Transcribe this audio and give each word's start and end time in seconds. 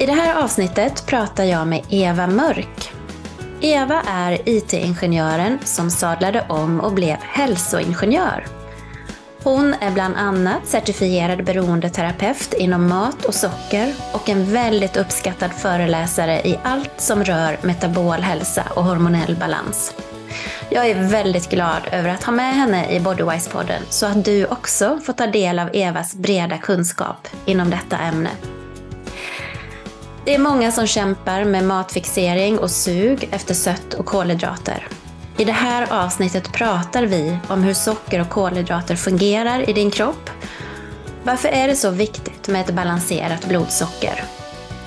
I 0.00 0.06
det 0.06 0.12
här 0.12 0.42
avsnittet 0.44 1.06
pratar 1.06 1.44
jag 1.44 1.66
med 1.66 1.84
Eva 1.90 2.26
Mörk. 2.26 2.92
Eva 3.60 4.02
är 4.08 4.48
IT-ingenjören 4.48 5.58
som 5.64 5.90
sadlade 5.90 6.46
om 6.48 6.80
och 6.80 6.92
blev 6.92 7.16
hälsoingenjör. 7.20 8.46
Hon 9.42 9.74
är 9.80 9.90
bland 9.90 10.16
annat 10.16 10.66
certifierad 10.66 11.44
beroendeterapeut 11.44 12.54
inom 12.54 12.88
mat 12.88 13.24
och 13.24 13.34
socker 13.34 13.94
och 14.12 14.28
en 14.28 14.52
väldigt 14.52 14.96
uppskattad 14.96 15.52
föreläsare 15.52 16.40
i 16.48 16.58
allt 16.62 17.00
som 17.00 17.24
rör 17.24 17.58
metabol 17.62 18.20
hälsa 18.20 18.62
och 18.74 18.84
hormonell 18.84 19.36
balans. 19.36 19.94
Jag 20.70 20.90
är 20.90 21.08
väldigt 21.08 21.50
glad 21.50 21.82
över 21.92 22.08
att 22.08 22.24
ha 22.24 22.32
med 22.32 22.54
henne 22.54 22.90
i 22.90 23.00
Bodywise-podden 23.00 23.80
så 23.88 24.06
att 24.06 24.24
du 24.24 24.46
också 24.46 25.00
får 25.04 25.12
ta 25.12 25.26
del 25.26 25.58
av 25.58 25.70
Evas 25.72 26.14
breda 26.14 26.58
kunskap 26.58 27.28
inom 27.46 27.70
detta 27.70 27.98
ämne. 27.98 28.30
Det 30.26 30.34
är 30.34 30.38
många 30.38 30.72
som 30.72 30.86
kämpar 30.86 31.44
med 31.44 31.64
matfixering 31.64 32.58
och 32.58 32.70
sug 32.70 33.28
efter 33.32 33.54
sött 33.54 33.94
och 33.94 34.06
kolhydrater. 34.06 34.88
I 35.36 35.44
det 35.44 35.52
här 35.52 36.04
avsnittet 36.04 36.52
pratar 36.52 37.02
vi 37.02 37.38
om 37.48 37.62
hur 37.62 37.74
socker 37.74 38.20
och 38.20 38.28
kolhydrater 38.28 38.96
fungerar 38.96 39.70
i 39.70 39.72
din 39.72 39.90
kropp. 39.90 40.30
Varför 41.22 41.48
är 41.48 41.68
det 41.68 41.76
så 41.76 41.90
viktigt 41.90 42.48
med 42.48 42.60
ett 42.60 42.74
balanserat 42.74 43.48
blodsocker? 43.48 44.24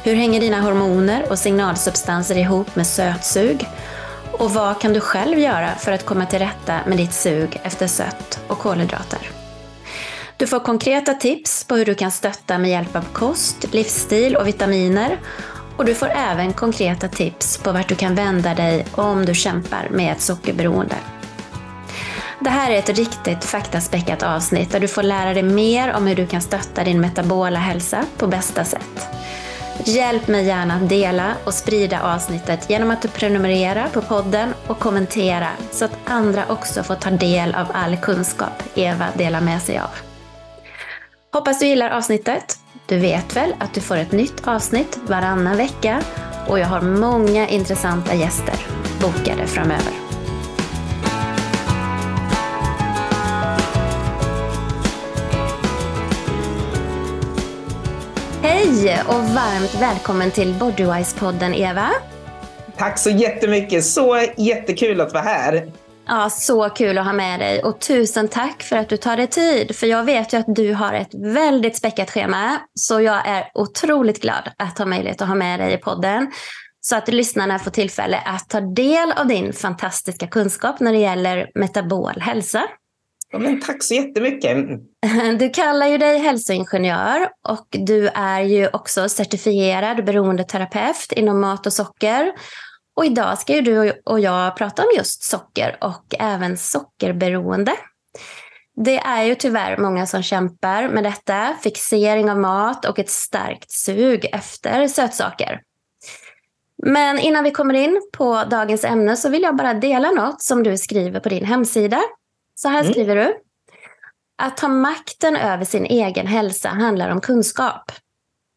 Hur 0.04 0.16
hänger 0.16 0.40
dina 0.40 0.62
hormoner 0.62 1.26
och 1.30 1.40
signalsubstanser 1.40 2.38
ihop 2.38 2.76
med 2.76 2.88
sötsug? 2.88 3.66
Och 4.32 4.52
vad 4.54 4.82
kan 4.82 4.94
du 4.94 5.00
själv 5.00 5.40
göra 5.40 5.76
för 5.76 5.92
att 5.92 6.06
komma 6.06 6.26
till 6.26 6.40
rätta 6.40 6.80
med 6.88 6.98
ditt 6.98 7.14
sug 7.14 7.60
efter 7.64 7.88
sött 7.88 8.40
och 8.48 8.60
kolhydrater? 8.60 9.39
Du 10.40 10.48
får 10.48 10.60
konkreta 10.60 11.14
tips 11.14 11.64
på 11.64 11.76
hur 11.76 11.86
du 11.86 11.96
kan 11.96 12.12
stötta 12.12 12.58
med 12.58 12.72
hjälp 12.72 12.96
av 12.96 13.06
kost, 13.14 13.74
livsstil 13.74 14.36
och 14.36 14.48
vitaminer. 14.48 15.20
Och 15.78 15.86
du 15.86 15.96
får 15.96 16.10
även 16.10 16.54
konkreta 16.54 17.08
tips 17.08 17.58
på 17.58 17.72
vart 17.72 17.88
du 17.88 17.96
kan 17.96 18.16
vända 18.16 18.54
dig 18.56 18.86
om 18.92 19.26
du 19.26 19.36
kämpar 19.36 19.88
med 19.92 20.12
ett 20.12 20.22
sockerberoende. 20.22 20.96
Det 22.40 22.50
här 22.50 22.72
är 22.72 22.80
ett 22.80 22.98
riktigt 22.98 23.46
faktaspäckat 23.46 24.24
avsnitt 24.24 24.72
där 24.72 24.80
du 24.80 24.88
får 24.88 25.04
lära 25.04 25.34
dig 25.34 25.44
mer 25.44 25.94
om 25.94 26.08
hur 26.08 26.16
du 26.16 26.28
kan 26.28 26.42
stötta 26.42 26.84
din 26.84 27.02
metabola 27.02 27.60
hälsa 27.60 28.06
på 28.18 28.28
bästa 28.28 28.64
sätt. 28.64 29.08
Hjälp 29.86 30.28
mig 30.28 30.46
gärna 30.46 30.76
att 30.76 30.90
dela 30.90 31.34
och 31.44 31.54
sprida 31.54 32.02
avsnittet 32.02 32.70
genom 32.70 32.92
att 32.92 33.02
du 33.02 33.08
prenumererar 33.08 33.90
på 33.90 34.02
podden 34.02 34.54
och 34.68 34.80
kommentera 34.80 35.48
så 35.72 35.86
att 35.86 35.98
andra 36.06 36.44
också 36.50 36.84
får 36.84 36.96
ta 36.96 37.10
del 37.10 37.56
av 37.56 37.68
all 37.74 37.98
kunskap 37.98 38.64
Eva 38.76 39.06
delar 39.18 39.42
med 39.42 39.62
sig 39.62 39.80
av. 39.80 40.09
Hoppas 41.32 41.60
du 41.60 41.66
gillar 41.66 41.90
avsnittet. 41.90 42.60
Du 42.86 42.98
vet 42.98 43.36
väl 43.36 43.54
att 43.60 43.74
du 43.74 43.82
får 43.82 43.98
ett 43.98 44.12
nytt 44.12 44.48
avsnitt 44.48 45.00
varannan 45.08 45.58
vecka 45.58 46.02
och 46.48 46.60
jag 46.60 46.66
har 46.66 46.82
många 46.82 47.48
intressanta 47.48 48.16
gäster 48.16 48.56
bokade 49.02 49.48
framöver. 49.48 49.94
Hej 58.42 59.02
och 59.08 59.14
varmt 59.14 59.82
välkommen 59.82 60.32
till 60.32 60.54
Bodywise-podden 60.54 61.56
Eva. 61.56 61.90
Tack 62.78 62.98
så 62.98 63.10
jättemycket. 63.10 63.86
Så 63.86 64.26
jättekul 64.38 65.02
att 65.02 65.14
vara 65.14 65.24
här. 65.24 65.72
Ja, 66.12 66.30
så 66.30 66.70
kul 66.70 66.98
att 66.98 67.06
ha 67.06 67.14
med 67.14 67.40
dig 67.40 67.64
och 67.64 67.80
tusen 67.80 68.28
tack 68.28 68.64
för 68.64 68.76
att 68.76 68.90
du 68.90 68.98
tar 68.98 69.18
dig 69.18 69.28
tid. 69.28 69.76
För 69.76 69.88
jag 69.88 70.04
vet 70.04 70.34
ju 70.34 70.38
att 70.38 70.56
du 70.56 70.74
har 70.74 70.94
ett 70.94 71.14
väldigt 71.14 71.78
späckat 71.78 72.12
schema. 72.12 72.58
Så 72.74 73.02
jag 73.02 73.28
är 73.28 73.52
otroligt 73.54 74.22
glad 74.22 74.52
att 74.58 74.78
ha 74.78 74.86
möjlighet 74.86 75.22
att 75.22 75.28
ha 75.28 75.36
med 75.36 75.60
dig 75.60 75.74
i 75.74 75.78
podden. 75.78 76.32
Så 76.82 76.96
att 76.96 77.08
lyssnarna 77.08 77.60
får 77.60 77.72
tillfälle 77.72 78.18
att 78.26 78.50
ta 78.50 78.62
del 78.62 79.12
av 79.12 79.28
din 79.28 79.54
fantastiska 79.54 80.28
kunskap 80.28 80.80
när 80.80 80.94
det 80.94 81.00
gäller 81.00 81.52
metabol 81.56 82.22
hälsa. 82.22 82.64
Ja, 83.32 83.40
men 83.40 83.62
tack 83.62 83.84
så 83.84 83.94
jättemycket. 83.94 84.58
Du 85.40 85.50
kallar 85.50 85.88
ju 85.88 85.98
dig 85.98 86.20
hälsoingenjör 86.20 87.28
och 87.48 87.68
du 87.70 88.08
är 88.08 88.42
ju 88.42 88.68
också 88.68 89.10
certifierad 89.10 90.06
beroendeterapeut 90.06 91.12
inom 91.12 91.42
mat 91.42 91.66
och 91.66 91.74
socker. 91.74 92.34
Och 93.00 93.06
idag 93.06 93.40
ska 93.40 93.56
ju 93.56 93.62
du 93.62 94.02
och 94.06 94.20
jag 94.20 94.56
prata 94.56 94.82
om 94.82 94.90
just 94.98 95.24
socker 95.24 95.78
och 95.82 96.16
även 96.20 96.58
sockerberoende. 96.58 97.72
Det 98.76 98.98
är 98.98 99.24
ju 99.24 99.36
tyvärr 99.36 99.78
många 99.78 100.06
som 100.06 100.24
kämpar 100.24 100.90
med 100.90 101.04
detta, 101.04 101.56
fixering 101.64 102.32
av 102.32 102.40
mat 102.40 102.86
och 102.86 103.00
ett 103.00 103.10
starkt 103.10 103.72
sug 103.72 104.26
efter 104.32 104.88
sötsaker. 104.88 105.62
Men 106.84 107.20
innan 107.20 107.44
vi 107.44 107.52
kommer 107.52 107.74
in 107.74 108.02
på 108.18 108.44
dagens 108.44 108.84
ämne 108.84 109.18
så 109.18 109.30
vill 109.30 109.42
jag 109.42 109.56
bara 109.56 109.74
dela 109.74 110.12
något 110.12 110.42
som 110.42 110.64
du 110.64 110.78
skriver 110.78 111.20
på 111.20 111.30
din 111.30 111.46
hemsida. 111.46 112.02
Så 112.56 112.68
här 112.68 112.80
mm. 112.80 112.92
skriver 112.92 113.16
du. 113.16 113.36
Att 114.38 114.58
ta 114.58 114.68
makten 114.68 115.36
över 115.36 115.66
sin 115.66 115.86
egen 115.86 116.28
hälsa 116.28 116.70
handlar 116.70 117.10
om 117.10 117.22
kunskap 117.22 117.92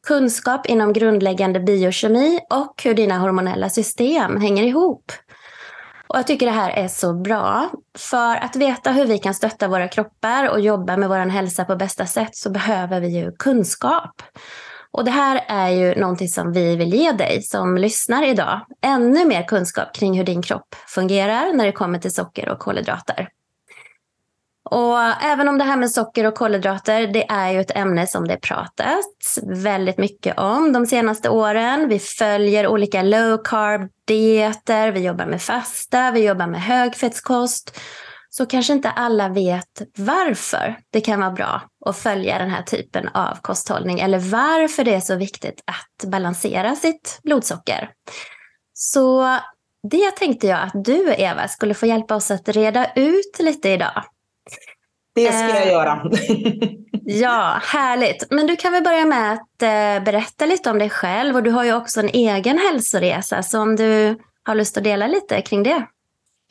kunskap 0.06 0.66
inom 0.66 0.92
grundläggande 0.92 1.60
biokemi 1.60 2.40
och 2.50 2.82
hur 2.84 2.94
dina 2.94 3.18
hormonella 3.18 3.70
system 3.70 4.40
hänger 4.40 4.62
ihop. 4.62 5.12
Och 6.06 6.18
jag 6.18 6.26
tycker 6.26 6.46
det 6.46 6.52
här 6.52 6.70
är 6.70 6.88
så 6.88 7.14
bra. 7.14 7.70
För 7.98 8.36
att 8.36 8.56
veta 8.56 8.92
hur 8.92 9.06
vi 9.06 9.18
kan 9.18 9.34
stötta 9.34 9.68
våra 9.68 9.88
kroppar 9.88 10.50
och 10.50 10.60
jobba 10.60 10.96
med 10.96 11.08
vår 11.08 11.16
hälsa 11.16 11.64
på 11.64 11.76
bästa 11.76 12.06
sätt 12.06 12.36
så 12.36 12.50
behöver 12.50 13.00
vi 13.00 13.08
ju 13.08 13.32
kunskap. 13.32 14.22
Och 14.92 15.04
det 15.04 15.10
här 15.10 15.44
är 15.48 15.68
ju 15.68 15.94
någonting 15.94 16.28
som 16.28 16.52
vi 16.52 16.76
vill 16.76 16.94
ge 16.94 17.12
dig 17.12 17.42
som 17.42 17.76
lyssnar 17.76 18.28
idag. 18.28 18.60
Ännu 18.82 19.24
mer 19.24 19.42
kunskap 19.42 19.94
kring 19.94 20.18
hur 20.18 20.24
din 20.24 20.42
kropp 20.42 20.74
fungerar 20.86 21.52
när 21.52 21.66
det 21.66 21.72
kommer 21.72 21.98
till 21.98 22.14
socker 22.14 22.48
och 22.48 22.58
kolhydrater. 22.58 23.28
Och 24.72 24.98
även 25.22 25.48
om 25.48 25.58
det 25.58 25.64
här 25.64 25.76
med 25.76 25.90
socker 25.90 26.26
och 26.26 26.34
kolhydrater, 26.34 27.06
det 27.06 27.30
är 27.30 27.50
ju 27.50 27.60
ett 27.60 27.76
ämne 27.76 28.06
som 28.06 28.28
det 28.28 28.36
pratats 28.36 29.38
väldigt 29.42 29.98
mycket 29.98 30.38
om 30.38 30.72
de 30.72 30.86
senaste 30.86 31.28
åren. 31.28 31.88
Vi 31.88 31.98
följer 31.98 32.66
olika 32.66 33.02
low 33.02 33.38
carb 33.44 33.90
dieter, 34.06 34.92
vi 34.92 35.00
jobbar 35.00 35.26
med 35.26 35.42
fasta, 35.42 36.10
vi 36.10 36.26
jobbar 36.26 36.46
med 36.46 36.62
högfettskost. 36.62 37.80
Så 38.30 38.46
kanske 38.46 38.72
inte 38.72 38.90
alla 38.90 39.28
vet 39.28 39.82
varför 39.96 40.78
det 40.90 41.00
kan 41.00 41.20
vara 41.20 41.30
bra 41.30 41.62
att 41.86 41.98
följa 41.98 42.38
den 42.38 42.50
här 42.50 42.62
typen 42.62 43.08
av 43.08 43.38
kosthållning 43.42 44.00
eller 44.00 44.18
varför 44.18 44.84
det 44.84 44.94
är 44.94 45.00
så 45.00 45.16
viktigt 45.16 45.62
att 45.66 46.10
balansera 46.10 46.76
sitt 46.76 47.20
blodsocker. 47.22 47.90
Så 48.72 49.38
det 49.90 50.10
tänkte 50.10 50.46
jag 50.46 50.60
att 50.62 50.84
du, 50.84 51.14
Eva, 51.18 51.48
skulle 51.48 51.74
få 51.74 51.86
hjälpa 51.86 52.14
oss 52.14 52.30
att 52.30 52.48
reda 52.48 52.92
ut 52.94 53.36
lite 53.38 53.68
idag. 53.68 54.02
Det 55.14 55.32
ska 55.32 55.48
jag 55.48 55.66
eh, 55.66 55.72
göra. 55.72 56.02
ja, 57.04 57.60
härligt. 57.62 58.26
Men 58.30 58.46
du 58.46 58.56
kan 58.56 58.72
väl 58.72 58.82
börja 58.82 59.04
med 59.04 59.32
att 59.32 59.62
eh, 59.62 60.04
berätta 60.04 60.46
lite 60.46 60.70
om 60.70 60.78
dig 60.78 60.90
själv. 60.90 61.36
Och 61.36 61.42
du 61.42 61.50
har 61.50 61.64
ju 61.64 61.74
också 61.74 62.00
en 62.00 62.08
egen 62.08 62.58
hälsoresa. 62.58 63.42
Så 63.42 63.60
om 63.60 63.76
du 63.76 64.16
har 64.44 64.54
lust 64.54 64.76
att 64.76 64.84
dela 64.84 65.06
lite 65.06 65.40
kring 65.40 65.62
det. 65.62 65.86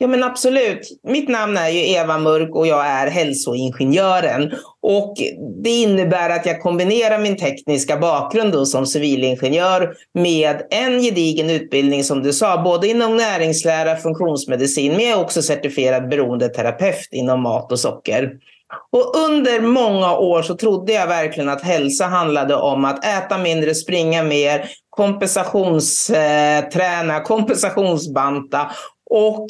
Ja 0.02 0.08
men 0.08 0.22
absolut. 0.22 1.00
Mitt 1.08 1.28
namn 1.28 1.56
är 1.56 1.68
ju 1.68 1.90
Eva 1.90 2.18
Mörk 2.18 2.54
och 2.54 2.66
jag 2.66 2.86
är 2.86 3.06
hälsoingenjören. 3.06 4.52
Och 4.80 5.14
det 5.62 5.70
innebär 5.70 6.30
att 6.30 6.46
jag 6.46 6.62
kombinerar 6.62 7.18
min 7.18 7.36
tekniska 7.36 7.96
bakgrund 7.96 8.68
som 8.68 8.86
civilingenjör 8.86 9.94
med 10.14 10.62
en 10.70 11.02
gedigen 11.02 11.50
utbildning 11.50 12.04
som 12.04 12.22
du 12.22 12.32
sa, 12.32 12.62
både 12.62 12.88
inom 12.88 13.16
näringslära, 13.16 13.96
funktionsmedicin, 13.96 14.92
men 14.92 15.00
jag 15.00 15.18
är 15.18 15.24
också 15.24 15.42
certifierad 15.42 16.08
beroendeterapeut 16.08 17.08
inom 17.10 17.42
mat 17.42 17.72
och 17.72 17.80
socker. 17.80 18.32
Och 18.92 19.16
under 19.16 19.60
många 19.60 20.16
år 20.16 20.42
så 20.42 20.54
trodde 20.54 20.92
jag 20.92 21.06
verkligen 21.06 21.48
att 21.48 21.62
hälsa 21.62 22.06
handlade 22.06 22.54
om 22.54 22.84
att 22.84 23.04
äta 23.04 23.38
mindre, 23.38 23.74
springa 23.74 24.22
mer, 24.22 24.70
kompensationsträna, 24.90 27.20
kompensationsbanta. 27.20 28.70
Och 29.10 29.46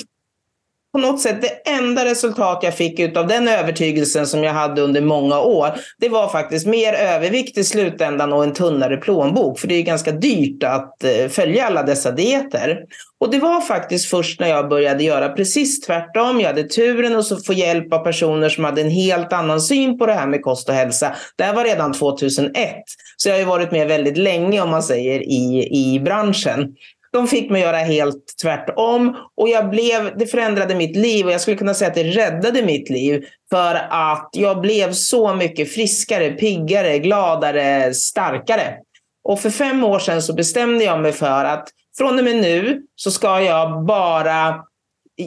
på 0.93 0.99
något 0.99 1.21
sätt 1.21 1.43
det 1.43 1.71
enda 1.71 2.05
resultat 2.05 2.59
jag 2.63 2.75
fick 2.75 3.17
av 3.17 3.27
den 3.27 3.49
övertygelsen 3.49 4.27
som 4.27 4.45
jag 4.45 4.53
hade 4.53 4.83
under 4.83 5.01
många 5.01 5.41
år, 5.41 5.71
det 5.99 6.09
var 6.09 6.29
faktiskt 6.29 6.67
mer 6.67 6.93
övervikt 6.93 7.59
i 7.59 7.65
slutändan 7.65 8.33
och 8.33 8.45
en 8.45 8.53
tunnare 8.53 8.97
plånbok. 8.97 9.59
För 9.59 9.69
det 9.69 9.75
är 9.75 9.83
ganska 9.83 10.13
dyrt 10.13 10.63
att 10.63 11.05
eh, 11.05 11.29
följa 11.29 11.67
alla 11.67 11.83
dessa 11.83 12.11
dieter. 12.11 12.79
Och 13.21 13.31
det 13.31 13.39
var 13.39 13.61
faktiskt 13.61 14.11
först 14.11 14.41
när 14.41 14.49
jag 14.49 14.69
började 14.69 15.05
göra 15.05 15.29
precis 15.29 15.81
tvärtom. 15.81 16.41
Jag 16.41 16.47
hade 16.47 16.65
turen 16.65 17.17
att 17.17 17.47
få 17.47 17.53
hjälp 17.53 17.93
av 17.93 17.99
personer 17.99 18.49
som 18.49 18.65
hade 18.65 18.81
en 18.81 18.91
helt 18.91 19.33
annan 19.33 19.61
syn 19.61 19.99
på 19.99 20.07
det 20.07 20.13
här 20.13 20.27
med 20.27 20.43
kost 20.43 20.69
och 20.69 20.75
hälsa. 20.75 21.15
Det 21.37 21.45
här 21.45 21.55
var 21.55 21.65
redan 21.65 21.93
2001. 21.93 22.75
Så 23.17 23.29
jag 23.29 23.35
har 23.35 23.41
ju 23.41 23.45
varit 23.45 23.73
med 23.73 23.89
väldigt 23.89 24.17
länge 24.17 24.61
om 24.61 24.71
man 24.71 24.83
säger 24.83 25.21
i, 25.21 25.69
i 25.71 26.01
branschen. 26.01 26.75
De 27.13 27.29
fick 27.29 27.51
mig 27.51 27.63
göra 27.63 27.77
helt 27.77 28.35
tvärtom 28.43 29.17
och 29.37 29.49
jag 29.49 29.71
blev, 29.71 30.19
det 30.19 30.27
förändrade 30.27 30.75
mitt 30.75 30.97
liv 30.97 31.27
och 31.27 31.33
jag 31.33 31.41
skulle 31.41 31.57
kunna 31.57 31.75
säga 31.75 31.89
att 31.89 31.95
det 31.95 32.05
räddade 32.05 32.63
mitt 32.63 32.91
liv 32.91 33.25
för 33.51 33.75
att 33.91 34.31
jag 34.33 34.61
blev 34.61 34.93
så 34.93 35.35
mycket 35.35 35.73
friskare, 35.75 36.31
piggare, 36.31 36.99
gladare, 36.99 37.95
starkare. 37.95 38.77
Och 39.25 39.41
för 39.41 39.51
fem 39.51 39.85
år 39.85 39.99
sedan 39.99 40.23
så 40.23 40.35
bestämde 40.35 40.85
jag 40.85 41.01
mig 41.01 41.13
för 41.13 41.45
att 41.45 41.69
från 41.99 42.19
och 42.19 42.25
med 42.25 42.37
nu 42.37 42.83
så 42.97 43.11
ska 43.11 43.43
jag 43.43 43.85
bara 43.85 44.65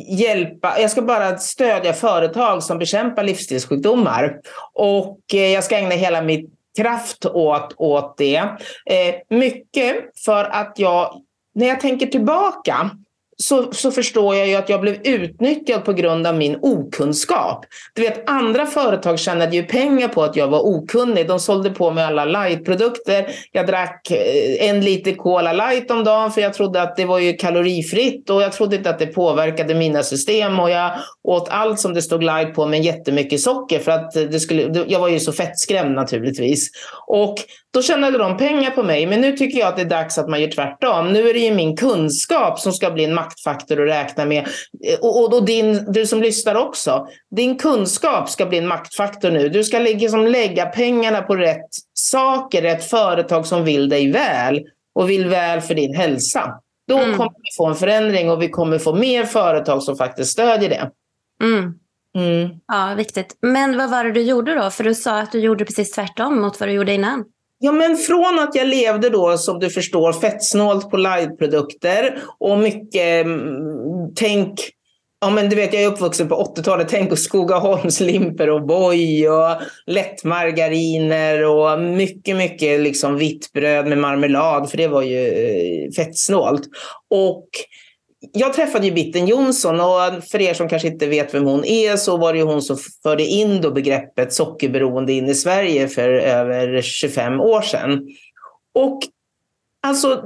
hjälpa, 0.09 0.79
jag 0.79 0.91
ska 0.91 1.01
bara 1.01 1.37
stödja 1.37 1.93
företag 1.93 2.63
som 2.63 2.77
bekämpar 2.77 3.23
livsstilssjukdomar. 3.23 4.39
Och 4.73 5.19
eh, 5.33 5.53
jag 5.53 5.63
ska 5.63 5.77
ägna 5.77 5.95
hela 5.95 6.21
mitt 6.21 6.49
kraft 6.77 7.25
åt, 7.25 7.73
åt 7.77 8.17
det. 8.17 8.35
Eh, 8.85 9.15
mycket 9.29 9.95
för 10.25 10.43
att 10.43 10.73
jag 10.75 11.21
när 11.55 11.67
jag 11.67 11.79
tänker 11.79 12.07
tillbaka 12.07 12.91
så, 13.37 13.71
så 13.71 13.91
förstår 13.91 14.35
jag 14.35 14.47
ju 14.47 14.55
att 14.55 14.69
jag 14.69 14.81
blev 14.81 14.95
utnyttjad 15.03 15.85
på 15.85 15.93
grund 15.93 16.27
av 16.27 16.35
min 16.35 16.57
okunskap. 16.61 17.65
Du 17.93 18.01
vet, 18.01 18.29
andra 18.29 18.65
företag 18.65 19.19
tjänade 19.19 19.55
ju 19.55 19.63
pengar 19.63 20.07
på 20.07 20.23
att 20.23 20.35
jag 20.35 20.47
var 20.47 20.59
okunnig. 20.59 21.27
De 21.27 21.39
sålde 21.39 21.69
på 21.69 21.91
mig 21.91 22.03
alla 22.03 22.25
lightprodukter. 22.25 23.27
Jag 23.51 23.67
drack 23.67 24.11
eh, 24.11 24.69
en 24.69 24.81
liter 24.81 25.11
Cola 25.11 25.53
light 25.53 25.91
om 25.91 26.03
dagen 26.03 26.31
för 26.31 26.41
jag 26.41 26.53
trodde 26.53 26.81
att 26.81 26.95
det 26.95 27.05
var 27.05 27.19
ju 27.19 27.33
kalorifritt 27.33 28.29
och 28.29 28.41
jag 28.41 28.53
trodde 28.53 28.75
inte 28.75 28.89
att 28.89 28.99
det 28.99 29.07
påverkade 29.07 29.75
mina 29.75 30.03
system 30.03 30.59
och 30.59 30.69
jag 30.69 30.91
åt 31.23 31.49
allt 31.49 31.79
som 31.79 31.93
det 31.93 32.01
stod 32.01 32.23
light 32.23 32.53
på 32.53 32.65
med 32.65 32.83
jättemycket 32.83 33.41
socker 33.41 33.79
för 33.79 33.91
att 33.91 34.11
det 34.11 34.39
skulle, 34.39 34.85
jag 34.87 34.99
var 34.99 35.07
ju 35.07 35.19
så 35.19 35.31
fettskrämd 35.31 35.95
naturligtvis. 35.95 36.69
Och 37.07 37.35
då 37.75 37.81
tjänade 37.81 38.17
de 38.17 38.37
pengar 38.37 38.71
på 38.71 38.83
mig. 38.83 39.05
Men 39.05 39.21
nu 39.21 39.37
tycker 39.37 39.59
jag 39.59 39.67
att 39.67 39.75
det 39.75 39.81
är 39.81 39.85
dags 39.89 40.17
att 40.17 40.29
man 40.29 40.41
gör 40.41 40.51
tvärtom. 40.51 41.13
Nu 41.13 41.29
är 41.29 41.33
det 41.33 41.39
ju 41.39 41.53
min 41.53 41.77
kunskap 41.77 42.59
som 42.59 42.73
ska 42.73 42.91
bli 42.91 43.03
en 43.03 43.13
maktfaktor 43.13 43.81
att 43.81 43.89
räkna 43.89 44.25
med. 44.25 44.47
Och, 45.01 45.19
och, 45.19 45.33
och 45.33 45.45
din, 45.45 45.91
du 45.91 46.07
som 46.07 46.21
lyssnar 46.21 46.55
också. 46.55 47.07
Din 47.35 47.57
kunskap 47.57 48.29
ska 48.29 48.45
bli 48.45 48.57
en 48.57 48.67
maktfaktor 48.67 49.31
nu. 49.31 49.49
Du 49.49 49.63
ska 49.63 49.79
liksom 49.79 50.27
lägga 50.27 50.65
pengarna 50.65 51.21
på 51.21 51.35
rätt 51.35 51.69
saker, 51.93 52.61
rätt 52.61 52.89
företag 52.89 53.45
som 53.45 53.63
vill 53.63 53.89
dig 53.89 54.11
väl 54.11 54.61
och 54.95 55.09
vill 55.09 55.27
väl 55.27 55.61
för 55.61 55.75
din 55.75 55.95
hälsa. 55.95 56.53
Då 56.87 56.97
mm. 56.97 57.17
kommer 57.17 57.31
vi 57.31 57.55
få 57.57 57.65
en 57.67 57.75
förändring 57.75 58.31
och 58.31 58.41
vi 58.41 58.49
kommer 58.49 58.79
få 58.79 58.95
mer 58.95 59.25
företag 59.25 59.83
som 59.83 59.95
faktiskt 59.95 60.31
stödjer 60.31 60.69
det. 60.69 60.91
Mm. 61.45 61.73
Mm. 62.15 62.49
Ja, 62.67 62.93
viktigt. 62.97 63.37
Men 63.41 63.77
vad 63.77 63.91
var 63.91 64.03
det 64.03 64.11
du 64.11 64.21
gjorde 64.21 64.55
då? 64.55 64.69
För 64.69 64.83
du 64.83 64.95
sa 64.95 65.19
att 65.19 65.31
du 65.31 65.39
gjorde 65.39 65.65
precis 65.65 65.91
tvärtom 65.91 66.41
mot 66.41 66.59
vad 66.59 66.69
du 66.69 66.73
gjorde 66.73 66.93
innan. 66.93 67.25
Ja, 67.65 67.71
men 67.71 67.97
från 67.97 68.39
att 68.39 68.55
jag 68.55 68.67
levde 68.67 69.09
då, 69.09 69.37
som 69.37 69.59
du 69.59 69.69
förstår, 69.69 70.13
fettsnålt 70.13 70.89
på 70.89 70.97
liveprodukter 70.97 72.19
och 72.39 72.57
mycket 72.57 73.25
mm, 73.25 74.13
tänk 74.15 74.59
Ja, 75.21 75.29
men 75.29 75.49
du 75.49 75.55
vet, 75.55 75.73
jag 75.73 75.83
är 75.83 75.87
uppvuxen 75.87 76.27
på 76.27 76.53
80-talet. 76.55 76.87
Tänk 76.89 77.09
på 77.09 77.15
Skogaholmslimper 77.15 78.49
och 78.49 78.65
boj 78.65 79.29
och 79.29 79.55
lättmargariner 79.85 81.43
och 81.43 81.79
mycket, 81.79 82.35
mycket 82.35 82.79
liksom 82.79 83.17
vitt 83.17 83.53
bröd 83.53 83.87
med 83.87 83.97
marmelad, 83.97 84.69
för 84.69 84.77
det 84.77 84.87
var 84.87 85.01
ju 85.01 85.27
eh, 85.27 85.91
fettsnålt. 85.91 86.63
Och 87.09 87.47
jag 88.31 88.53
träffade 88.53 88.85
ju 88.85 88.91
Bitten 88.91 89.27
Jonsson 89.27 89.79
och 89.79 90.23
för 90.31 90.41
er 90.41 90.53
som 90.53 90.69
kanske 90.69 90.87
inte 90.87 91.07
vet 91.07 91.33
vem 91.33 91.43
hon 91.43 91.65
är 91.65 91.97
så 91.97 92.17
var 92.17 92.33
det 92.33 92.39
ju 92.39 92.45
hon 92.45 92.61
som 92.61 92.77
förde 93.03 93.23
in 93.23 93.61
då 93.61 93.71
begreppet 93.71 94.33
sockerberoende 94.33 95.13
in 95.13 95.29
i 95.29 95.35
Sverige 95.35 95.87
för 95.87 96.09
över 96.09 96.81
25 96.81 97.39
år 97.39 97.61
sedan. 97.61 98.01
Och 98.73 98.99
alltså 99.81 100.23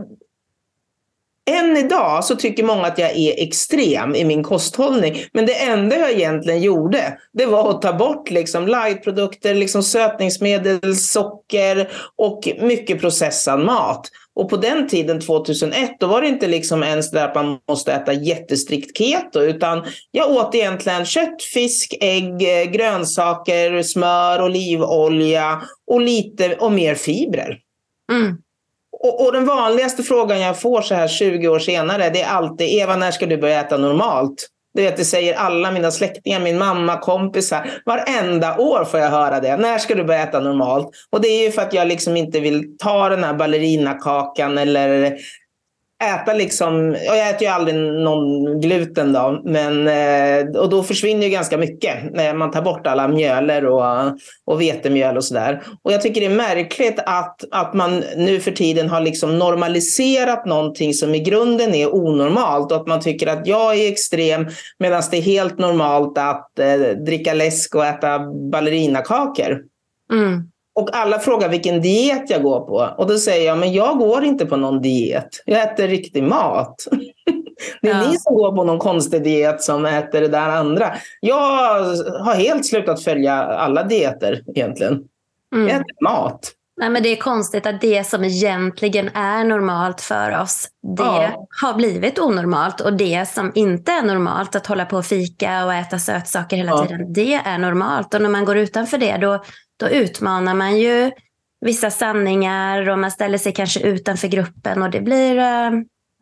än 1.50 1.78
idag 1.78 2.26
så 2.26 2.36
tycker 2.36 2.64
många 2.64 2.88
att 2.88 2.98
jag 2.98 3.12
är 3.18 3.44
extrem 3.44 4.16
i 4.16 4.26
min 4.26 4.44
kosthållning. 4.44 5.24
Men 5.34 5.46
det 5.46 5.64
enda 5.64 5.98
jag 5.98 6.12
egentligen 6.12 6.62
gjorde, 6.62 7.18
det 7.34 7.46
var 7.46 7.70
att 7.70 7.82
ta 7.82 7.94
bort 7.94 8.32
liksom 8.32 8.68
lightprodukter, 8.68 9.56
liksom 9.56 9.84
sötningsmedel, 9.84 10.96
socker 10.96 11.90
och 12.16 12.50
mycket 12.62 13.02
processad 13.02 13.60
mat. 13.60 14.10
Och 14.40 14.50
på 14.50 14.58
den 14.58 14.88
tiden, 14.88 15.20
2001, 15.20 16.00
då 16.00 16.08
var 16.08 16.22
det 16.22 16.28
inte 16.28 16.48
liksom 16.48 16.84
ens 16.84 17.12
där 17.12 17.28
att 17.28 17.36
man 17.36 17.58
måste 17.70 17.94
äta 17.94 18.14
jättestrikt 18.14 18.98
keto, 18.98 19.40
utan 19.40 19.86
jag 20.12 20.32
åt 20.32 20.56
egentligen 20.56 21.06
kött, 21.06 21.44
fisk, 21.54 21.98
ägg, 22.02 22.40
grönsaker, 22.72 23.84
smör, 23.84 24.44
olivolja 24.44 25.62
och 25.88 26.02
lite 26.02 26.56
och 26.56 26.72
mer 26.72 26.96
fibrer. 26.96 27.58
Mm. 28.12 28.38
Och, 28.92 29.26
och, 29.26 29.34
den 29.34 29.46
vanligaste 29.46 30.04
frågan 30.04 30.42
jag 30.42 30.62
får 30.62 30.82
så 30.82 30.96
här 30.96 31.08
20 31.08 31.48
år 31.48 31.60
senare, 31.60 32.10
det 32.10 32.22
är 32.22 32.30
alltid 32.30 32.68
Eva, 32.70 32.96
när 32.96 33.12
ska 33.12 33.26
du 33.26 33.38
börja 33.38 33.60
äta 33.60 33.78
normalt? 33.78 34.48
Du 34.74 34.82
vet, 34.82 34.98
det 34.98 35.06
säger 35.06 35.36
alla 35.36 35.72
mina 35.72 35.92
släktingar, 35.92 36.40
min 36.40 36.58
mamma, 36.58 36.98
kompisar. 36.98 37.72
Varenda 37.86 38.58
år 38.58 38.86
får 38.86 39.00
jag 39.00 39.10
höra 39.10 39.40
det. 39.40 39.58
När 39.58 39.78
ska 39.78 39.96
du 39.96 40.04
börja 40.04 40.24
äta 40.24 40.40
normalt? 40.40 40.90
Och 41.10 41.22
det 41.22 41.28
är 41.28 41.44
ju 41.44 41.52
för 41.52 41.62
att 41.62 41.74
jag 41.74 41.88
liksom 41.88 42.18
inte 42.18 42.40
vill 42.40 42.78
ta 42.78 43.10
den 43.10 43.24
här 43.24 43.34
ballerinakakan 43.34 44.58
eller 44.58 45.18
äta 46.04 46.34
liksom, 46.34 46.96
jag 47.06 47.30
äter 47.30 47.42
ju 47.42 47.48
aldrig 47.48 47.76
någon 47.76 48.62
gluten 48.62 49.14
då, 49.14 49.42
men, 49.44 49.88
eh, 49.88 50.62
och 50.62 50.70
då 50.70 50.84
försvinner 50.84 51.24
ju 51.24 51.30
ganska 51.30 51.58
mycket 51.58 52.14
när 52.14 52.34
man 52.34 52.52
tar 52.52 52.62
bort 52.62 52.88
alla 52.88 53.08
mjöler 53.08 53.66
och, 53.66 53.84
och 54.46 54.62
vetemjöl 54.62 55.18
och 55.18 55.24
sådär. 55.24 55.64
Och 55.84 55.92
jag 55.92 56.02
tycker 56.02 56.22
det 56.22 56.28
är 56.28 56.36
märkligt 56.36 57.00
att, 57.06 57.44
att 57.52 57.74
man 57.74 58.04
nu 58.18 58.40
för 58.40 58.52
tiden 58.52 58.90
har 58.90 59.02
liksom 59.02 59.40
normaliserat 59.40 60.46
någonting 60.46 60.94
som 60.94 61.16
i 61.16 61.20
grunden 61.20 61.76
är 61.76 61.96
onormalt 61.96 62.72
och 62.72 62.78
att 62.78 62.88
man 62.88 63.02
tycker 63.02 63.28
att 63.28 63.48
jag 63.48 63.76
är 63.76 63.92
extrem 63.92 64.48
medan 64.80 65.04
det 65.12 65.18
är 65.18 65.22
helt 65.22 65.60
normalt 65.60 66.18
att 66.18 66.60
eh, 66.60 66.98
dricka 67.06 67.34
läsk 67.34 67.76
och 67.76 67.86
äta 67.86 68.20
ballerinakakor. 68.52 69.62
Mm. 70.12 70.49
Och 70.76 70.96
alla 70.96 71.20
frågar 71.20 71.50
vilken 71.50 71.82
diet 71.82 72.30
jag 72.30 72.44
går 72.44 72.60
på. 72.60 72.94
Och 72.98 73.08
då 73.08 73.18
säger 73.18 73.48
jag, 73.48 73.58
men 73.58 73.74
jag 73.74 73.98
går 73.98 74.24
inte 74.24 74.46
på 74.46 74.56
någon 74.56 74.82
diet. 74.82 75.30
Jag 75.46 75.64
äter 75.64 75.88
riktig 75.88 76.24
mat. 76.24 76.88
Det 77.82 77.90
är 77.90 78.02
ja. 78.02 78.10
ni 78.10 78.18
som 78.18 78.36
går 78.36 78.56
på 78.56 78.64
någon 78.64 78.80
konstig 78.80 79.24
diet 79.24 79.62
som 79.62 79.86
äter 79.86 80.22
det 80.22 80.28
där 80.28 80.50
andra. 80.50 80.92
Jag 81.22 81.84
har 82.24 82.36
helt 82.36 82.66
slutat 82.66 83.04
följa 83.04 83.34
alla 83.34 83.84
dieter 83.84 84.44
egentligen. 84.48 85.04
Mm. 85.56 85.68
Jag 85.68 85.76
äter 85.76 86.04
mat. 86.04 86.52
Nej, 86.80 86.90
men 86.90 87.04
det 87.04 87.10
är 87.10 87.16
konstigt 87.16 87.66
att 87.66 87.82
det 87.82 88.08
som 88.08 88.24
egentligen 88.24 89.10
är 89.14 89.44
normalt 89.44 90.02
för 90.02 90.42
oss, 90.42 90.68
det 90.98 91.04
ja. 91.04 91.48
har 91.62 91.74
blivit 91.74 92.20
onormalt. 92.20 92.82
Och 92.82 92.94
det 92.94 93.30
som 93.30 93.52
inte 93.56 93.92
är 93.92 94.02
normalt, 94.02 94.56
att 94.56 94.68
hålla 94.68 94.86
på 94.86 94.98
och 94.98 95.06
fika 95.06 95.66
och 95.66 95.74
äta 95.74 96.00
sötsaker 96.00 96.58
hela 96.58 96.72
ja. 96.72 96.86
tiden, 96.86 97.14
det 97.14 97.34
är 97.34 97.58
normalt. 97.58 98.14
Och 98.14 98.22
när 98.22 98.30
man 98.30 98.46
går 98.46 98.58
utanför 98.58 98.98
det, 98.98 99.18
då, 99.18 99.44
då 99.80 99.90
utmanar 99.90 100.54
man 100.54 100.80
ju 100.80 101.12
vissa 101.62 101.92
sanningar 101.92 102.90
och 102.90 103.00
man 103.00 103.12
ställer 103.12 103.38
sig 103.38 103.54
kanske 103.54 103.80
utanför 103.80 104.28
gruppen 104.28 104.82
och 104.82 104.90
det 104.90 105.02
blir, 105.02 105.38
eh, 105.38 105.72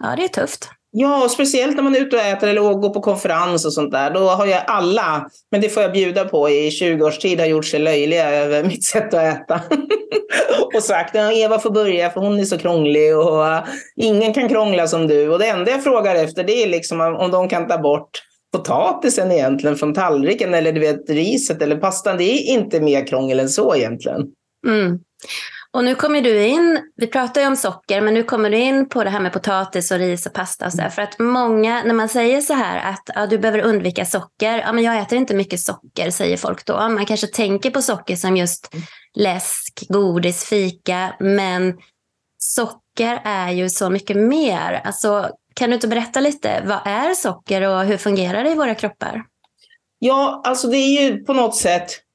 ja 0.03 0.15
det 0.17 0.23
är 0.23 0.27
tufft. 0.27 0.69
Ja, 0.99 1.23
och 1.23 1.31
speciellt 1.31 1.75
när 1.75 1.83
man 1.83 1.95
är 1.95 1.99
ute 1.99 2.15
och 2.15 2.21
äter 2.21 2.49
eller 2.49 2.61
går 2.61 2.89
på 2.89 3.01
konferens 3.01 3.65
och 3.65 3.73
sånt 3.73 3.91
där. 3.91 4.11
Då 4.11 4.19
har 4.19 4.45
jag 4.45 4.63
alla, 4.67 5.29
men 5.51 5.61
det 5.61 5.69
får 5.69 5.83
jag 5.83 5.91
bjuda 5.91 6.25
på, 6.25 6.49
i 6.49 6.71
20 6.71 7.05
års 7.05 7.17
tid 7.17 7.39
har 7.39 7.47
gjort 7.47 7.65
sig 7.65 7.79
löjliga 7.79 8.29
över 8.29 8.63
mitt 8.63 8.85
sätt 8.85 9.13
att 9.13 9.23
äta. 9.23 9.61
och 10.75 10.83
sagt 10.83 11.15
att 11.15 11.33
Eva 11.33 11.59
får 11.59 11.71
börja 11.71 12.09
för 12.09 12.21
hon 12.21 12.39
är 12.39 12.45
så 12.45 12.57
krånglig 12.57 13.17
och 13.17 13.45
ingen 13.95 14.33
kan 14.33 14.49
krångla 14.49 14.87
som 14.87 15.07
du. 15.07 15.29
Och 15.29 15.39
det 15.39 15.47
enda 15.47 15.71
jag 15.71 15.83
frågar 15.83 16.15
efter 16.15 16.43
det 16.43 16.63
är 16.63 16.67
liksom 16.67 17.01
om 17.01 17.31
de 17.31 17.49
kan 17.49 17.67
ta 17.67 17.77
bort 17.77 18.09
potatisen 18.53 19.31
egentligen 19.31 19.75
från 19.75 19.93
tallriken 19.93 20.53
eller 20.53 20.71
du 20.71 20.79
vet 20.79 21.09
riset 21.09 21.61
eller 21.61 21.75
pastan. 21.75 22.17
Det 22.17 22.23
är 22.23 22.53
inte 22.53 22.81
mer 22.81 23.07
krångel 23.07 23.39
än 23.39 23.49
så 23.49 23.75
egentligen. 23.75 24.21
Mm. 24.67 24.99
Och 25.77 25.83
nu 25.83 25.95
kommer 25.95 26.21
du 26.21 26.45
in, 26.45 26.79
vi 26.95 27.07
pratar 27.07 27.41
ju 27.41 27.47
om 27.47 27.55
socker, 27.55 28.01
men 28.01 28.13
nu 28.13 28.23
kommer 28.23 28.49
du 28.49 28.57
in 28.57 28.89
på 28.89 29.03
det 29.03 29.09
här 29.09 29.19
med 29.19 29.33
potatis 29.33 29.91
och 29.91 29.97
ris 29.97 30.25
och 30.25 30.33
pasta 30.33 30.65
och 30.65 30.71
så 30.71 30.77
där. 30.77 30.89
För 30.89 31.01
att 31.01 31.19
många, 31.19 31.83
när 31.83 31.93
man 31.93 32.09
säger 32.09 32.41
så 32.41 32.53
här 32.53 32.91
att 32.91 33.09
ja, 33.15 33.27
du 33.27 33.37
behöver 33.37 33.59
undvika 33.59 34.05
socker, 34.05 34.57
ja 34.57 34.73
men 34.73 34.83
jag 34.83 34.99
äter 34.99 35.17
inte 35.17 35.35
mycket 35.35 35.59
socker, 35.59 36.09
säger 36.09 36.37
folk 36.37 36.65
då. 36.65 36.73
Man 36.73 37.05
kanske 37.05 37.27
tänker 37.27 37.71
på 37.71 37.81
socker 37.81 38.15
som 38.15 38.37
just 38.37 38.75
läsk, 39.13 39.83
godis, 39.89 40.45
fika, 40.45 41.15
men 41.19 41.77
socker 42.37 43.21
är 43.23 43.51
ju 43.51 43.69
så 43.69 43.89
mycket 43.89 44.17
mer. 44.17 44.81
Alltså 44.83 45.29
Kan 45.53 45.69
du 45.69 45.75
inte 45.75 45.87
berätta 45.87 46.19
lite, 46.19 46.63
vad 46.65 46.79
är 46.85 47.13
socker 47.13 47.61
och 47.61 47.85
hur 47.85 47.97
fungerar 47.97 48.43
det 48.43 48.49
i 48.51 48.55
våra 48.55 48.75
kroppar? 48.75 49.23
Ja, 49.99 50.41
alltså 50.45 50.67
det 50.67 50.77
är 50.77 51.01
ju 51.01 51.23
på 51.23 51.33
något 51.33 51.55
sätt 51.55 52.06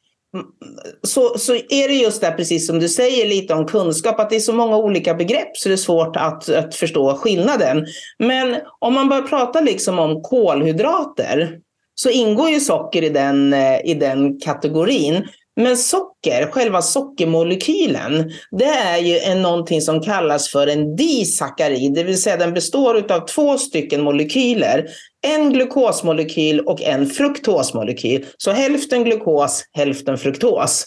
så, 1.03 1.39
så 1.39 1.55
är 1.55 1.89
det 1.89 1.95
just 1.95 2.21
det 2.21 2.31
precis 2.31 2.67
som 2.67 2.79
du 2.79 2.89
säger 2.89 3.27
lite 3.27 3.55
om 3.55 3.67
kunskap, 3.67 4.21
att 4.21 4.31
det 4.31 4.37
är 4.37 4.41
så 4.41 4.53
många 4.53 4.77
olika 4.77 5.15
begrepp 5.15 5.57
så 5.57 5.69
det 5.69 5.75
är 5.75 5.77
svårt 5.77 6.17
att, 6.17 6.49
att 6.49 6.75
förstå 6.75 7.15
skillnaden. 7.15 7.87
Men 8.19 8.57
om 8.79 8.95
man 8.95 9.09
börjar 9.09 9.23
prata 9.23 9.61
liksom 9.61 9.99
om 9.99 10.23
kolhydrater 10.23 11.59
så 11.95 12.11
ingår 12.11 12.51
ju 12.51 12.61
socker 12.61 13.03
i 13.03 13.09
den, 13.09 13.53
eh, 13.53 13.81
i 13.85 13.95
den 13.95 14.41
kategorin. 14.41 15.29
Men 15.57 15.77
socker, 15.77 16.47
själva 16.51 16.83
sockermolekylen, 16.83 18.33
det 18.51 18.65
är 18.65 18.99
ju 18.99 19.19
en, 19.19 19.43
någonting 19.43 19.81
som 19.81 20.01
kallas 20.01 20.49
för 20.49 20.67
en 20.67 20.97
disackarid, 20.97 21.95
det 21.95 22.05
vill 22.05 22.23
säga 22.23 22.37
den 22.37 22.55
består 22.55 23.13
av 23.13 23.27
två 23.27 23.59
stycken 23.59 24.03
molekyler. 24.03 24.87
En 25.27 25.53
glukosmolekyl 25.53 26.61
och 26.61 26.83
en 26.83 27.07
fruktosmolekyl. 27.07 28.27
Så 28.37 28.51
hälften 28.51 29.05
glukos, 29.05 29.65
hälften 29.73 30.19
fruktos. 30.19 30.87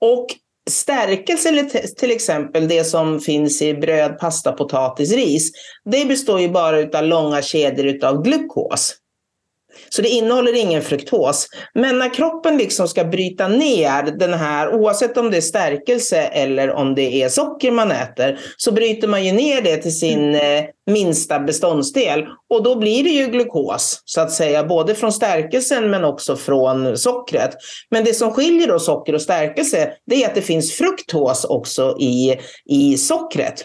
Och 0.00 0.26
stärkelse, 0.70 1.68
till 1.98 2.10
exempel 2.10 2.68
det 2.68 2.84
som 2.84 3.20
finns 3.20 3.62
i 3.62 3.74
bröd, 3.74 4.18
pasta, 4.18 4.52
potatis, 4.52 5.12
ris, 5.12 5.52
det 5.84 6.04
består 6.04 6.40
ju 6.40 6.48
bara 6.48 6.98
av 6.98 7.04
långa 7.04 7.42
kedjor 7.42 8.04
av 8.04 8.22
glukos. 8.22 9.01
Så 9.88 10.02
det 10.02 10.08
innehåller 10.08 10.56
ingen 10.56 10.82
fruktos. 10.82 11.46
Men 11.74 11.98
när 11.98 12.14
kroppen 12.14 12.56
liksom 12.56 12.88
ska 12.88 13.04
bryta 13.04 13.48
ner 13.48 14.18
den 14.18 14.32
här, 14.32 14.74
oavsett 14.74 15.16
om 15.16 15.30
det 15.30 15.36
är 15.36 15.40
stärkelse 15.40 16.18
eller 16.18 16.70
om 16.70 16.94
det 16.94 17.22
är 17.22 17.28
socker 17.28 17.70
man 17.70 17.90
äter, 17.90 18.38
så 18.56 18.72
bryter 18.72 19.08
man 19.08 19.24
ju 19.24 19.32
ner 19.32 19.62
det 19.62 19.76
till 19.76 19.98
sin 19.98 20.34
eh, 20.34 20.64
minsta 20.86 21.40
beståndsdel. 21.40 22.24
Och 22.50 22.62
då 22.62 22.74
blir 22.74 23.04
det 23.04 23.10
ju 23.10 23.26
glukos, 23.26 24.02
så 24.04 24.20
att 24.20 24.32
säga, 24.32 24.64
både 24.64 24.94
från 24.94 25.12
stärkelsen 25.12 25.90
men 25.90 26.04
också 26.04 26.36
från 26.36 26.98
sockret. 26.98 27.50
Men 27.90 28.04
det 28.04 28.14
som 28.14 28.32
skiljer 28.32 28.68
då 28.68 28.78
socker 28.78 29.14
och 29.14 29.22
stärkelse, 29.22 29.92
det 30.06 30.24
är 30.24 30.28
att 30.28 30.34
det 30.34 30.42
finns 30.42 30.72
fruktos 30.72 31.44
också 31.44 31.96
i, 32.00 32.38
i 32.64 32.98
sockret. 32.98 33.64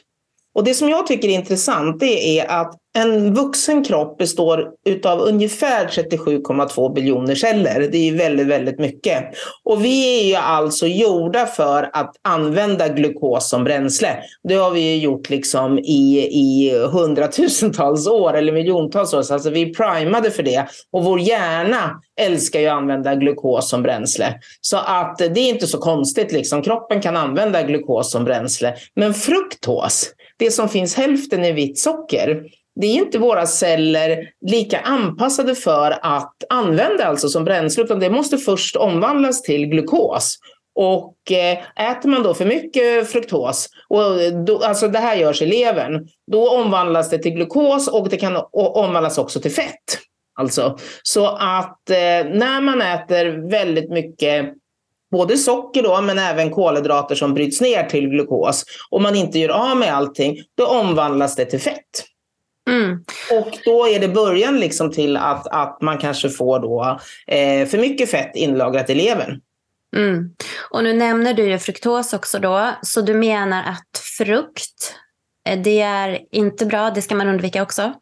Och 0.58 0.64
det 0.64 0.74
som 0.74 0.90
jag 0.90 1.08
tycker 1.08 1.28
är 1.28 1.34
intressant 1.34 2.00
det 2.00 2.40
är 2.40 2.48
att 2.48 2.76
en 2.98 3.34
vuxen 3.34 3.84
kropp 3.84 4.18
består 4.18 4.70
av 5.06 5.20
ungefär 5.20 5.88
37,2 5.88 6.94
biljoner 6.94 7.36
celler. 7.36 7.88
Det 7.92 7.98
är 7.98 8.04
ju 8.04 8.18
väldigt, 8.18 8.48
väldigt 8.48 8.80
mycket. 8.80 9.24
Och 9.64 9.86
vi 9.86 10.20
är 10.20 10.24
ju 10.24 10.36
alltså 10.36 10.88
gjorda 10.88 11.46
för 11.46 11.90
att 11.94 12.16
använda 12.22 12.88
glukos 12.88 13.50
som 13.50 13.64
bränsle. 13.64 14.18
Det 14.44 14.56
har 14.56 14.72
vi 14.72 14.80
ju 14.80 14.98
gjort 14.98 15.30
liksom 15.30 15.80
i, 15.80 16.28
i 16.32 16.78
hundratusentals 16.92 18.08
år 18.08 18.34
eller 18.34 18.54
miljontals 18.54 19.14
år. 19.14 19.18
Alltså 19.18 19.50
vi 19.50 19.62
är 19.62 19.74
primade 19.74 20.32
för 20.32 20.44
det. 20.44 20.68
Och 20.92 21.04
vår 21.04 21.20
hjärna 21.20 22.02
älskar 22.22 22.60
ju 22.60 22.68
att 22.68 22.78
använda 22.78 23.16
glukos 23.16 23.70
som 23.70 23.84
bränsle. 23.84 24.34
Så 24.62 24.78
att 24.78 25.18
det 25.18 25.40
är 25.40 25.50
inte 25.50 25.68
så 25.68 25.78
konstigt. 25.78 26.32
Liksom. 26.32 26.62
Kroppen 26.62 27.02
kan 27.02 27.18
använda 27.18 27.64
glukos 27.64 28.12
som 28.12 28.24
bränsle. 28.24 28.76
Men 28.96 29.14
fruktos, 29.14 30.14
det 30.38 30.52
som 30.52 30.70
finns 30.70 30.96
hälften 30.96 31.46
i 31.46 31.52
vitt 31.52 31.80
socker, 31.80 32.44
det 32.82 32.88
är 32.88 32.94
inte 32.94 33.20
våra 33.20 33.46
celler 33.46 34.30
lika 34.46 34.80
anpassade 34.80 35.56
för 35.56 36.00
att 36.02 36.34
använda 36.50 37.06
alltså 37.06 37.30
som 37.30 37.44
bränsle, 37.44 37.84
utan 37.84 38.00
det 38.00 38.10
måste 38.10 38.38
först 38.38 38.76
omvandlas 38.76 39.42
till 39.42 39.66
glukos. 39.66 40.38
Och 40.76 41.32
eh, 41.32 41.90
äter 41.92 42.10
man 42.10 42.24
då 42.24 42.34
för 42.34 42.46
mycket 42.46 43.12
fruktos, 43.12 43.70
och 43.88 44.22
eh, 44.22 44.44
då, 44.44 44.64
alltså 44.64 44.88
det 44.88 45.00
här 45.00 45.16
görs 45.16 45.42
i 45.42 45.46
levern, 45.46 46.08
då 46.32 46.50
omvandlas 46.50 47.10
det 47.10 47.18
till 47.18 47.32
glukos 47.32 47.88
och 47.88 48.10
det 48.10 48.18
kan 48.18 48.44
omvandlas 48.54 49.18
också 49.18 49.40
till 49.40 49.52
fett. 49.52 50.00
Alltså, 50.40 50.78
så 51.04 51.28
att 51.28 51.90
eh, 51.90 52.30
när 52.34 52.62
man 52.62 52.82
äter 52.82 53.50
väldigt 53.50 53.90
mycket 53.90 54.54
både 55.12 55.38
socker 55.38 55.84
då, 55.84 56.02
men 56.02 56.20
även 56.20 56.50
kolhydrater 56.50 57.16
som 57.16 57.34
bryts 57.34 57.62
ner 57.62 57.84
till 57.84 58.10
glukos 58.10 58.64
och 58.90 59.02
man 59.02 59.16
inte 59.16 59.40
gör 59.40 59.50
av 59.50 59.78
med 59.78 59.96
allting, 59.96 60.38
då 60.58 60.68
omvandlas 60.68 61.36
det 61.36 61.46
till 61.46 61.60
fett. 61.60 62.06
Mm. 62.70 63.04
Och 63.32 63.58
då 63.66 63.88
är 63.88 64.00
det 64.00 64.08
början 64.08 64.60
liksom 64.60 64.92
till 64.92 65.18
att, 65.18 65.48
att 65.48 65.82
man 65.82 65.98
kanske 65.98 66.30
får 66.30 66.60
då, 66.60 67.00
eh, 67.28 67.68
för 67.68 67.78
mycket 67.78 68.12
fett 68.12 68.36
inlagrat 68.36 68.90
i 68.90 68.96
levern. 68.96 69.42
Mm. 69.96 70.30
Och 70.70 70.84
nu 70.84 70.94
nämner 70.94 71.34
du 71.34 71.50
ju 71.50 71.60
fruktos 71.60 72.14
också 72.14 72.40
då, 72.40 72.72
så 72.82 73.02
du 73.02 73.14
menar 73.14 73.64
att 73.64 74.02
frukt, 74.18 74.96
eh, 75.50 75.60
det 75.60 75.82
är 75.82 76.20
inte 76.32 76.66
bra, 76.66 76.92
det 76.92 77.02
ska 77.02 77.16
man 77.16 77.30
undvika 77.30 77.64
också? 77.64 77.94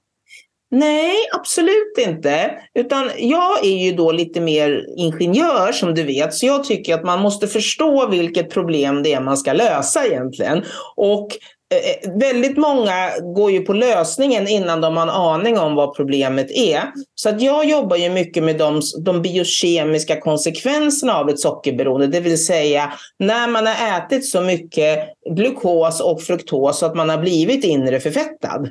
Nej, 0.75 1.15
absolut 1.33 1.97
inte. 1.97 2.51
Utan 2.73 3.09
jag 3.17 3.65
är 3.65 3.77
ju 3.77 3.91
då 3.91 4.11
lite 4.11 4.41
mer 4.41 4.85
ingenjör 4.97 5.71
som 5.71 5.93
du 5.93 6.03
vet, 6.03 6.33
så 6.33 6.45
jag 6.45 6.63
tycker 6.63 6.95
att 6.95 7.03
man 7.03 7.21
måste 7.21 7.47
förstå 7.47 8.07
vilket 8.07 8.49
problem 8.49 9.03
det 9.03 9.13
är 9.13 9.21
man 9.21 9.37
ska 9.37 9.53
lösa 9.53 10.05
egentligen. 10.05 10.63
Och 10.95 11.27
eh, 11.73 12.09
eh, 12.11 12.19
väldigt 12.19 12.57
många 12.57 13.09
går 13.35 13.51
ju 13.51 13.59
på 13.59 13.73
lösningen 13.73 14.47
innan 14.47 14.81
de 14.81 14.97
har 14.97 15.03
en 15.03 15.09
aning 15.09 15.59
om 15.59 15.75
vad 15.75 15.95
problemet 15.95 16.51
är. 16.51 16.81
Så 17.15 17.29
att 17.29 17.41
jag 17.41 17.65
jobbar 17.65 17.97
ju 17.97 18.09
mycket 18.09 18.43
med 18.43 18.57
de, 18.57 18.81
de 19.05 19.21
biokemiska 19.21 20.19
konsekvenserna 20.19 21.13
av 21.13 21.29
ett 21.29 21.39
sockerberoende. 21.39 22.07
Det 22.07 22.19
vill 22.19 22.45
säga 22.45 22.93
när 23.19 23.47
man 23.47 23.65
har 23.67 23.97
ätit 23.97 24.29
så 24.29 24.41
mycket 24.41 24.99
glukos 25.35 26.01
och 26.01 26.21
fruktos 26.21 26.79
så 26.79 26.85
att 26.85 26.95
man 26.95 27.09
har 27.09 27.17
blivit 27.17 27.65
inre 27.65 27.99
förfettad. 27.99 28.69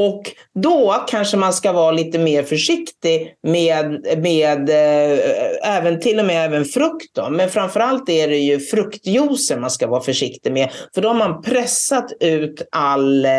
Och 0.00 0.22
då 0.54 1.04
kanske 1.08 1.36
man 1.36 1.52
ska 1.52 1.72
vara 1.72 1.90
lite 1.90 2.18
mer 2.18 2.42
försiktig 2.42 3.34
med, 3.42 4.06
med 4.18 4.70
eh, 4.70 5.76
även 5.76 6.00
till 6.00 6.18
och 6.18 6.24
med 6.24 6.44
även 6.44 6.64
frukt. 6.64 7.14
Då. 7.14 7.30
Men 7.30 7.50
framförallt 7.50 8.08
är 8.08 8.28
det 8.28 8.36
ju 8.36 8.60
fruktjuicer 8.60 9.58
man 9.58 9.70
ska 9.70 9.86
vara 9.86 10.00
försiktig 10.00 10.52
med. 10.52 10.70
För 10.94 11.02
då 11.02 11.08
har 11.08 11.14
man 11.14 11.42
pressat 11.42 12.12
ut 12.20 12.68
all 12.72 13.24
eh, 13.24 13.30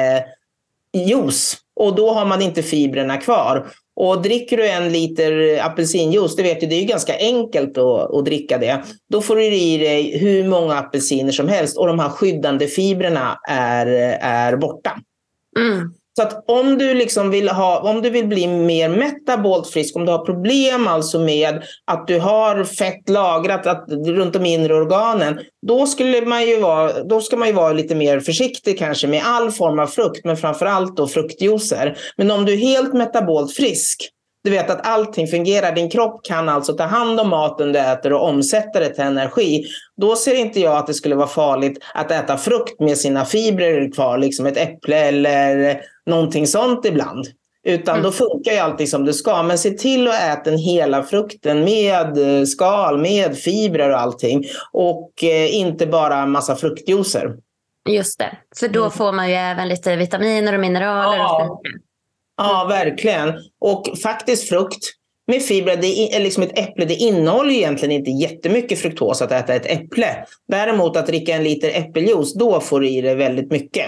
juice 0.94 1.58
och 1.75 1.96
då 1.96 2.12
har 2.12 2.25
man 2.25 2.41
inte 2.41 2.63
fibrerna 2.63 3.18
kvar. 3.18 3.68
Och 3.96 4.22
dricker 4.22 4.58
du 4.58 4.70
en 4.70 4.91
liter 4.91 5.60
apelsinjuice, 5.65 6.36
det 6.36 6.44
vet 6.44 6.60
du, 6.60 6.68
det 6.68 6.75
är 6.75 6.82
ju 6.82 6.86
ganska 6.86 7.18
enkelt 7.18 7.77
att, 7.77 8.15
att 8.15 8.25
dricka 8.25 8.58
det. 8.58 8.84
Då 9.10 9.22
får 9.22 9.36
du 9.36 9.46
i 9.46 9.77
dig 9.77 10.18
hur 10.18 10.48
många 10.48 10.75
apelsiner 10.75 11.32
som 11.32 11.48
helst 11.48 11.77
och 11.77 11.88
de 11.88 12.00
här 12.00 12.10
skyddande 12.10 12.68
fibrerna 12.68 13.39
är, 13.50 13.88
är 14.22 14.58
borta. 14.58 15.00
Mm. 15.60 15.94
Så 16.15 16.24
att 16.24 16.44
om 16.48 16.77
du, 16.77 16.94
liksom 16.94 17.30
vill 17.30 17.50
ha, 17.50 17.80
om 17.80 18.01
du 18.01 18.10
vill 18.10 18.27
bli 18.27 18.48
mer 18.48 18.89
metabolt 18.89 19.68
frisk, 19.68 19.96
om 19.96 20.06
du 20.06 20.12
har 20.12 20.25
problem 20.25 20.88
alltså 20.88 21.20
med 21.20 21.63
att 21.86 22.08
du 22.08 22.20
har 22.20 22.63
fett 22.63 23.10
lagrat 23.10 23.68
att, 23.68 23.86
runt 23.89 24.34
de 24.34 24.46
inre 24.46 24.75
organen, 24.75 25.39
då, 25.68 25.88
skulle 25.88 26.25
man 26.25 26.48
ju 26.48 26.60
vara, 26.60 27.03
då 27.03 27.22
ska 27.22 27.38
man 27.38 27.48
ju 27.48 27.53
vara 27.53 27.74
lite 27.74 27.96
mer 27.96 28.20
försiktig 28.20 28.80
kanske 28.80 29.08
med 29.08 29.22
all 29.25 29.51
form 29.51 29.80
av 29.80 29.88
frukt, 29.88 30.25
men 30.25 30.38
framför 30.38 30.65
allt 30.65 30.98
då 30.98 31.08
fruktjuicer. 31.08 31.98
Men 32.18 32.32
om 32.32 32.46
du 32.46 32.53
är 32.53 32.58
helt 32.58 32.94
metabolt 32.94 33.56
frisk, 33.56 34.10
du 34.43 34.50
vet 34.51 34.69
att 34.69 34.88
allting 34.88 35.27
fungerar. 35.27 35.71
Din 35.71 35.89
kropp 35.89 36.25
kan 36.25 36.50
alltså 36.50 36.74
ta 36.74 36.83
hand 36.83 37.19
om 37.19 37.29
maten 37.29 37.71
du 37.71 37.79
äter 37.79 38.13
och 38.13 38.27
omsätta 38.27 38.79
det 38.79 38.89
till 38.89 39.03
energi. 39.03 39.65
Då 39.98 40.15
ser 40.15 40.36
inte 40.36 40.60
jag 40.60 40.77
att 40.77 40.88
det 40.88 40.93
skulle 40.93 41.15
vara 41.15 41.27
farligt 41.27 41.83
att 41.93 42.12
äta 42.12 42.38
frukt 42.38 42.79
med 42.79 42.98
sina 42.98 43.25
fibrer 43.25 43.91
kvar, 43.91 44.17
liksom 44.17 44.45
ett 44.45 44.57
äpple 44.57 44.98
eller 44.98 45.81
någonting 46.05 46.48
sånt 46.48 46.86
ibland. 46.86 47.27
Utan 47.63 47.95
mm. 47.95 48.03
då 48.03 48.12
funkar 48.12 48.51
ju 48.51 48.57
allting 48.57 48.88
som 48.88 49.05
det 49.05 49.13
ska. 49.13 49.43
Men 49.43 49.57
se 49.57 49.69
till 49.71 50.07
att 50.07 50.21
äta 50.21 50.50
den 50.50 50.60
hela 50.60 51.03
frukten 51.03 51.63
med 51.63 52.39
eh, 52.39 52.45
skal, 52.45 52.98
med 52.98 53.38
fibrer 53.38 53.89
och 53.89 54.00
allting. 54.00 54.43
Och 54.71 55.24
eh, 55.24 55.55
inte 55.55 55.88
bara 55.88 56.25
massa 56.25 56.55
fruktjuicer. 56.55 57.36
Just 57.89 58.19
det, 58.19 58.38
för 58.60 58.67
då 58.67 58.79
mm. 58.79 58.91
får 58.91 59.12
man 59.12 59.29
ju 59.29 59.36
även 59.36 59.67
lite 59.67 59.95
vitaminer 59.95 60.53
och 60.53 60.60
mineraler. 60.60 61.17
Ja. 61.17 61.50
Och 61.50 61.62
Ja, 62.38 62.65
verkligen. 62.69 63.33
Och 63.59 63.97
faktiskt 64.03 64.50
frukt 64.50 64.85
med 65.27 65.41
fibrer, 65.41 65.77
det 65.77 66.15
är 66.15 66.19
liksom 66.19 66.43
ett 66.43 66.59
äpple, 66.59 66.85
det 66.85 66.95
innehåller 66.95 67.51
egentligen 67.51 67.91
inte 67.91 68.11
jättemycket 68.11 68.79
fruktos 68.79 69.21
att 69.21 69.31
äta 69.31 69.53
ett 69.53 69.65
äpple. 69.65 70.25
Däremot 70.47 70.97
att 70.97 71.07
dricka 71.07 71.35
en 71.35 71.43
liter 71.43 71.69
äppeljuice, 71.69 72.33
då 72.33 72.59
får 72.59 72.79
du 72.79 72.89
i 72.89 73.01
dig 73.01 73.15
väldigt 73.15 73.51
mycket. 73.51 73.85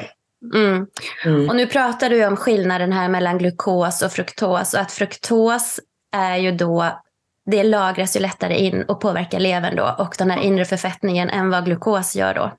Mm. 0.53 0.88
Mm. 1.25 1.50
Och 1.50 1.55
nu 1.55 1.67
pratar 1.67 2.09
du 2.09 2.25
om 2.25 2.35
skillnaden 2.35 2.91
här 2.91 3.09
mellan 3.09 3.38
glukos 3.38 4.01
och 4.01 4.12
fruktos 4.12 4.73
och 4.73 4.79
att 4.79 4.91
fruktos 4.91 5.79
är 6.15 6.38
ju 6.38 6.51
då 6.51 7.01
det 7.45 7.63
lagras 7.63 8.15
ju 8.15 8.19
lättare 8.19 8.55
in 8.55 8.83
och 8.83 9.01
påverkar 9.01 9.39
levern 9.39 9.75
då 9.75 9.95
och 10.00 10.15
den 10.17 10.31
här 10.31 10.41
inre 10.41 10.65
förfettningen 10.65 11.29
än 11.29 11.50
vad 11.50 11.65
glukos 11.65 12.15
gör 12.15 12.33
då. 12.33 12.51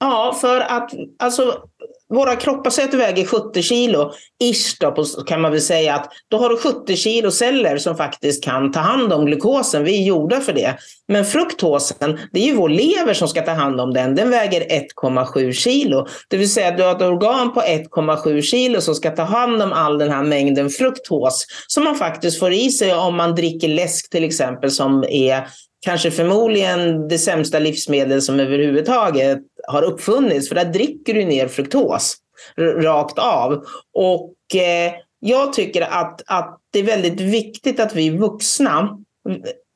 Ja, 0.00 0.36
för 0.40 0.60
att 0.60 0.92
alltså 1.18 1.62
våra 2.10 2.36
kroppar, 2.36 2.70
säger 2.70 2.88
att 2.88 2.92
du 2.92 2.98
väger 2.98 3.24
70 3.24 3.62
kilo, 3.62 4.12
ish 4.42 4.76
då, 4.80 5.04
kan 5.26 5.40
man 5.40 5.52
väl 5.52 5.60
säga 5.60 5.94
att 5.94 6.12
då 6.28 6.36
har 6.36 6.48
du 6.48 6.56
70 6.56 6.96
kilo 6.96 7.30
celler 7.30 7.78
som 7.78 7.96
faktiskt 7.96 8.44
kan 8.44 8.72
ta 8.72 8.80
hand 8.80 9.12
om 9.12 9.26
glukosen. 9.26 9.84
Vi 9.84 10.02
är 10.02 10.06
gjorda 10.06 10.40
för 10.40 10.52
det. 10.52 10.76
Men 11.08 11.24
fruktosen, 11.24 12.18
det 12.32 12.40
är 12.40 12.44
ju 12.44 12.54
vår 12.54 12.68
lever 12.68 13.14
som 13.14 13.28
ska 13.28 13.42
ta 13.42 13.52
hand 13.52 13.80
om 13.80 13.94
den. 13.94 14.14
Den 14.14 14.30
väger 14.30 14.60
1,7 14.60 15.52
kilo. 15.52 16.06
Det 16.28 16.36
vill 16.36 16.52
säga 16.52 16.68
att 16.68 16.76
du 16.76 16.82
har 16.82 16.96
ett 16.96 17.02
organ 17.02 17.54
på 17.54 17.60
1,7 17.60 18.40
kilo 18.40 18.80
som 18.80 18.94
ska 18.94 19.10
ta 19.10 19.22
hand 19.22 19.62
om 19.62 19.72
all 19.72 19.98
den 19.98 20.10
här 20.10 20.22
mängden 20.22 20.70
fruktos 20.70 21.46
som 21.66 21.84
man 21.84 21.96
faktiskt 21.96 22.38
får 22.38 22.52
i 22.52 22.70
sig 22.70 22.94
om 22.94 23.16
man 23.16 23.34
dricker 23.34 23.68
läsk 23.68 24.10
till 24.10 24.24
exempel 24.24 24.70
som 24.70 25.04
är 25.08 25.46
kanske 25.86 26.10
förmodligen 26.10 27.08
det 27.08 27.18
sämsta 27.18 27.58
livsmedel 27.58 28.22
som 28.22 28.40
överhuvudtaget 28.40 29.38
har 29.68 29.82
uppfunnits. 29.82 30.48
För 30.48 30.54
där 30.54 30.64
dricker 30.64 31.14
du 31.14 31.24
ner 31.24 31.48
fruktos 31.48 32.16
rakt 32.56 33.18
av. 33.18 33.64
Och 33.94 34.54
eh, 34.54 34.92
jag 35.20 35.52
tycker 35.52 35.82
att, 35.82 36.22
att 36.26 36.60
det 36.72 36.78
är 36.78 36.84
väldigt 36.84 37.20
viktigt 37.20 37.80
att 37.80 37.94
vi 37.94 38.10
vuxna, 38.10 38.98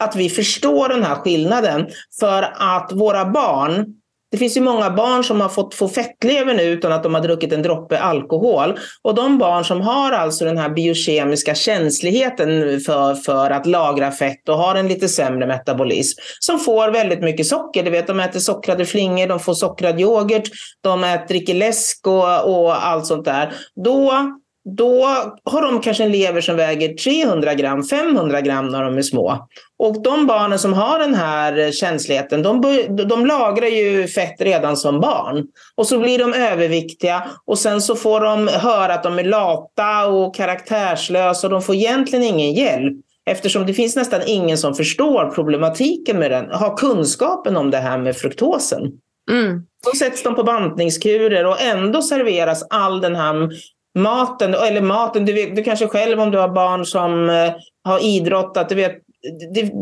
att 0.05 0.17
vi 0.17 0.29
förstår 0.29 0.89
den 0.89 1.03
här 1.03 1.15
skillnaden. 1.15 1.87
För 2.21 2.43
att 2.57 2.93
våra 2.93 3.25
barn 3.25 3.95
det 4.31 4.39
finns 4.39 4.57
ju 4.57 4.61
många 4.61 4.91
barn 4.91 5.25
som 5.25 5.41
har 5.41 5.49
fått 5.49 5.75
få 5.75 5.89
fettlever 5.89 6.55
nu 6.55 6.63
utan 6.63 6.93
att 6.93 7.03
de 7.03 7.15
har 7.15 7.21
druckit 7.21 7.53
en 7.53 7.63
droppe 7.63 7.99
alkohol. 7.99 8.79
Och 9.03 9.15
de 9.15 9.39
barn 9.39 9.65
som 9.65 9.81
har 9.81 10.13
alltså 10.13 10.45
den 10.45 10.59
här 10.59 10.69
biokemiska 10.69 11.55
känsligheten 11.55 12.81
för, 12.81 13.15
för 13.15 13.51
att 13.51 13.67
lagra 13.67 14.11
fett 14.11 14.49
och 14.49 14.59
har 14.59 14.75
en 14.75 14.89
lite 14.89 15.09
sämre 15.09 15.47
metabolism, 15.47 16.21
som 16.41 16.59
får 16.59 16.91
väldigt 16.91 17.21
mycket 17.21 17.47
socker. 17.47 17.83
Du 17.83 17.91
vet, 17.91 18.07
de 18.07 18.21
äter 18.21 18.41
sockrade 18.41 18.87
flingor, 18.87 19.27
de 19.27 19.41
får 19.41 19.55
sockrad 19.55 20.01
yoghurt, 20.01 20.51
de 20.81 21.05
äter, 21.05 21.29
dricker 21.29 21.55
läsk 21.55 22.07
och, 22.07 22.55
och 22.55 22.87
allt 22.87 23.07
sånt 23.07 23.25
där. 23.25 23.53
Då 23.85 24.13
då 24.65 25.07
har 25.45 25.63
de 25.63 25.81
kanske 25.81 26.05
en 26.05 26.13
lever 26.13 26.41
som 26.41 26.57
väger 26.57 26.95
300 26.95 27.55
gram, 27.55 27.85
500 27.85 28.41
gram 28.41 28.69
när 28.69 28.83
de 28.83 28.99
är 28.99 29.03
små. 29.03 29.49
Och 29.79 30.03
de 30.03 30.27
barnen 30.27 30.59
som 30.59 30.73
har 30.73 30.99
den 30.99 31.15
här 31.15 31.73
känsligheten, 31.73 32.43
de, 32.43 32.61
de 33.09 33.27
lagrar 33.27 33.67
ju 33.67 34.07
fett 34.07 34.41
redan 34.41 34.77
som 34.77 35.01
barn. 35.01 35.47
Och 35.75 35.87
så 35.87 35.99
blir 35.99 36.19
de 36.19 36.35
överviktiga 36.35 37.27
och 37.47 37.59
sen 37.59 37.81
så 37.81 37.97
får 37.97 38.21
de 38.21 38.49
höra 38.49 38.95
att 38.95 39.03
de 39.03 39.19
är 39.19 39.25
lata 39.25 40.07
och 40.07 40.35
karaktärslösa 40.35 41.47
och 41.47 41.51
de 41.51 41.63
får 41.63 41.75
egentligen 41.75 42.25
ingen 42.25 42.53
hjälp. 42.53 42.95
Eftersom 43.27 43.67
det 43.67 43.75
finns 43.75 43.97
nästan 43.97 44.21
ingen 44.27 44.59
som 44.59 44.75
förstår 44.75 45.31
problematiken 45.31 46.19
med 46.19 46.31
den, 46.31 46.51
har 46.51 46.77
kunskapen 46.77 47.57
om 47.57 47.71
det 47.71 47.79
här 47.79 47.99
med 47.99 48.17
fruktosen. 48.17 48.83
Mm. 49.31 49.63
Då 49.85 49.99
sätts 49.99 50.23
de 50.23 50.35
på 50.35 50.43
bantningskurer 50.43 51.47
och 51.47 51.61
ändå 51.61 52.03
serveras 52.03 52.67
all 52.71 53.01
den 53.01 53.17
här 53.17 53.49
maten, 53.95 54.55
eller 54.55 54.81
maten, 54.81 55.25
du, 55.25 55.33
vet, 55.33 55.57
du 55.57 55.63
kanske 55.63 55.89
själv 55.89 56.21
om 56.21 56.31
du 56.31 56.39
har 56.39 56.49
barn 56.49 56.87
som 56.87 57.31
eh, 57.31 57.53
har 57.85 58.05
idrottat, 58.05 58.69
du 58.69 58.75
vet, 58.75 58.97
det, 59.55 59.73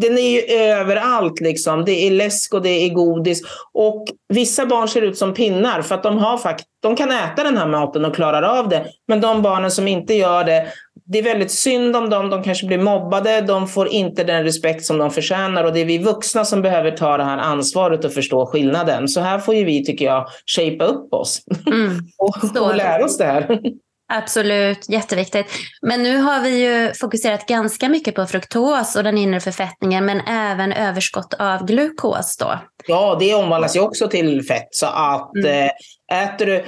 den 0.00 0.18
är 0.18 0.30
ju 0.30 0.40
överallt 0.62 1.40
liksom. 1.40 1.84
Det 1.84 2.06
är 2.06 2.10
läsk 2.10 2.54
och 2.54 2.62
det 2.62 2.68
är 2.68 2.88
godis. 2.94 3.42
Och 3.72 4.04
vissa 4.28 4.66
barn 4.66 4.88
ser 4.88 5.02
ut 5.02 5.18
som 5.18 5.34
pinnar 5.34 5.82
för 5.82 5.94
att 5.94 6.02
de, 6.02 6.18
har 6.18 6.38
fakt 6.38 6.64
de 6.80 6.96
kan 6.96 7.12
äta 7.12 7.42
den 7.42 7.56
här 7.56 7.66
maten 7.66 8.04
och 8.04 8.14
klarar 8.14 8.42
av 8.42 8.68
det. 8.68 8.86
Men 9.08 9.20
de 9.20 9.42
barnen 9.42 9.70
som 9.70 9.88
inte 9.88 10.14
gör 10.14 10.44
det, 10.44 10.66
det 11.10 11.18
är 11.18 11.22
väldigt 11.22 11.50
synd 11.50 11.96
om 11.96 12.10
dem. 12.10 12.30
De 12.30 12.42
kanske 12.42 12.66
blir 12.66 12.78
mobbade. 12.78 13.40
De 13.40 13.68
får 13.68 13.88
inte 13.88 14.24
den 14.24 14.44
respekt 14.44 14.84
som 14.84 14.98
de 14.98 15.10
förtjänar. 15.10 15.64
Och 15.64 15.72
det 15.72 15.80
är 15.80 15.84
vi 15.84 15.98
vuxna 15.98 16.44
som 16.44 16.62
behöver 16.62 16.90
ta 16.90 17.16
det 17.16 17.24
här 17.24 17.38
ansvaret 17.38 18.04
och 18.04 18.12
förstå 18.12 18.46
skillnaden. 18.46 19.08
Så 19.08 19.20
här 19.20 19.38
får 19.38 19.54
ju 19.54 19.64
vi, 19.64 19.84
tycker 19.84 20.04
jag, 20.04 20.26
shapea 20.46 20.86
upp 20.86 21.12
oss 21.12 21.42
mm. 21.66 21.98
och, 22.18 22.60
och 22.60 22.76
lära 22.76 23.04
oss 23.04 23.18
det 23.18 23.24
här. 23.24 23.60
Absolut, 24.12 24.88
jätteviktigt. 24.88 25.46
Men 25.82 26.02
nu 26.02 26.16
har 26.16 26.40
vi 26.40 26.64
ju 26.64 26.94
fokuserat 26.94 27.46
ganska 27.46 27.88
mycket 27.88 28.14
på 28.14 28.26
fruktos 28.26 28.96
och 28.96 29.04
den 29.04 29.18
inre 29.18 29.40
förfettningen, 29.40 30.06
men 30.06 30.20
även 30.20 30.72
överskott 30.72 31.34
av 31.38 31.66
glukos 31.66 32.36
då. 32.36 32.58
Ja, 32.86 33.16
det 33.20 33.34
omvandlas 33.34 33.76
ju 33.76 33.80
också 33.80 34.08
till 34.08 34.42
fett. 34.42 34.68
Så 34.70 34.86
att 34.86 35.36
mm. 35.36 35.68
Eh, 36.08 36.24
äter 36.24 36.46
du... 36.46 36.64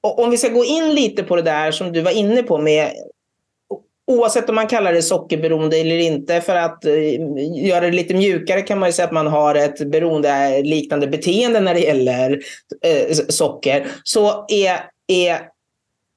Om 0.00 0.30
vi 0.30 0.38
ska 0.38 0.48
gå 0.48 0.64
in 0.64 0.94
lite 0.94 1.22
på 1.22 1.36
det 1.36 1.42
där 1.42 1.70
som 1.70 1.92
du 1.92 2.00
var 2.00 2.10
inne 2.10 2.42
på 2.42 2.58
med 2.58 2.92
Oavsett 4.06 4.48
om 4.48 4.54
man 4.54 4.66
kallar 4.66 4.92
det 4.92 5.02
sockerberoende 5.02 5.76
eller 5.76 5.98
inte, 5.98 6.40
för 6.40 6.56
att 6.56 6.84
eh, 6.84 6.94
göra 7.66 7.80
det 7.80 7.96
lite 7.96 8.14
mjukare 8.14 8.62
kan 8.62 8.78
man 8.78 8.88
ju 8.88 8.92
säga 8.92 9.06
att 9.06 9.14
man 9.14 9.26
har 9.26 9.54
ett 9.54 9.90
beroendeliknande 9.90 11.06
eh, 11.06 11.10
beteende 11.10 11.60
när 11.60 11.74
det 11.74 11.80
gäller 11.80 12.40
eh, 12.84 13.16
socker. 13.28 13.86
Så 14.04 14.44
är, 14.48 14.80
är 15.06 15.52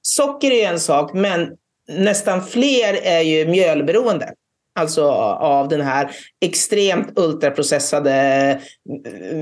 Socker 0.07 0.51
är 0.51 0.69
en 0.69 0.79
sak, 0.79 1.13
men 1.13 1.49
nästan 1.87 2.45
fler 2.45 2.93
är 3.03 3.21
ju 3.21 3.47
mjölberoende. 3.47 4.33
Alltså 4.79 5.05
av 5.39 5.67
den 5.67 5.81
här 5.81 6.11
extremt 6.45 7.19
ultraprocessade 7.19 8.59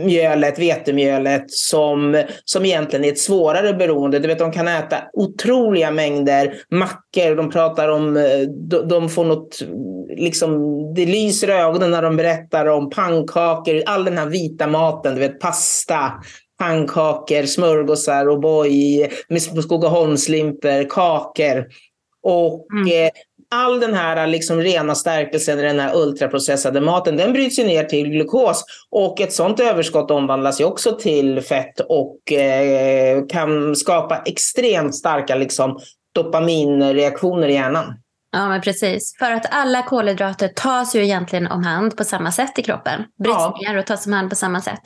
mjölet, 0.05 0.59
vetemjölet 0.59 1.51
som, 1.51 2.23
som 2.45 2.65
egentligen 2.65 3.05
är 3.05 3.09
ett 3.09 3.19
svårare 3.19 3.73
beroende. 3.73 4.19
Du 4.19 4.27
vet, 4.27 4.39
de 4.39 4.51
kan 4.51 4.67
äta 4.67 4.97
otroliga 5.13 5.91
mängder 5.91 6.55
mackor. 6.69 7.35
De 7.35 7.49
pratar 7.51 7.89
om, 7.89 8.13
de, 8.69 8.87
de 8.87 9.09
får 9.09 9.25
något, 9.25 9.59
liksom, 10.17 10.53
det 10.93 11.05
lyser 11.05 11.49
i 11.49 11.53
ögonen 11.53 11.91
när 11.91 12.01
de 12.01 12.15
berättar 12.15 12.65
om 12.65 12.89
pannkakor, 12.89 13.83
all 13.85 14.05
den 14.05 14.17
här 14.17 14.27
vita 14.27 14.67
maten, 14.67 15.13
du 15.13 15.19
vet 15.19 15.39
pasta, 15.39 16.11
pannkakor, 16.59 17.45
smörgåsar, 17.45 18.25
O'boy, 18.25 19.09
med 19.27 19.41
Skogaholmslimper, 19.41 20.89
kakor. 20.89 21.65
Och 22.23 22.67
mm. 22.73 22.87
eh, 22.87 23.11
all 23.53 23.79
den 23.79 23.93
här 23.93 24.27
liksom 24.27 24.61
rena 24.61 24.95
stärkelsen 24.95 25.59
i 25.59 25.61
den 25.61 25.79
här 25.79 25.95
ultraprocessade 25.95 26.81
maten, 26.81 27.17
den 27.17 27.33
bryts 27.33 27.59
ju 27.59 27.63
ner 27.63 27.83
till 27.83 28.09
glukos. 28.09 28.65
Och 28.91 29.21
ett 29.21 29.33
sånt 29.33 29.59
överskott 29.59 30.11
omvandlas 30.11 30.61
ju 30.61 30.65
också 30.65 30.91
till 30.91 31.41
fett 31.41 31.79
och 31.79 32.31
eh, 32.31 33.25
kan 33.29 33.75
skapa 33.75 34.17
extremt 34.17 34.95
starka 34.95 35.35
liksom, 35.35 35.79
dopaminreaktioner 36.15 37.47
i 37.47 37.53
hjärnan. 37.53 37.93
Ja, 38.31 38.47
men 38.47 38.61
precis. 38.61 39.15
För 39.19 39.31
att 39.31 39.45
alla 39.53 39.83
kolhydrater 39.83 40.47
tas 40.47 40.95
ju 40.95 41.03
egentligen 41.03 41.47
om 41.47 41.63
hand 41.63 41.97
på 41.97 42.03
samma 42.03 42.31
sätt 42.31 42.59
i 42.59 42.63
kroppen. 42.63 43.03
Bryts 43.23 43.37
ja. 43.37 43.59
ner 43.67 43.77
och 43.77 43.85
tas 43.85 44.05
om 44.05 44.13
hand 44.13 44.29
på 44.29 44.35
samma 44.35 44.61
sätt. 44.61 44.81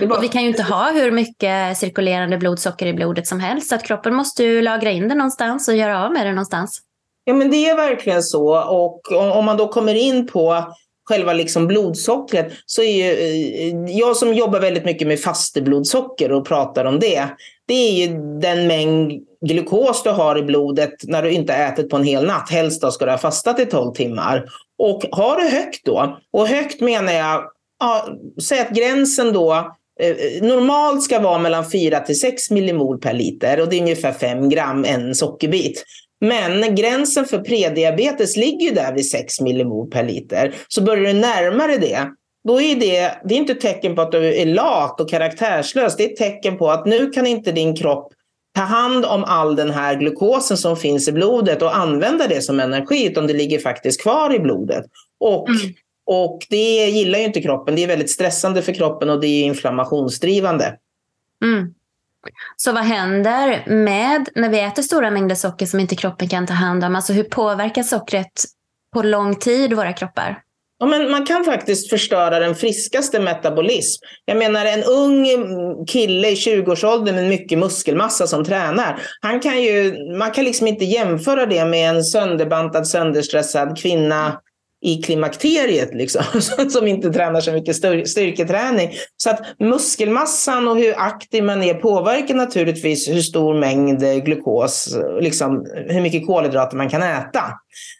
Bara... 0.00 0.16
Och 0.16 0.24
vi 0.24 0.28
kan 0.28 0.42
ju 0.42 0.48
inte 0.48 0.62
ha 0.62 0.90
hur 0.90 1.10
mycket 1.10 1.78
cirkulerande 1.78 2.38
blodsocker 2.38 2.86
i 2.86 2.94
blodet 2.94 3.26
som 3.26 3.40
helst. 3.40 3.68
Så 3.68 3.74
att 3.74 3.84
kroppen 3.84 4.14
måste 4.14 4.44
ju 4.44 4.62
lagra 4.62 4.90
in 4.90 5.08
det 5.08 5.14
någonstans 5.14 5.68
och 5.68 5.76
göra 5.76 6.04
av 6.04 6.12
med 6.12 6.26
det 6.26 6.32
någonstans. 6.32 6.82
Ja 7.28 7.34
men 7.34 7.50
det 7.50 7.68
är 7.68 7.76
verkligen 7.76 8.22
så. 8.22 8.58
Och 8.58 9.12
om 9.12 9.44
man 9.44 9.56
då 9.56 9.68
kommer 9.68 9.94
in 9.94 10.26
på 10.26 10.64
själva 11.08 11.32
liksom 11.32 11.66
blodsockret 11.66 12.52
så 12.66 12.82
är 12.82 12.92
ju 12.92 13.10
eh, 13.12 13.98
jag 13.98 14.16
som 14.16 14.34
jobbar 14.34 14.60
väldigt 14.60 14.84
mycket 14.84 15.08
med 15.08 15.20
fasteblodsocker 15.20 16.32
och 16.32 16.46
pratar 16.46 16.84
om 16.84 16.98
det. 16.98 17.28
Det 17.68 17.74
är 17.74 17.92
ju 17.92 18.38
den 18.40 18.66
mängd 18.66 19.12
glukos 19.46 20.02
du 20.02 20.10
har 20.10 20.38
i 20.38 20.42
blodet 20.42 20.94
när 21.02 21.22
du 21.22 21.30
inte 21.30 21.54
ätit 21.54 21.90
på 21.90 21.96
en 21.96 22.04
hel 22.04 22.26
natt. 22.26 22.50
Helst 22.50 22.82
då 22.82 22.90
ska 22.90 23.04
du 23.04 23.10
ha 23.10 23.18
fastat 23.18 23.60
i 23.60 23.66
12 23.66 23.92
timmar. 23.94 24.44
Och 24.78 25.02
har 25.12 25.36
du 25.36 25.48
högt 25.48 25.84
då, 25.84 26.18
och 26.32 26.48
högt 26.48 26.80
menar 26.80 27.12
jag 27.12 27.44
ja, 27.80 28.08
säg 28.42 28.60
att 28.60 28.70
gränsen 28.70 29.32
då 29.32 29.52
eh, 30.00 30.42
normalt 30.42 31.02
ska 31.02 31.20
vara 31.20 31.38
mellan 31.38 31.70
4 31.70 32.00
till 32.00 32.20
6 32.20 32.50
millimol 32.50 32.98
per 33.00 33.12
liter 33.12 33.60
och 33.60 33.68
det 33.68 33.76
är 33.76 33.80
ungefär 33.80 34.12
5 34.12 34.48
gram 34.48 34.84
en 34.84 35.14
sockerbit. 35.14 35.84
Men 36.20 36.74
gränsen 36.74 37.24
för 37.24 37.38
prediabetes 37.38 38.36
ligger 38.36 38.68
ju 38.68 38.74
där 38.74 38.94
vid 38.94 39.10
6 39.10 39.40
millimol 39.40 39.90
per 39.90 40.04
liter. 40.04 40.54
Så 40.68 40.82
börjar 40.82 41.04
du 41.04 41.20
närma 41.20 41.66
dig 41.66 41.78
det, 41.78 42.10
då 42.44 42.60
är 42.60 42.76
det, 42.76 43.12
det 43.24 43.34
är 43.34 43.38
inte 43.38 43.54
tecken 43.54 43.94
på 43.94 44.02
att 44.02 44.12
du 44.12 44.34
är 44.34 44.46
lat 44.46 45.00
och 45.00 45.10
karaktärslös. 45.10 45.96
Det 45.96 46.04
är 46.04 46.10
ett 46.10 46.16
tecken 46.16 46.58
på 46.58 46.70
att 46.70 46.86
nu 46.86 47.10
kan 47.10 47.26
inte 47.26 47.52
din 47.52 47.76
kropp 47.76 48.12
ta 48.54 48.62
hand 48.62 49.04
om 49.04 49.24
all 49.24 49.56
den 49.56 49.70
här 49.70 49.94
glukosen 49.94 50.56
som 50.56 50.76
finns 50.76 51.08
i 51.08 51.12
blodet 51.12 51.62
och 51.62 51.76
använda 51.76 52.28
det 52.28 52.42
som 52.42 52.60
energi, 52.60 53.06
utan 53.06 53.26
det 53.26 53.32
ligger 53.32 53.58
faktiskt 53.58 54.02
kvar 54.02 54.34
i 54.34 54.38
blodet. 54.38 54.84
Och 55.20 55.48
mm. 55.48 55.74
Och 56.06 56.46
det 56.50 56.88
gillar 56.88 57.18
ju 57.18 57.24
inte 57.24 57.42
kroppen. 57.42 57.74
Det 57.74 57.82
är 57.82 57.86
väldigt 57.86 58.10
stressande 58.10 58.62
för 58.62 58.72
kroppen 58.72 59.10
och 59.10 59.20
det 59.20 59.26
är 59.26 59.44
inflammationsdrivande. 59.44 60.76
Mm. 61.44 61.74
Så 62.56 62.72
vad 62.72 62.84
händer 62.84 63.64
med 63.66 64.28
när 64.34 64.48
vi 64.48 64.60
äter 64.60 64.82
stora 64.82 65.10
mängder 65.10 65.34
socker 65.34 65.66
som 65.66 65.80
inte 65.80 65.96
kroppen 65.96 66.28
kan 66.28 66.46
ta 66.46 66.54
hand 66.54 66.84
om? 66.84 66.96
Alltså 66.96 67.12
hur 67.12 67.24
påverkar 67.24 67.82
sockret 67.82 68.44
på 68.94 69.02
lång 69.02 69.34
tid 69.34 69.72
våra 69.72 69.92
kroppar? 69.92 70.42
Ja, 70.78 70.86
men 70.86 71.10
man 71.10 71.26
kan 71.26 71.44
faktiskt 71.44 71.90
förstöra 71.90 72.38
den 72.38 72.54
friskaste 72.54 73.20
metabolism. 73.20 74.04
Jag 74.24 74.38
menar 74.38 74.66
en 74.66 74.84
ung 74.84 75.26
kille 75.86 76.28
i 76.28 76.34
20-årsåldern 76.34 77.14
med 77.14 77.28
mycket 77.28 77.58
muskelmassa 77.58 78.26
som 78.26 78.44
tränar. 78.44 79.02
Han 79.20 79.40
kan 79.40 79.62
ju, 79.62 79.94
man 80.18 80.30
kan 80.30 80.44
liksom 80.44 80.66
inte 80.66 80.84
jämföra 80.84 81.46
det 81.46 81.64
med 81.64 81.90
en 81.90 82.04
sönderbantad, 82.04 82.88
sönderstressad 82.88 83.78
kvinna 83.78 84.40
i 84.86 85.02
klimakteriet, 85.02 85.94
liksom, 85.94 86.22
som 86.70 86.86
inte 86.86 87.12
tränar 87.12 87.40
så 87.40 87.52
mycket 87.52 87.76
styrketräning. 88.08 88.90
Så 89.16 89.30
att 89.30 89.40
muskelmassan 89.58 90.68
och 90.68 90.76
hur 90.76 90.94
aktiv 90.98 91.44
man 91.44 91.62
är 91.62 91.74
påverkar 91.74 92.34
naturligtvis 92.34 93.08
hur 93.08 93.22
stor 93.22 93.54
mängd 93.60 94.24
glukos, 94.24 94.96
liksom, 95.20 95.66
hur 95.88 96.00
mycket 96.00 96.26
kolhydrater 96.26 96.76
man 96.76 96.88
kan 96.88 97.02
äta. 97.02 97.42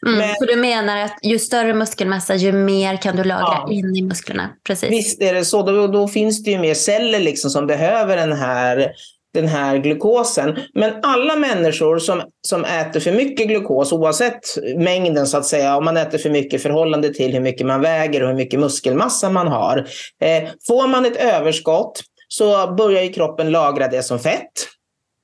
Mm, 0.07 0.19
Men, 0.19 0.29
för 0.29 0.47
du 0.47 0.57
menar 0.57 0.97
att 0.97 1.19
ju 1.23 1.39
större 1.39 1.75
muskelmassa, 1.75 2.35
ju 2.35 2.53
mer 2.53 2.97
kan 2.97 3.17
du 3.17 3.25
lagra 3.25 3.43
ja, 3.43 3.69
in 3.73 3.97
i 3.97 4.03
musklerna? 4.03 4.51
Precis. 4.67 4.91
Visst 4.91 5.23
är 5.23 5.35
det 5.35 5.45
så. 5.45 5.63
Då, 5.63 5.87
då 5.87 6.09
finns 6.09 6.45
det 6.45 6.51
ju 6.51 6.59
mer 6.59 6.75
celler 6.75 7.21
liksom 7.21 7.51
som 7.51 7.67
behöver 7.67 8.17
den 8.17 8.33
här 8.33 8.93
den 9.41 9.49
här 9.49 9.79
glukosen. 9.79 10.57
Men 10.75 10.93
alla 11.03 11.37
människor 11.37 11.99
som, 11.99 12.23
som 12.47 12.65
äter 12.65 13.01
för 13.01 13.13
mycket 13.13 13.49
glukos, 13.49 13.93
oavsett 13.93 14.41
mängden 14.77 15.27
så 15.27 15.37
att 15.37 15.47
säga, 15.47 15.77
om 15.77 15.85
man 15.85 15.97
äter 15.97 16.19
för 16.19 16.31
mycket 16.31 16.61
i 16.61 16.63
förhållande 16.63 17.15
till 17.15 17.33
hur 17.33 17.41
mycket 17.41 17.67
man 17.67 17.81
väger 17.81 18.23
och 18.23 18.29
hur 18.29 18.37
mycket 18.37 18.61
muskelmassa 18.61 19.31
man 19.31 19.49
har. 19.49 19.79
Eh, 20.23 20.49
får 20.67 20.89
man 20.89 21.07
ett 21.07 21.17
överskott 21.17 22.03
så 22.29 22.75
börjar 22.75 23.03
ju 23.03 23.13
kroppen 23.13 23.51
lagra 23.51 23.89
det 23.89 24.03
som 24.03 24.19
fett. 24.19 24.53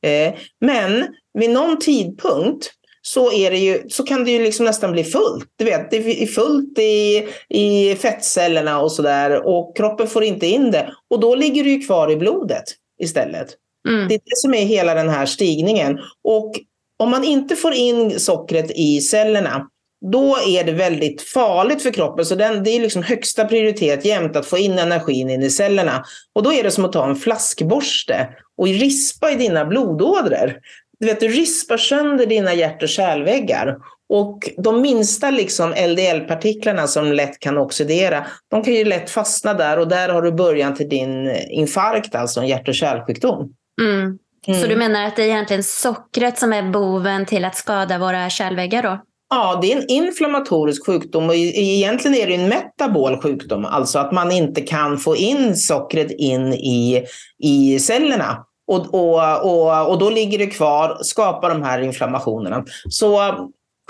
Eh, 0.07 0.35
men 0.61 1.07
vid 1.39 1.51
någon 1.51 1.79
tidpunkt 1.79 2.71
så, 3.03 3.33
är 3.33 3.51
det 3.51 3.59
ju, 3.59 3.83
så 3.89 4.03
kan 4.03 4.25
det 4.25 4.31
ju 4.31 4.43
liksom 4.43 4.67
nästan 4.67 4.93
bli 4.93 5.05
fullt. 5.05 5.49
Du 5.57 5.65
vet, 5.65 5.91
det 5.91 5.97
är 6.23 6.27
fullt 6.27 6.79
i, 6.79 7.29
i 7.49 7.95
fettcellerna 7.95 8.81
och 8.81 8.93
sådär 8.93 9.47
och 9.47 9.77
kroppen 9.77 10.07
får 10.07 10.25
inte 10.25 10.47
in 10.47 10.71
det. 10.71 10.93
Och 11.11 11.21
då 11.21 11.35
ligger 11.35 11.65
det 11.65 11.71
ju 11.71 11.81
kvar 11.81 12.11
i 12.11 12.17
blodet 12.17 12.65
istället. 13.03 13.57
Mm. 13.89 14.09
Det 14.09 14.15
är 14.15 14.19
det 14.19 14.37
som 14.37 14.55
är 14.55 14.65
hela 14.65 14.95
den 14.95 15.09
här 15.09 15.27
stigningen. 15.27 15.99
Och 16.25 16.53
om 16.99 17.11
man 17.11 17.25
inte 17.25 17.57
får 17.57 17.75
in 17.75 18.21
sockret 18.21 18.71
i 18.71 19.01
cellerna, 19.01 19.69
då 20.13 20.37
är 20.49 20.65
det 20.65 20.73
väldigt 20.73 21.23
farligt 21.23 21.83
för 21.83 21.91
kroppen. 21.91 22.25
Så 22.25 22.35
den, 22.35 22.65
det 22.65 22.71
är 22.71 22.81
liksom 22.81 23.03
högsta 23.03 23.45
prioritet 23.45 24.05
jämt 24.05 24.37
att 24.37 24.47
få 24.47 24.59
in 24.59 24.79
energin 24.79 25.31
in 25.31 25.43
i 25.43 25.51
cellerna. 25.51 26.05
Och 26.35 26.43
då 26.43 26.53
är 26.53 26.63
det 26.63 26.71
som 26.71 26.85
att 26.85 26.93
ta 26.93 27.09
en 27.09 27.17
flaskborste 27.17 28.29
och 28.57 28.67
rispa 28.67 29.31
i 29.31 29.35
dina 29.35 29.65
blodådror. 29.65 30.57
Du 31.01 31.07
vet, 31.07 31.21
du 31.21 31.29
rispar 31.29 31.77
sönder 31.77 32.27
dina 32.27 32.55
hjärt 32.55 32.83
och 32.83 32.89
kärlväggar. 32.89 33.77
Och 34.09 34.51
de 34.59 34.81
minsta 34.81 35.31
liksom 35.31 35.71
LDL-partiklarna 35.71 36.87
som 36.87 37.13
lätt 37.13 37.39
kan 37.39 37.59
oxidera, 37.59 38.27
de 38.51 38.65
kan 38.65 38.75
ju 38.75 38.85
lätt 38.85 39.11
fastna 39.11 39.55
där 39.55 39.79
och 39.79 39.89
där 39.89 40.09
har 40.09 40.23
du 40.23 40.33
början 40.33 40.75
till 40.75 40.89
din 40.89 41.31
infarkt, 41.51 42.15
alltså 42.15 42.41
en 42.41 42.47
hjärt 42.47 42.69
och 42.69 42.75
kärlsjukdom. 42.75 43.53
Mm. 43.81 44.19
Mm. 44.47 44.61
Så 44.61 44.67
du 44.67 44.77
menar 44.77 45.05
att 45.05 45.17
det 45.17 45.23
är 45.23 45.27
egentligen 45.27 45.63
sockret 45.63 46.39
som 46.39 46.53
är 46.53 46.71
boven 46.71 47.27
till 47.27 47.45
att 47.45 47.57
skada 47.57 47.99
våra 47.99 48.31
kärlväggar 48.31 48.83
då? 48.83 49.01
Ja, 49.31 49.59
det 49.63 49.73
är 49.73 49.77
en 49.77 49.89
inflammatorisk 49.89 50.87
sjukdom 50.87 51.29
och 51.29 51.35
egentligen 51.35 52.17
är 52.17 52.27
det 52.27 52.35
en 52.35 52.49
metabol 52.49 53.21
sjukdom, 53.21 53.65
alltså 53.65 53.99
att 53.99 54.13
man 54.13 54.33
inte 54.33 54.61
kan 54.61 54.99
få 54.99 55.17
in 55.17 55.57
sockret 55.57 56.11
in 56.11 56.53
i, 56.53 57.05
i 57.39 57.79
cellerna. 57.79 58.45
Och, 58.67 58.95
och, 58.95 59.45
och, 59.45 59.91
och 59.91 59.99
då 59.99 60.11
ligger 60.11 60.39
det 60.39 60.47
kvar, 60.47 60.99
skapar 61.03 61.51
de 61.51 61.63
här 61.63 61.81
inflammationerna. 61.81 62.65
Så 62.89 63.33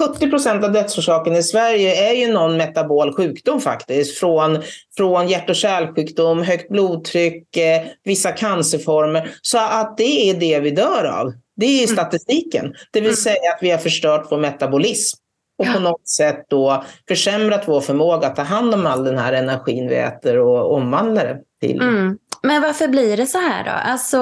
70 0.09 0.31
procent 0.31 0.65
av 0.65 0.73
dödsorsaken 0.73 1.37
i 1.37 1.43
Sverige 1.43 2.11
är 2.11 2.15
ju 2.15 2.33
någon 2.33 2.57
metabol 2.57 3.15
sjukdom 3.15 3.61
faktiskt. 3.61 4.19
Från, 4.19 4.63
från 4.97 5.29
hjärt 5.29 5.51
och 5.51 5.57
kärlsjukdom, 5.57 6.43
högt 6.43 6.69
blodtryck, 6.69 7.57
eh, 7.57 7.83
vissa 8.05 8.33
cancerformer. 8.33 9.31
Så 9.43 9.59
att 9.59 9.97
det 9.97 10.31
är 10.31 10.35
det 10.35 10.61
vi 10.61 10.71
dör 10.71 11.05
av. 11.05 11.33
Det 11.57 11.67
är 11.67 11.85
mm. 11.85 11.97
statistiken. 11.97 12.75
Det 12.93 13.01
vill 13.01 13.11
mm. 13.11 13.17
säga 13.17 13.53
att 13.57 13.63
vi 13.63 13.71
har 13.71 13.79
förstört 13.79 14.27
vår 14.31 14.39
metabolism. 14.39 15.22
Och 15.59 15.67
på 15.67 15.79
något 15.81 16.09
sätt 16.09 16.45
då 16.49 16.85
försämrat 17.09 17.65
vår 17.67 17.81
förmåga 17.81 18.27
att 18.27 18.37
ta 18.37 18.43
hand 18.43 18.75
om 18.75 18.87
all 18.87 19.05
den 19.05 19.19
här 19.19 19.33
energin 19.33 19.89
vi 19.89 19.97
äter 19.97 20.39
och 20.39 20.75
omvandla 20.75 21.25
det 21.25 21.39
till. 21.61 21.83
Mm. 21.83 22.19
Men 22.43 22.63
varför 22.63 22.89
blir 22.89 23.17
det 23.17 23.27
så 23.27 23.39
här 23.39 23.65
då? 23.65 23.71
Alltså, 23.71 24.19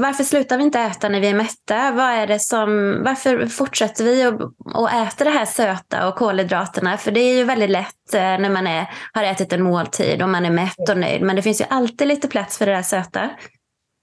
varför 0.00 0.24
slutar 0.24 0.58
vi 0.58 0.64
inte 0.64 0.80
äta 0.80 1.08
när 1.08 1.20
vi 1.20 1.28
är 1.28 1.34
mätta? 1.34 1.92
Vad 1.92 2.04
är 2.04 2.26
det 2.26 2.38
som, 2.38 3.00
varför 3.04 3.46
fortsätter 3.46 4.04
vi 4.04 4.22
att 4.22 5.08
äta 5.08 5.24
det 5.24 5.30
här 5.30 5.44
söta 5.44 6.08
och 6.08 6.14
kolhydraterna? 6.14 6.96
För 6.96 7.10
det 7.10 7.20
är 7.20 7.36
ju 7.36 7.44
väldigt 7.44 7.70
lätt 7.70 8.14
eh, 8.14 8.20
när 8.20 8.50
man 8.50 8.66
är, 8.66 8.90
har 9.12 9.22
ätit 9.22 9.52
en 9.52 9.62
måltid 9.62 10.22
och 10.22 10.28
man 10.28 10.44
är 10.44 10.50
mätt 10.50 10.88
och 10.90 10.98
nöjd. 10.98 11.22
Men 11.22 11.36
det 11.36 11.42
finns 11.42 11.60
ju 11.60 11.64
alltid 11.68 12.08
lite 12.08 12.28
plats 12.28 12.58
för 12.58 12.66
det 12.66 12.72
där 12.72 12.82
söta. 12.82 13.30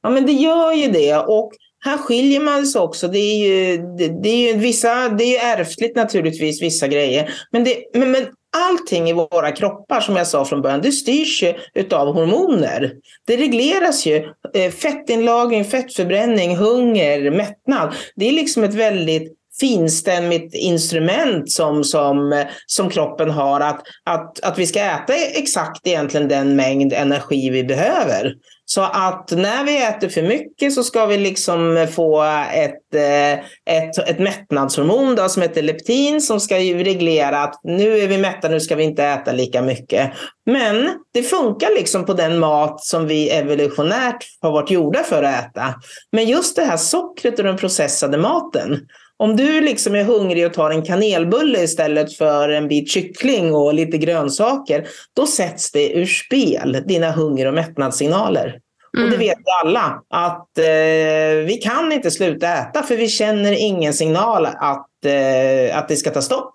Ja, 0.03 0.09
men 0.09 0.25
det 0.25 0.31
gör 0.31 0.71
ju 0.71 0.91
det. 0.91 1.15
Och 1.15 1.51
här 1.79 1.97
skiljer 1.97 2.39
man 2.39 2.65
sig 2.65 2.81
också. 2.81 3.07
Det 3.07 3.19
är 3.19 3.47
ju, 3.47 3.77
det, 3.77 4.07
det 4.23 4.29
är 4.29 4.53
ju 4.53 4.59
vissa, 4.59 5.09
det 5.09 5.23
är 5.23 5.29
ju 5.29 5.61
ärftligt 5.61 5.95
naturligtvis, 5.95 6.61
vissa 6.61 6.87
grejer. 6.87 7.29
Men, 7.51 7.63
det, 7.63 7.75
men, 7.93 8.11
men 8.11 8.27
allting 8.57 9.09
i 9.09 9.13
våra 9.13 9.51
kroppar, 9.51 10.01
som 10.01 10.15
jag 10.15 10.27
sa 10.27 10.45
från 10.45 10.61
början, 10.61 10.81
det 10.81 10.91
styrs 10.91 11.43
ju 11.43 11.53
utav 11.73 12.13
hormoner. 12.13 12.93
Det 13.27 13.37
regleras 13.37 14.05
ju. 14.05 14.15
Eh, 14.53 14.71
fettinlagring, 14.71 15.65
fettförbränning, 15.65 16.57
hunger, 16.57 17.31
mättnad. 17.31 17.95
Det 18.15 18.27
är 18.27 18.31
liksom 18.31 18.63
ett 18.63 18.73
väldigt 18.73 19.36
finstämmigt 19.59 20.55
instrument 20.55 21.51
som, 21.51 21.83
som, 21.83 22.45
som 22.65 22.89
kroppen 22.89 23.29
har. 23.29 23.59
Att, 23.59 23.81
att, 24.03 24.39
att 24.39 24.59
vi 24.59 24.67
ska 24.67 24.79
äta 24.79 25.13
exakt 25.15 25.87
egentligen 25.87 26.27
den 26.27 26.55
mängd 26.55 26.93
energi 26.93 27.49
vi 27.49 27.63
behöver. 27.63 28.33
Så 28.69 28.81
att 28.81 29.31
när 29.31 29.63
vi 29.63 29.83
äter 29.83 30.09
för 30.09 30.21
mycket 30.21 30.73
så 30.73 30.83
ska 30.83 31.05
vi 31.05 31.17
liksom 31.17 31.87
få 31.91 32.23
ett, 32.53 32.95
eh, 32.95 33.33
ett, 33.75 33.97
ett 34.09 34.19
mättnadshormon 34.19 35.15
då, 35.15 35.29
som 35.29 35.41
heter 35.41 35.61
leptin 35.61 36.21
som 36.21 36.39
ska 36.39 36.55
reglera 36.55 37.39
att 37.39 37.59
nu 37.63 37.99
är 37.99 38.07
vi 38.07 38.17
mätta, 38.17 38.49
nu 38.49 38.59
ska 38.59 38.75
vi 38.75 38.83
inte 38.83 39.03
äta 39.03 39.31
lika 39.31 39.61
mycket. 39.61 40.11
Men 40.45 40.89
det 41.13 41.23
funkar 41.23 41.69
liksom 41.75 42.05
på 42.05 42.13
den 42.13 42.39
mat 42.39 42.83
som 42.83 43.07
vi 43.07 43.29
evolutionärt 43.29 44.25
har 44.41 44.51
varit 44.51 44.71
gjorda 44.71 45.03
för 45.03 45.23
att 45.23 45.45
äta. 45.45 45.73
Men 46.11 46.25
just 46.25 46.55
det 46.55 46.63
här 46.63 46.77
sockret 46.77 47.39
och 47.39 47.45
den 47.45 47.57
processade 47.57 48.17
maten 48.17 48.79
om 49.19 49.35
du 49.35 49.61
liksom 49.61 49.95
är 49.95 50.03
hungrig 50.03 50.45
och 50.45 50.53
tar 50.53 50.71
en 50.71 50.81
kanelbulle 50.81 51.63
istället 51.63 52.17
för 52.17 52.49
en 52.49 52.67
bit 52.67 52.91
kyckling 52.91 53.55
och 53.55 53.73
lite 53.73 53.97
grönsaker, 53.97 54.87
då 55.15 55.27
sätts 55.27 55.71
det 55.71 55.93
ur 55.93 56.05
spel, 56.05 56.83
dina 56.85 57.11
hunger 57.11 57.45
och 57.45 57.53
mättnadssignaler. 57.53 58.59
Mm. 58.97 59.05
Och 59.05 59.11
det 59.11 59.17
vet 59.17 59.37
vi 59.37 59.51
alla, 59.63 60.01
att 60.09 60.57
eh, 60.57 61.45
vi 61.45 61.59
kan 61.63 61.91
inte 61.91 62.11
sluta 62.11 62.53
äta 62.53 62.83
för 62.83 62.95
vi 62.95 63.07
känner 63.07 63.51
ingen 63.51 63.93
signal 63.93 64.45
att, 64.45 65.05
eh, 65.05 65.77
att 65.77 65.87
det 65.87 65.95
ska 65.95 66.09
ta 66.09 66.21
stopp. 66.21 66.51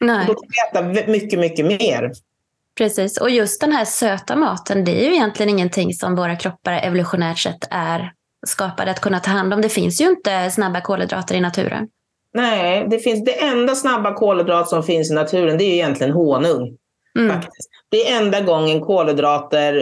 Nej. 0.00 0.26
Då 0.26 0.34
kan 0.34 0.48
vi 0.48 0.78
äta 0.78 1.10
mycket, 1.10 1.38
mycket 1.38 1.66
mer. 1.66 2.12
Precis, 2.78 3.16
och 3.16 3.30
just 3.30 3.60
den 3.60 3.72
här 3.72 3.84
söta 3.84 4.36
maten, 4.36 4.84
det 4.84 5.04
är 5.04 5.08
ju 5.08 5.14
egentligen 5.14 5.50
ingenting 5.50 5.94
som 5.94 6.16
våra 6.16 6.36
kroppar 6.36 6.72
evolutionärt 6.72 7.38
sett 7.38 7.68
är 7.70 8.12
skapade 8.46 8.90
att 8.90 9.00
kunna 9.00 9.20
ta 9.20 9.30
hand 9.30 9.54
om. 9.54 9.60
Det 9.60 9.68
finns 9.68 10.00
ju 10.00 10.04
inte 10.04 10.50
snabba 10.50 10.80
kolhydrater 10.80 11.34
i 11.34 11.40
naturen. 11.40 11.88
Nej, 12.34 12.86
det, 12.90 12.98
finns, 12.98 13.24
det 13.24 13.42
enda 13.42 13.74
snabba 13.74 14.14
kolhydrat 14.14 14.68
som 14.68 14.82
finns 14.82 15.10
i 15.10 15.14
naturen 15.14 15.58
det 15.58 15.64
är 15.64 15.72
egentligen 15.72 16.12
honung. 16.12 16.76
Mm. 17.18 17.30
Faktiskt. 17.30 17.68
Det 17.90 18.08
är 18.08 18.22
enda 18.22 18.40
gången 18.40 18.80
kolhydrater 18.80 19.76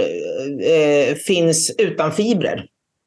eh, 0.62 1.14
finns 1.14 1.74
utan 1.78 2.12
fibrer. 2.12 2.64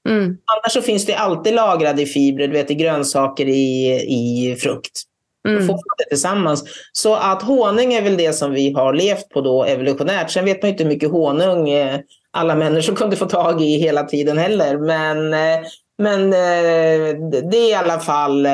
Mm. 0.10 0.26
Annars 0.26 0.72
så 0.74 0.82
finns 0.82 1.06
det 1.06 1.16
alltid 1.16 1.54
lagrade 1.54 2.02
i 2.02 2.06
fibrer, 2.06 2.48
du 2.48 2.54
vet 2.54 2.72
i 2.72 2.76
grönsaker, 2.76 3.46
i, 3.46 3.92
i 4.08 4.56
frukt. 4.56 5.02
Mm. 5.48 5.68
Får 5.68 5.74
man 5.74 5.96
det 5.98 6.10
tillsammans. 6.10 6.64
Så 6.92 7.16
att 7.16 7.42
honung 7.42 7.94
är 7.94 8.02
väl 8.02 8.18
det 8.18 8.34
som 8.34 8.52
vi 8.52 8.74
har 8.74 8.94
levt 8.94 9.30
på 9.30 9.42
då 9.42 9.64
evolutionärt. 9.64 10.32
Sen 10.32 10.46
vet 10.46 10.62
man 10.62 10.72
inte 10.72 10.84
hur 10.84 10.90
mycket 10.90 11.12
honung 11.12 11.70
eh, 11.70 12.00
alla 12.32 12.56
människor 12.56 12.96
kunde 12.96 13.16
få 13.16 13.26
tag 13.26 13.62
i 13.62 13.78
hela 13.78 14.04
tiden 14.04 14.38
heller. 14.38 14.78
Men 14.78 15.34
eh, 15.34 15.66
men 15.98 16.24
eh, 16.24 17.30
det 17.50 17.58
är 17.58 17.70
i 17.70 17.74
alla 17.74 18.00
fall 18.00 18.46
eh, 18.46 18.52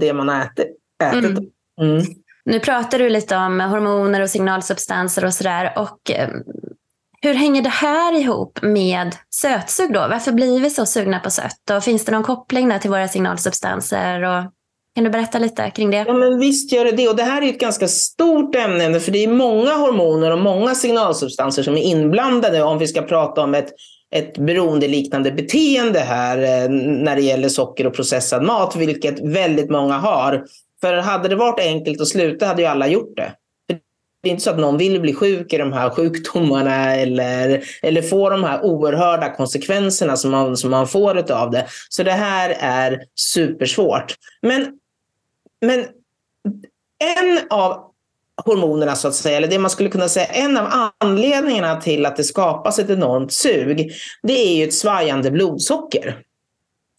det 0.00 0.12
man 0.12 0.28
har 0.28 0.40
ätit. 0.40 0.76
ätit. 1.02 1.24
Mm. 1.24 1.96
Mm. 1.96 2.04
Nu 2.44 2.60
pratar 2.60 2.98
du 2.98 3.08
lite 3.08 3.36
om 3.36 3.60
hormoner 3.60 4.20
och 4.20 4.30
signalsubstanser 4.30 5.24
och 5.24 5.34
sådär. 5.34 5.72
Och, 5.76 6.10
eh, 6.10 6.28
hur 7.22 7.34
hänger 7.34 7.62
det 7.62 7.68
här 7.68 8.20
ihop 8.20 8.58
med 8.62 9.16
sötsug 9.34 9.92
då? 9.92 10.00
Varför 10.00 10.32
blir 10.32 10.60
vi 10.60 10.70
så 10.70 10.86
sugna 10.86 11.20
på 11.20 11.30
sött? 11.30 11.70
Och 11.76 11.84
finns 11.84 12.04
det 12.04 12.12
någon 12.12 12.22
koppling 12.22 12.68
där 12.68 12.78
till 12.78 12.90
våra 12.90 13.08
signalsubstanser? 13.08 14.22
Och, 14.22 14.44
kan 14.94 15.04
du 15.04 15.10
berätta 15.10 15.38
lite 15.38 15.70
kring 15.70 15.90
det? 15.90 16.04
Ja, 16.06 16.12
men 16.12 16.38
visst 16.38 16.72
gör 16.72 16.84
det 16.84 16.92
det. 16.92 17.08
Och 17.08 17.16
det 17.16 17.22
här 17.22 17.42
är 17.42 17.48
ett 17.48 17.60
ganska 17.60 17.88
stort 17.88 18.54
ämne, 18.54 19.00
för 19.00 19.12
det 19.12 19.24
är 19.24 19.28
många 19.28 19.74
hormoner 19.74 20.30
och 20.30 20.38
många 20.38 20.74
signalsubstanser 20.74 21.62
som 21.62 21.76
är 21.76 21.82
inblandade 21.82 22.62
om 22.62 22.78
vi 22.78 22.86
ska 22.86 23.02
prata 23.02 23.40
om 23.42 23.54
ett 23.54 23.68
ett 24.10 24.38
beroendeliknande 24.38 25.32
beteende 25.32 26.00
här 26.00 26.38
eh, 26.38 26.70
när 26.70 27.16
det 27.16 27.22
gäller 27.22 27.48
socker 27.48 27.86
och 27.86 27.94
processad 27.94 28.42
mat, 28.42 28.76
vilket 28.76 29.20
väldigt 29.20 29.70
många 29.70 29.94
har. 29.94 30.44
För 30.80 30.94
hade 30.94 31.28
det 31.28 31.36
varit 31.36 31.60
enkelt 31.60 32.00
att 32.00 32.08
sluta 32.08 32.46
hade 32.46 32.62
ju 32.62 32.68
alla 32.68 32.88
gjort 32.88 33.16
det. 33.16 33.32
Det 34.22 34.28
är 34.28 34.30
inte 34.30 34.42
så 34.42 34.50
att 34.50 34.58
någon 34.58 34.78
vill 34.78 35.00
bli 35.00 35.14
sjuk 35.14 35.52
i 35.52 35.56
de 35.56 35.72
här 35.72 35.90
sjukdomarna 35.90 36.96
eller, 36.96 37.62
eller 37.82 38.02
få 38.02 38.30
de 38.30 38.44
här 38.44 38.64
oerhörda 38.64 39.34
konsekvenserna 39.34 40.16
som 40.16 40.30
man, 40.30 40.56
som 40.56 40.70
man 40.70 40.88
får 40.88 41.32
av 41.32 41.50
det. 41.50 41.66
Så 41.88 42.02
det 42.02 42.12
här 42.12 42.56
är 42.60 43.04
supersvårt. 43.14 44.14
Men, 44.42 44.66
men 45.60 45.80
en 46.98 47.38
av 47.50 47.89
hormonerna 48.44 48.94
så 48.94 49.08
att 49.08 49.14
säga, 49.14 49.36
eller 49.36 49.48
det 49.48 49.58
man 49.58 49.70
skulle 49.70 49.88
kunna 49.88 50.08
säga 50.08 50.26
en 50.26 50.56
av 50.56 50.90
anledningarna 50.98 51.80
till 51.80 52.06
att 52.06 52.16
det 52.16 52.24
skapas 52.24 52.78
ett 52.78 52.90
enormt 52.90 53.32
sug, 53.32 53.92
det 54.22 54.32
är 54.32 54.56
ju 54.56 54.64
ett 54.64 54.74
svajande 54.74 55.30
blodsocker. 55.30 56.18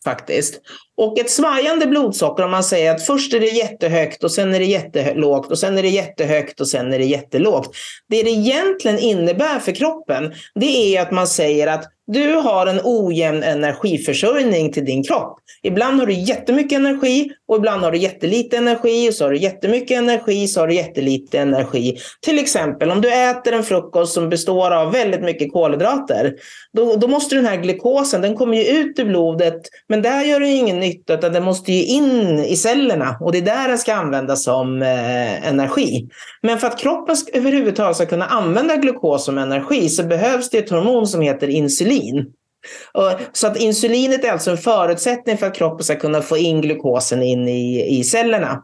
Faktiskt. 0.04 0.62
Och 0.98 1.20
ett 1.20 1.30
svajande 1.30 1.88
blodsocker, 1.88 2.44
om 2.44 2.52
man 2.52 2.64
säger 2.64 2.96
att 2.96 3.06
först 3.06 3.34
är 3.34 3.40
det 3.40 3.48
jättehögt 3.48 4.24
och 4.24 4.32
sen 4.32 4.56
är 4.56 4.60
det 4.60 4.66
jättelågt 4.66 5.52
och 5.52 5.60
sen 5.60 5.78
är 5.78 5.82
det 5.82 5.90
jättehögt 5.90 6.62
och 6.62 6.68
sen 6.68 6.94
är 6.94 7.00
det 7.00 7.06
jättelågt. 7.06 7.76
Det 8.10 8.24
det 8.24 8.30
egentligen 8.30 9.00
innebär 9.00 9.60
för 9.60 9.72
kroppen, 9.72 10.34
det 10.56 10.96
är 10.96 11.02
att 11.02 11.12
man 11.12 11.28
säger 11.28 11.68
att 11.68 11.86
du 12.08 12.34
har 12.34 12.68
en 12.68 12.80
ojämn 12.84 13.44
energiförsörjning 13.44 14.74
till 14.74 14.86
din 14.86 15.04
kropp. 15.04 15.40
Ibland 15.64 16.00
har 16.00 16.08
du 16.08 16.14
jättemycket 16.14 16.76
energi 16.80 17.32
och 17.52 17.58
ibland 17.58 17.84
har 17.84 17.92
du 17.92 17.98
jättelite 17.98 18.58
energi 18.58 19.10
och 19.10 19.14
så 19.14 19.26
har 19.26 19.32
du 19.32 19.38
jättemycket 19.38 19.98
energi 19.98 20.48
så 20.48 20.60
har 20.60 20.68
du 20.68 20.74
jättelite 20.74 21.40
energi. 21.40 21.98
Till 22.22 22.40
exempel 22.40 22.92
om 22.92 23.02
du 23.02 23.14
äter 23.14 23.54
en 23.54 23.64
frukost 23.64 24.14
som 24.14 24.30
består 24.30 24.72
av 24.72 24.92
väldigt 24.92 25.22
mycket 25.22 25.54
kolhydrater. 25.54 26.34
Då, 26.74 26.96
då 26.96 27.08
måste 27.08 27.36
den 27.36 27.46
här 27.46 27.58
glukosen, 27.58 28.22
den 28.22 28.36
kommer 28.36 28.58
ju 28.58 28.64
ut 28.64 29.00
i 29.00 29.06
blodet 29.06 29.62
men 29.88 30.02
där 30.02 30.24
gör 30.24 30.40
det 30.40 30.48
ingen 30.48 30.80
nytta 30.80 31.14
utan 31.14 31.34
den 31.34 31.44
måste 31.44 31.72
ju 31.72 31.86
in 31.86 32.40
i 32.40 32.56
cellerna 32.56 33.18
och 33.22 33.32
det 33.32 33.38
är 33.38 33.42
där 33.42 33.68
den 33.68 33.78
ska 33.78 33.94
användas 33.94 34.44
som 34.44 34.82
eh, 34.82 35.48
energi. 35.48 36.10
Men 36.42 36.60
för 36.60 36.68
att 36.68 36.80
kroppen 36.80 37.16
överhuvudtaget 37.34 37.96
ska 37.96 38.06
kunna 38.06 38.26
använda 38.26 38.76
glukos 38.76 39.26
som 39.26 39.38
energi 39.38 39.90
så 39.90 40.04
behövs 40.04 40.50
det 40.50 40.58
ett 40.58 40.70
hormon 40.70 41.08
som 41.08 41.22
heter 41.22 41.48
insulin. 41.48 42.34
Så 43.34 43.48
att 43.48 43.58
insulinet 43.58 44.26
är 44.26 44.32
alltså 44.32 44.52
en 44.52 44.58
förutsättning 44.58 45.38
för 45.38 45.48
att 45.48 45.56
kroppen 45.56 45.84
ska 45.84 45.96
kunna 45.96 46.22
få 46.22 46.38
in 46.38 46.62
glukosen 46.62 47.24
in 47.24 47.48
i, 47.48 48.00
i 48.00 48.04
cellerna. 48.04 48.64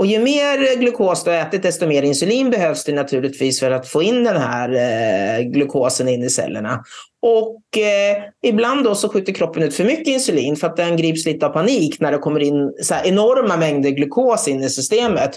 Och 0.00 0.06
ju 0.06 0.18
mer 0.18 0.76
glukos 0.76 1.24
du 1.24 1.30
har 1.30 1.38
ätit, 1.38 1.62
desto 1.62 1.86
mer 1.86 2.02
insulin 2.02 2.50
behövs 2.50 2.84
det 2.84 2.92
naturligtvis 2.92 3.60
för 3.60 3.70
att 3.70 3.88
få 3.88 4.02
in 4.02 4.24
den 4.24 4.36
här 4.36 4.70
eh, 4.72 5.44
glukosen 5.44 6.08
in 6.08 6.22
i 6.22 6.30
cellerna. 6.30 6.84
Och 7.22 7.78
eh, 7.78 8.22
ibland 8.42 8.84
då 8.84 8.94
så 8.94 9.08
skjuter 9.08 9.32
kroppen 9.32 9.62
ut 9.62 9.74
för 9.74 9.84
mycket 9.84 10.08
insulin 10.08 10.56
för 10.56 10.66
att 10.66 10.76
den 10.76 10.96
grips 10.96 11.26
lite 11.26 11.46
av 11.46 11.50
panik 11.50 12.00
när 12.00 12.12
det 12.12 12.18
kommer 12.18 12.40
in 12.40 12.72
så 12.82 12.94
enorma 13.04 13.56
mängder 13.56 13.90
glukos 13.90 14.48
in 14.48 14.62
i 14.62 14.70
systemet. 14.70 15.30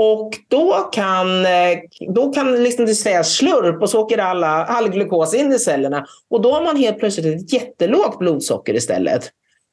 Och 0.00 0.34
då 0.48 0.88
kan, 0.92 1.46
eh, 1.46 1.78
då 2.14 2.32
kan 2.32 2.62
liksom 2.62 2.86
det 2.86 2.94
sägas 2.94 3.32
slurp 3.32 3.82
och 3.82 3.90
så 3.90 4.00
åker 4.00 4.18
alla, 4.18 4.64
all 4.64 4.88
glukos 4.88 5.34
in 5.34 5.52
i 5.52 5.58
cellerna. 5.58 6.06
Och 6.30 6.42
då 6.42 6.52
har 6.52 6.64
man 6.64 6.76
helt 6.76 6.98
plötsligt 6.98 7.26
ett 7.26 7.52
jättelågt 7.52 8.18
blodsocker 8.18 8.74
istället. 8.74 9.30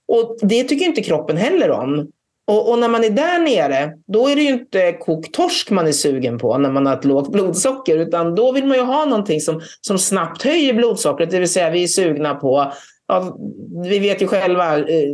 Och 0.08 0.38
det 0.42 0.64
tycker 0.64 0.86
inte 0.86 1.04
kroppen 1.04 1.38
heller 1.38 1.72
om. 1.72 2.08
Och, 2.48 2.70
och, 2.72 2.80
när 2.80 2.88
man 2.88 3.04
är 3.04 3.10
där 3.10 3.40
nere, 3.40 3.92
då 4.08 4.30
är 4.30 4.36
det 4.36 4.42
ju 4.42 4.50
inte 4.50 4.92
kokt 4.92 5.34
torsk 5.34 5.70
man 5.70 5.88
är 5.88 5.92
sugen 5.92 6.38
på 6.38 6.58
när 6.58 6.72
man 6.72 6.86
har 6.86 6.94
ett 6.94 7.06
lågt 7.06 7.32
blodsocker, 7.32 7.98
utan 7.98 8.36
då 8.36 8.52
vill 8.52 8.66
man 8.66 8.78
ju 8.78 8.84
ha 8.84 9.06
någonting 9.06 9.42
som, 9.42 9.62
som 9.82 10.00
snabbt 10.00 10.44
höjer 10.44 10.74
blodsockret, 10.74 11.32
det 11.32 11.40
vill 11.40 11.50
säga 11.52 11.70
vi 11.70 11.84
är 11.84 11.88
sugna 11.88 12.36
på 12.36 12.74
ja, 13.08 13.38
vi 13.84 14.00
vet 14.00 14.22
ju 14.22 14.28
själva, 14.28 14.78
eh, 14.78 15.10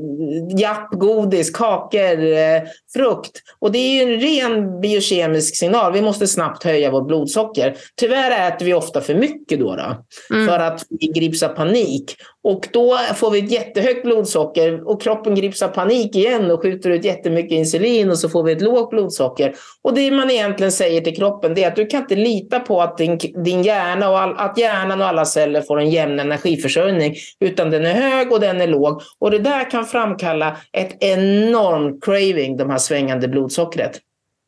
japp, 0.57 0.91
godis, 0.91 1.51
kakor, 1.51 2.23
eh, 2.23 2.61
frukt. 2.93 3.31
Och 3.59 3.71
det 3.71 3.77
är 3.77 3.93
ju 3.93 4.13
en 4.13 4.19
ren 4.19 4.81
biokemisk 4.81 5.55
signal. 5.55 5.93
Vi 5.93 6.01
måste 6.01 6.27
snabbt 6.27 6.63
höja 6.63 6.91
vårt 6.91 7.07
blodsocker. 7.07 7.75
Tyvärr 7.95 8.47
äter 8.47 8.65
vi 8.65 8.73
ofta 8.73 9.01
för 9.01 9.15
mycket 9.15 9.59
då, 9.59 9.75
då 9.75 10.05
mm. 10.35 10.47
för 10.47 10.59
att 10.59 10.85
vi 10.89 11.07
grips 11.07 11.43
av 11.43 11.49
panik. 11.49 12.15
Och 12.43 12.67
då 12.73 12.97
får 13.15 13.31
vi 13.31 13.39
ett 13.39 13.51
jättehögt 13.51 14.03
blodsocker 14.03 14.89
och 14.89 15.01
kroppen 15.01 15.35
grips 15.35 15.61
av 15.61 15.67
panik 15.67 16.15
igen 16.15 16.51
och 16.51 16.61
skjuter 16.61 16.89
ut 16.89 17.05
jättemycket 17.05 17.51
insulin 17.51 18.09
och 18.09 18.17
så 18.17 18.29
får 18.29 18.43
vi 18.43 18.51
ett 18.51 18.61
lågt 18.61 18.89
blodsocker. 18.89 19.55
Och 19.81 19.93
det 19.93 20.11
man 20.11 20.31
egentligen 20.31 20.71
säger 20.71 21.01
till 21.01 21.15
kroppen 21.15 21.57
är 21.57 21.67
att 21.67 21.75
du 21.75 21.85
kan 21.85 22.01
inte 22.01 22.15
lita 22.15 22.59
på 22.59 22.81
att 22.81 22.97
din, 22.97 23.17
din 23.17 23.63
hjärna 23.63 24.09
och 24.09 24.19
all, 24.19 24.37
att 24.37 24.57
hjärnan 24.57 25.01
och 25.01 25.07
alla 25.07 25.25
celler 25.25 25.61
får 25.61 25.79
en 25.79 25.89
jämn 25.89 26.19
energiförsörjning, 26.19 27.15
utan 27.39 27.71
den 27.71 27.85
är 27.85 27.93
hög 27.93 28.31
och 28.31 28.39
den 28.39 28.61
är 28.61 28.67
låg. 28.67 29.01
Och 29.19 29.31
det 29.31 29.39
där 29.39 29.71
kan 29.71 29.85
framkalla 29.85 30.57
ett 30.71 31.03
enormt 31.03 32.03
craving, 32.03 32.57
de 32.57 32.69
här 32.69 32.77
svängande 32.77 33.27
blodsockret. 33.27 33.99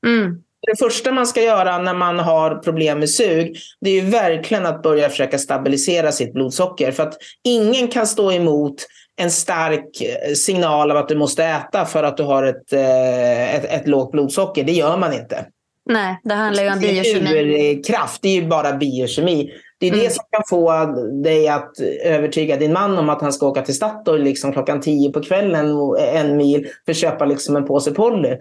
Mm. 0.05 0.43
Det 0.67 0.79
första 0.79 1.11
man 1.11 1.27
ska 1.27 1.41
göra 1.41 1.77
när 1.77 1.93
man 1.93 2.19
har 2.19 2.55
problem 2.55 2.99
med 2.99 3.09
sug, 3.09 3.57
det 3.81 3.89
är 3.89 4.03
ju 4.03 4.09
verkligen 4.09 4.65
att 4.65 4.83
börja 4.83 5.09
försöka 5.09 5.39
stabilisera 5.39 6.11
sitt 6.11 6.33
blodsocker. 6.33 6.91
För 6.91 7.03
att 7.03 7.17
ingen 7.43 7.87
kan 7.87 8.07
stå 8.07 8.31
emot 8.31 8.75
en 9.15 9.31
stark 9.31 10.01
eh, 10.01 10.33
signal 10.33 10.91
av 10.91 10.97
att 10.97 11.07
du 11.07 11.15
måste 11.15 11.43
äta 11.43 11.85
för 11.85 12.03
att 12.03 12.17
du 12.17 12.23
har 12.23 12.43
ett, 12.43 12.73
eh, 12.73 13.55
ett, 13.55 13.65
ett 13.65 13.87
lågt 13.87 14.11
blodsocker. 14.11 14.63
Det 14.63 14.71
gör 14.71 14.97
man 14.97 15.13
inte. 15.13 15.45
Nej, 15.89 16.19
det 16.23 16.33
handlar 16.33 16.63
ju 16.63 16.71
om 16.71 16.79
biokemi. 16.79 17.81
Kraft, 17.87 18.21
det 18.21 18.29
är 18.29 18.41
ju 18.41 18.47
bara 18.47 18.73
biokemi. 18.73 19.51
Det 19.83 19.87
är 19.87 19.93
mm. 19.93 20.03
det 20.03 20.09
som 20.09 20.25
kan 20.31 20.43
få 20.49 20.85
dig 21.23 21.47
att 21.47 21.79
övertyga 22.03 22.57
din 22.57 22.73
man 22.73 22.97
om 22.97 23.09
att 23.09 23.21
han 23.21 23.33
ska 23.33 23.47
åka 23.47 23.61
till 23.61 23.75
Statoil 23.75 24.23
liksom 24.23 24.53
klockan 24.53 24.81
tio 24.81 25.11
på 25.11 25.23
kvällen 25.23 25.67
en 26.13 26.37
mil 26.37 26.67
för 26.85 26.91
att 26.91 26.97
köpa 26.97 27.25
liksom 27.25 27.55
en 27.55 27.65
påse 27.65 27.91
Polly. 27.91 28.29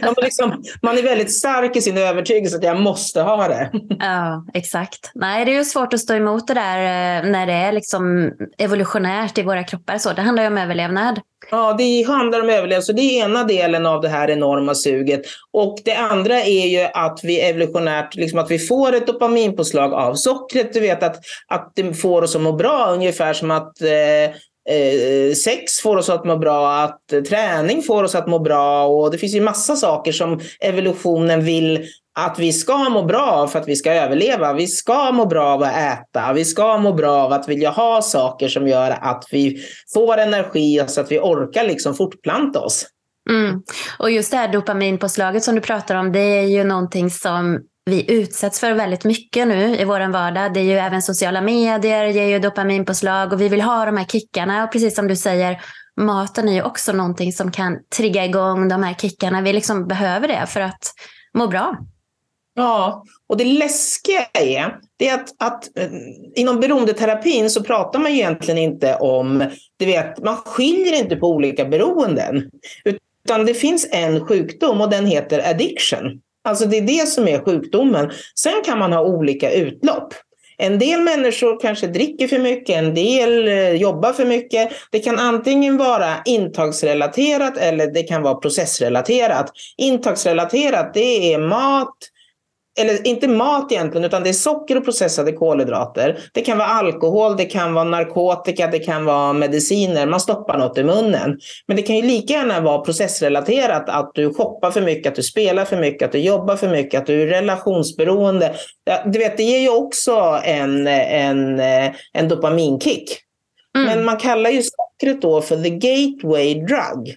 ja, 0.00 0.14
liksom, 0.16 0.62
man 0.82 0.98
är 0.98 1.02
väldigt 1.02 1.38
stark 1.38 1.76
i 1.76 1.80
sin 1.80 1.98
övertygelse 1.98 2.56
att 2.56 2.62
jag 2.62 2.80
måste 2.80 3.22
ha 3.22 3.48
det. 3.48 3.70
ja, 3.98 4.46
exakt. 4.54 5.10
Nej, 5.14 5.44
det 5.44 5.50
är 5.50 5.58
ju 5.58 5.64
svårt 5.64 5.94
att 5.94 6.00
stå 6.00 6.14
emot 6.14 6.46
det 6.46 6.54
där 6.54 6.78
eh, 6.78 7.30
när 7.30 7.46
det 7.46 7.52
är 7.52 7.72
liksom 7.72 8.32
evolutionärt 8.58 9.38
i 9.38 9.42
våra 9.42 9.64
kroppar. 9.64 9.98
Så 9.98 10.12
det 10.12 10.22
handlar 10.22 10.42
ju 10.42 10.48
om 10.48 10.58
överlevnad. 10.58 11.20
Ja, 11.50 11.74
det 11.78 12.02
handlar 12.02 12.40
om 12.40 12.50
överlevnad. 12.50 12.96
det 12.96 13.02
är 13.02 13.24
ena 13.24 13.44
delen 13.44 13.86
av 13.86 14.00
det 14.00 14.08
här 14.08 14.30
enorma 14.30 14.74
suget. 14.74 15.22
Och 15.52 15.78
det 15.84 15.94
andra 15.94 16.42
är 16.42 16.66
ju 16.66 16.88
att 16.94 17.20
vi 17.22 17.40
evolutionärt, 17.40 18.14
liksom 18.14 18.38
att 18.38 18.50
vi 18.50 18.58
får 18.58 18.92
ett 18.92 19.06
dopaminpåslag 19.06 19.94
av 19.94 20.14
sockret. 20.14 20.72
Du 20.72 20.80
vet 20.80 21.02
att, 21.02 21.16
att 21.48 21.72
det 21.74 21.94
får 21.94 22.22
oss 22.22 22.36
att 22.36 22.42
må 22.42 22.52
bra, 22.52 22.90
ungefär 22.92 23.32
som 23.32 23.50
att 23.50 23.80
eh, 23.80 24.36
Eh, 24.68 25.34
sex 25.34 25.80
får 25.80 25.96
oss 25.96 26.08
att 26.08 26.24
må 26.24 26.36
bra, 26.36 26.72
att 26.72 27.28
träning 27.28 27.82
får 27.82 28.04
oss 28.04 28.14
att 28.14 28.28
må 28.28 28.38
bra 28.38 28.86
och 28.86 29.10
det 29.10 29.18
finns 29.18 29.34
ju 29.34 29.40
massa 29.40 29.76
saker 29.76 30.12
som 30.12 30.40
evolutionen 30.60 31.44
vill 31.44 31.86
att 32.18 32.38
vi 32.38 32.52
ska 32.52 32.88
må 32.88 33.02
bra 33.02 33.46
för 33.46 33.58
att 33.58 33.68
vi 33.68 33.76
ska 33.76 33.92
överleva. 33.92 34.52
Vi 34.52 34.66
ska 34.66 35.12
må 35.12 35.26
bra 35.26 35.46
av 35.46 35.62
att 35.62 35.76
äta. 35.76 36.32
Vi 36.32 36.44
ska 36.44 36.78
må 36.78 36.92
bra 36.92 37.12
av 37.12 37.32
att 37.32 37.48
vilja 37.48 37.70
ha 37.70 38.02
saker 38.02 38.48
som 38.48 38.68
gör 38.68 38.90
att 38.90 39.24
vi 39.30 39.62
får 39.94 40.18
energi 40.18 40.84
så 40.86 41.00
att 41.00 41.12
vi 41.12 41.18
orkar 41.18 41.64
liksom 41.64 41.94
fortplanta 41.94 42.60
oss. 42.60 42.86
Mm. 43.30 43.62
Och 43.98 44.10
just 44.10 44.30
det 44.30 44.36
här 44.36 44.52
dopaminpåslaget 44.52 45.44
som 45.44 45.54
du 45.54 45.60
pratar 45.60 45.94
om, 45.94 46.12
det 46.12 46.20
är 46.20 46.46
ju 46.46 46.64
någonting 46.64 47.10
som 47.10 47.58
vi 47.86 48.12
utsätts 48.12 48.60
för 48.60 48.72
väldigt 48.72 49.04
mycket 49.04 49.48
nu 49.48 49.76
i 49.76 49.84
vår 49.84 50.12
vardag. 50.12 50.54
Det 50.54 50.60
är 50.60 50.64
ju 50.64 50.78
även 50.78 51.02
sociala 51.02 51.40
medier, 51.40 52.04
ger 52.04 52.26
ju 52.26 52.38
dopaminpåslag 52.38 53.32
och 53.32 53.40
vi 53.40 53.48
vill 53.48 53.60
ha 53.60 53.84
de 53.84 53.96
här 53.96 54.04
kickarna. 54.04 54.64
Och 54.64 54.72
precis 54.72 54.94
som 54.94 55.08
du 55.08 55.16
säger, 55.16 55.60
maten 56.00 56.48
är 56.48 56.52
ju 56.52 56.62
också 56.62 56.92
någonting 56.92 57.32
som 57.32 57.50
kan 57.50 57.78
trigga 57.96 58.24
igång 58.24 58.68
de 58.68 58.82
här 58.82 58.94
kickarna. 58.94 59.40
Vi 59.40 59.52
liksom 59.52 59.86
behöver 59.86 60.28
det 60.28 60.46
för 60.46 60.60
att 60.60 60.92
må 61.34 61.46
bra. 61.46 61.76
Ja, 62.58 63.04
och 63.28 63.36
det 63.36 63.44
läskiga 63.44 64.26
är, 64.32 64.78
det 64.96 65.08
är 65.08 65.14
att, 65.14 65.34
att 65.38 65.78
eh, 65.78 65.90
inom 66.34 66.60
beroendeterapin 66.60 67.50
så 67.50 67.64
pratar 67.64 67.98
man 67.98 68.12
egentligen 68.12 68.58
inte 68.58 68.94
om, 68.94 69.44
du 69.76 69.86
vet, 69.86 70.24
man 70.24 70.36
skiljer 70.36 70.98
inte 70.98 71.16
på 71.16 71.26
olika 71.26 71.64
beroenden. 71.64 72.50
Utan 72.84 73.46
det 73.46 73.54
finns 73.54 73.88
en 73.92 74.26
sjukdom 74.26 74.80
och 74.80 74.90
den 74.90 75.06
heter 75.06 75.50
addiction. 75.50 76.20
Alltså 76.44 76.66
det 76.66 76.76
är 76.76 76.82
det 76.82 77.08
som 77.08 77.28
är 77.28 77.44
sjukdomen. 77.44 78.10
Sen 78.34 78.62
kan 78.64 78.78
man 78.78 78.92
ha 78.92 79.00
olika 79.00 79.50
utlopp. 79.50 80.14
En 80.56 80.78
del 80.78 81.00
människor 81.00 81.60
kanske 81.60 81.86
dricker 81.86 82.28
för 82.28 82.38
mycket, 82.38 82.76
en 82.76 82.94
del 82.94 83.48
eh, 83.48 83.72
jobbar 83.72 84.12
för 84.12 84.24
mycket. 84.24 84.70
Det 84.90 84.98
kan 84.98 85.18
antingen 85.18 85.76
vara 85.76 86.14
intagsrelaterat 86.24 87.56
eller 87.56 87.86
det 87.86 88.02
kan 88.02 88.22
vara 88.22 88.34
processrelaterat. 88.34 89.50
Intagsrelaterat, 89.76 90.94
det 90.94 91.32
är 91.32 91.38
mat, 91.38 91.96
eller 92.78 93.06
inte 93.06 93.28
mat 93.28 93.72
egentligen, 93.72 94.04
utan 94.04 94.22
det 94.22 94.28
är 94.28 94.32
socker 94.32 94.76
och 94.76 94.84
processade 94.84 95.32
kolhydrater. 95.32 96.18
Det 96.32 96.40
kan 96.40 96.58
vara 96.58 96.68
alkohol, 96.68 97.36
det 97.36 97.44
kan 97.44 97.74
vara 97.74 97.84
narkotika, 97.84 98.66
det 98.66 98.78
kan 98.78 99.04
vara 99.04 99.32
mediciner. 99.32 100.06
Man 100.06 100.20
stoppar 100.20 100.58
något 100.58 100.78
i 100.78 100.84
munnen. 100.84 101.38
Men 101.66 101.76
det 101.76 101.82
kan 101.82 101.96
ju 101.96 102.02
lika 102.02 102.32
gärna 102.32 102.60
vara 102.60 102.78
processrelaterat, 102.78 103.88
att 103.88 104.10
du 104.14 104.34
shoppar 104.34 104.70
för 104.70 104.82
mycket, 104.82 105.10
att 105.10 105.16
du 105.16 105.22
spelar 105.22 105.64
för 105.64 105.76
mycket, 105.76 106.06
att 106.06 106.12
du 106.12 106.18
jobbar 106.18 106.56
för 106.56 106.68
mycket, 106.68 107.00
att 107.00 107.06
du 107.06 107.22
är 107.22 107.26
relationsberoende. 107.26 108.54
Du 109.06 109.18
vet, 109.18 109.36
det 109.36 109.42
ger 109.42 109.58
ju 109.58 109.68
också 109.68 110.40
en, 110.44 110.86
en, 110.86 111.60
en 112.12 112.28
dopaminkick. 112.28 113.18
Mm. 113.76 113.86
Men 113.86 114.04
man 114.04 114.16
kallar 114.16 114.50
ju 114.50 114.62
sockret 114.62 115.22
då 115.22 115.40
för 115.40 115.56
the 115.56 115.70
gateway 115.70 116.54
drug. 116.54 117.16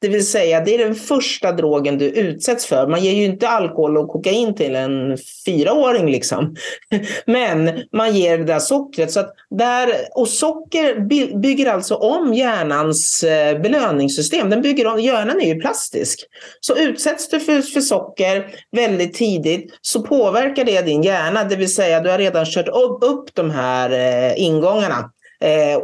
Det 0.00 0.08
vill 0.08 0.26
säga, 0.26 0.60
det 0.60 0.74
är 0.74 0.78
den 0.78 0.94
första 0.94 1.52
drogen 1.52 1.98
du 1.98 2.04
utsätts 2.04 2.66
för. 2.66 2.86
Man 2.86 3.04
ger 3.04 3.12
ju 3.12 3.24
inte 3.24 3.48
alkohol 3.48 3.96
och 3.96 4.08
kokain 4.08 4.54
till 4.54 4.76
en 4.76 5.18
fyraåring 5.46 6.10
liksom. 6.10 6.56
Men 7.26 7.82
man 7.92 8.16
ger 8.16 8.38
det 8.38 8.44
där 8.44 8.58
sockret. 8.58 9.12
Så 9.12 9.20
att 9.20 9.34
där, 9.50 9.88
och 10.14 10.28
socker 10.28 11.00
bygger 11.40 11.66
alltså 11.72 11.94
om 11.94 12.34
hjärnans 12.34 13.22
eh, 13.22 13.60
belöningssystem. 13.60 14.50
Den 14.50 14.62
bygger 14.62 14.86
om, 14.86 15.00
hjärnan 15.00 15.40
är 15.40 15.54
ju 15.54 15.60
plastisk. 15.60 16.24
Så 16.60 16.76
utsätts 16.76 17.28
du 17.28 17.40
för, 17.40 17.62
för 17.62 17.80
socker 17.80 18.46
väldigt 18.76 19.14
tidigt 19.14 19.78
så 19.80 20.02
påverkar 20.02 20.64
det 20.64 20.82
din 20.82 21.02
hjärna. 21.02 21.44
Det 21.44 21.56
vill 21.56 21.74
säga, 21.74 22.00
du 22.00 22.10
har 22.10 22.18
redan 22.18 22.46
kört 22.46 22.68
upp, 22.68 22.98
upp 23.02 23.34
de 23.34 23.50
här 23.50 23.90
eh, 23.90 24.42
ingångarna. 24.42 25.10
Eh, 25.44 25.80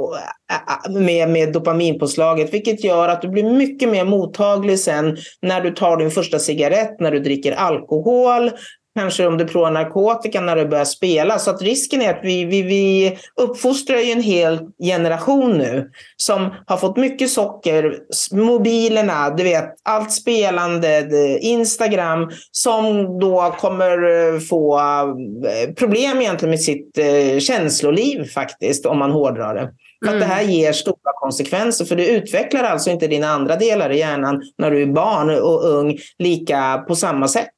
med, 1.00 1.30
med 1.30 1.52
dopaminpåslaget, 1.52 2.54
vilket 2.54 2.84
gör 2.84 3.08
att 3.08 3.22
du 3.22 3.28
blir 3.28 3.50
mycket 3.50 3.88
mer 3.88 4.04
mottaglig 4.04 4.78
sen 4.78 5.16
när 5.42 5.60
du 5.60 5.70
tar 5.70 5.96
din 5.96 6.10
första 6.10 6.38
cigarett, 6.38 7.00
när 7.00 7.10
du 7.10 7.18
dricker 7.18 7.52
alkohol, 7.52 8.50
kanske 8.94 9.26
om 9.26 9.38
du 9.38 9.44
provar 9.44 9.70
narkotika 9.70 10.40
när 10.40 10.56
du 10.56 10.66
börjar 10.66 10.84
spela. 10.84 11.38
Så 11.38 11.50
att 11.50 11.62
risken 11.62 12.02
är 12.02 12.10
att 12.10 12.20
vi, 12.22 12.44
vi, 12.44 12.62
vi 12.62 13.18
uppfostrar 13.40 13.98
ju 13.98 14.12
en 14.12 14.22
hel 14.22 14.60
generation 14.82 15.58
nu 15.58 15.90
som 16.16 16.54
har 16.66 16.76
fått 16.76 16.96
mycket 16.96 17.30
socker, 17.30 17.98
mobilerna, 18.32 19.30
du 19.30 19.42
vet, 19.42 19.74
allt 19.82 20.12
spelande, 20.12 21.08
Instagram, 21.40 22.30
som 22.50 23.18
då 23.18 23.54
kommer 23.58 23.90
eh, 24.34 24.40
få 24.40 24.78
eh, 24.78 25.74
problem 25.74 26.20
egentligen 26.20 26.50
med 26.50 26.60
sitt 26.60 26.98
eh, 26.98 27.38
känsloliv 27.38 28.24
faktiskt, 28.24 28.86
om 28.86 28.98
man 28.98 29.10
hårdrar 29.10 29.54
det. 29.54 29.70
För 30.04 30.14
att 30.14 30.20
det 30.20 30.26
här 30.26 30.42
mm. 30.42 30.54
ger 30.54 30.72
stora 30.72 31.12
konsekvenser, 31.20 31.84
för 31.84 31.96
du 31.96 32.06
utvecklar 32.06 32.64
alltså 32.64 32.90
inte 32.90 33.06
dina 33.06 33.26
andra 33.26 33.56
delar 33.56 33.90
i 33.90 33.98
hjärnan 33.98 34.42
när 34.58 34.70
du 34.70 34.82
är 34.82 34.86
barn 34.86 35.30
och 35.30 35.64
ung 35.64 35.98
lika 36.18 36.84
på 36.88 36.96
samma 36.96 37.28
sätt. 37.28 37.54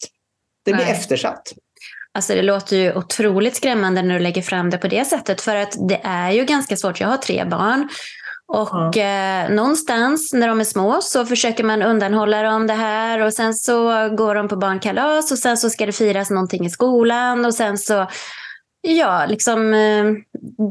Det 0.67 0.73
blir 0.73 0.85
Nej. 0.85 0.95
eftersatt. 0.95 1.53
Alltså 2.15 2.35
det 2.35 2.43
låter 2.43 2.77
ju 2.77 2.95
otroligt 2.95 3.57
skrämmande 3.57 4.03
när 4.03 4.15
du 4.15 4.21
lägger 4.21 4.43
fram 4.43 4.71
det 4.71 4.79
på 4.79 4.89
det 4.89 5.05
sättet. 5.05 5.41
För 5.41 5.57
att 5.57 5.89
det 5.89 6.01
är 6.05 6.31
ju 6.31 6.45
ganska 6.45 6.77
svårt. 6.77 7.01
Jag 7.01 7.09
har 7.09 7.17
tre 7.17 7.45
barn. 7.45 7.89
Och 8.49 8.97
mm. 8.97 9.51
eh, 9.51 9.57
någonstans 9.57 10.33
när 10.33 10.49
de 10.49 10.61
är 10.61 10.65
små 10.65 10.99
så 11.03 11.27
försöker 11.27 11.65
man 11.65 11.83
undanhålla 11.83 12.43
dem 12.43 12.67
det 12.67 12.75
här. 12.75 13.21
Och 13.21 13.33
sen 13.33 13.55
så 13.55 14.09
går 14.09 14.35
de 14.35 14.49
på 14.49 14.57
barnkalas 14.57 15.33
och 15.33 15.39
sen 15.39 15.57
så 15.57 15.71
ska 15.71 15.87
det 15.87 15.93
firas 15.93 16.31
någonting 16.31 16.67
i 16.67 16.71
skolan. 16.71 17.45
Och 17.45 17.55
sen 17.55 17.79
så, 17.79 18.07
ja, 18.81 19.27
liksom 19.27 19.75
eh, 19.75 20.05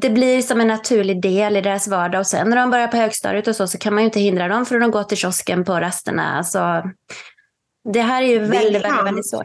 det 0.01 0.09
blir 0.09 0.41
som 0.41 0.61
en 0.61 0.67
naturlig 0.67 1.21
del 1.21 1.57
i 1.57 1.61
deras 1.61 1.87
vardag. 1.87 2.19
Och 2.19 2.27
sen 2.27 2.49
när 2.49 2.57
de 2.57 2.69
börjar 2.69 2.87
på 2.87 2.97
högstadiet 2.97 3.47
och 3.47 3.55
så, 3.55 3.67
så 3.67 3.77
kan 3.77 3.93
man 3.93 4.03
ju 4.03 4.05
inte 4.05 4.19
hindra 4.19 4.47
dem 4.47 4.65
för 4.65 4.81
att 4.81 4.91
går 4.91 5.03
till 5.03 5.17
kiosken 5.17 5.65
på 5.65 5.79
rasterna. 5.79 6.37
Alltså, 6.37 6.83
det 7.93 8.01
här 8.01 8.21
är 8.21 8.27
ju 8.27 8.39
väldigt, 8.39 8.85
väldigt, 8.85 9.05
väldigt 9.05 9.29
svårt. 9.29 9.43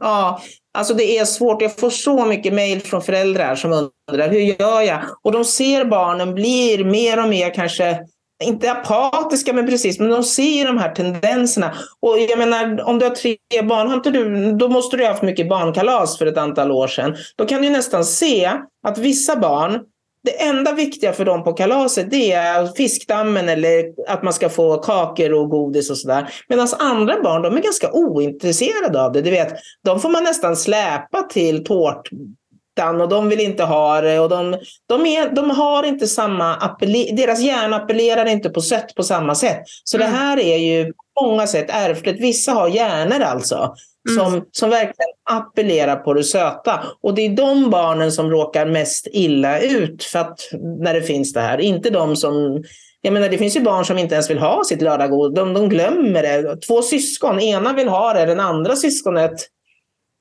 Ja, 0.00 0.42
alltså 0.78 0.94
det 0.94 1.18
är 1.18 1.24
svårt. 1.24 1.62
Jag 1.62 1.76
får 1.76 1.90
så 1.90 2.24
mycket 2.24 2.54
mejl 2.54 2.80
från 2.80 3.02
föräldrar 3.02 3.54
som 3.54 3.72
undrar 3.72 4.28
hur 4.28 4.40
gör 4.40 4.80
jag? 4.80 5.00
Och 5.22 5.32
de 5.32 5.44
ser 5.44 5.84
barnen 5.84 6.34
blir 6.34 6.84
mer 6.84 7.22
och 7.22 7.28
mer 7.28 7.54
kanske 7.54 7.98
inte 8.44 8.72
apatiska, 8.72 9.52
men 9.52 9.66
precis, 9.66 9.98
men 9.98 10.10
de 10.10 10.22
ser 10.22 10.66
de 10.66 10.78
här 10.78 10.94
tendenserna. 10.94 11.74
Och 12.00 12.18
jag 12.18 12.38
menar, 12.38 12.88
om 12.88 12.98
du 12.98 13.06
har 13.06 13.14
tre 13.14 13.36
barn, 13.62 13.88
har 13.88 13.94
inte 13.94 14.10
du, 14.10 14.52
då 14.52 14.68
måste 14.68 14.96
du 14.96 15.02
ha 15.04 15.10
haft 15.10 15.22
mycket 15.22 15.48
barnkalas 15.48 16.18
för 16.18 16.26
ett 16.26 16.38
antal 16.38 16.70
år 16.70 16.88
sedan. 16.88 17.16
Då 17.36 17.44
kan 17.44 17.62
du 17.62 17.70
nästan 17.70 18.04
se 18.04 18.52
att 18.86 18.98
vissa 18.98 19.36
barn 19.36 19.80
det 20.26 20.42
enda 20.42 20.72
viktiga 20.72 21.12
för 21.12 21.24
dem 21.24 21.44
på 21.44 21.52
kalaset 21.52 22.10
det 22.10 22.32
är 22.32 22.66
fiskdammen 22.66 23.48
eller 23.48 23.84
att 24.08 24.22
man 24.22 24.32
ska 24.32 24.48
få 24.48 24.78
kakor 24.78 25.32
och 25.32 25.50
godis 25.50 25.90
och 25.90 25.98
sådär. 25.98 26.28
Medan 26.48 26.68
andra 26.78 27.22
barn 27.22 27.42
de 27.42 27.56
är 27.56 27.60
ganska 27.60 27.92
ointresserade 27.92 29.02
av 29.02 29.12
det. 29.12 29.22
Du 29.22 29.30
vet, 29.30 29.54
de 29.84 30.00
får 30.00 30.08
man 30.08 30.24
nästan 30.24 30.56
släpa 30.56 31.22
till 31.22 31.64
tårtan 31.64 33.00
och 33.00 33.08
de 33.08 33.28
vill 33.28 33.40
inte 33.40 33.64
ha 33.64 34.00
det. 34.00 34.20
Och 34.20 34.28
de, 34.28 34.58
de, 34.86 35.06
är, 35.06 35.30
de 35.30 35.50
har 35.50 35.82
inte 35.82 36.06
samma 36.06 36.76
deras 37.12 37.40
hjärna 37.40 37.76
appellerar 37.76 38.26
inte 38.26 38.50
på 38.50 38.60
sött 38.60 38.94
på 38.94 39.02
samma 39.02 39.34
sätt. 39.34 39.62
Så 39.84 39.96
mm. 39.96 40.10
det 40.10 40.16
här 40.16 40.38
är 40.38 40.56
ju 40.56 40.92
på 41.14 41.26
många 41.26 41.46
sätt 41.46 41.66
ärftligt. 41.68 42.20
Vissa 42.20 42.52
har 42.52 42.68
hjärnor 42.68 43.20
alltså 43.20 43.74
Mm. 44.08 44.24
Som, 44.24 44.44
som 44.52 44.70
verkligen 44.70 45.10
appellerar 45.30 45.96
på 45.96 46.14
det 46.14 46.24
söta. 46.24 46.84
Och 47.00 47.14
det 47.14 47.22
är 47.22 47.36
de 47.36 47.70
barnen 47.70 48.12
som 48.12 48.30
råkar 48.30 48.66
mest 48.66 49.06
illa 49.12 49.60
ut 49.60 50.04
för 50.04 50.18
att, 50.18 50.40
när 50.80 50.94
det 50.94 51.02
finns 51.02 51.32
det 51.32 51.40
här. 51.40 51.60
Inte 51.60 51.90
de 51.90 52.16
som 52.16 52.64
jag 53.00 53.12
menar, 53.12 53.28
det 53.28 53.38
finns 53.38 53.56
ju 53.56 53.60
barn 53.60 53.84
som 53.84 53.98
inte 53.98 54.14
ens 54.14 54.30
vill 54.30 54.38
ha 54.38 54.64
sitt 54.64 54.82
lördagsgodis. 54.82 55.36
De, 55.36 55.54
de 55.54 55.68
glömmer 55.68 56.22
det. 56.22 56.56
Två 56.56 56.82
syskon, 56.82 57.40
ena 57.40 57.72
vill 57.72 57.88
ha 57.88 58.12
det, 58.12 58.26
den 58.26 58.40
andra 58.40 58.76
syskonet 58.76 59.32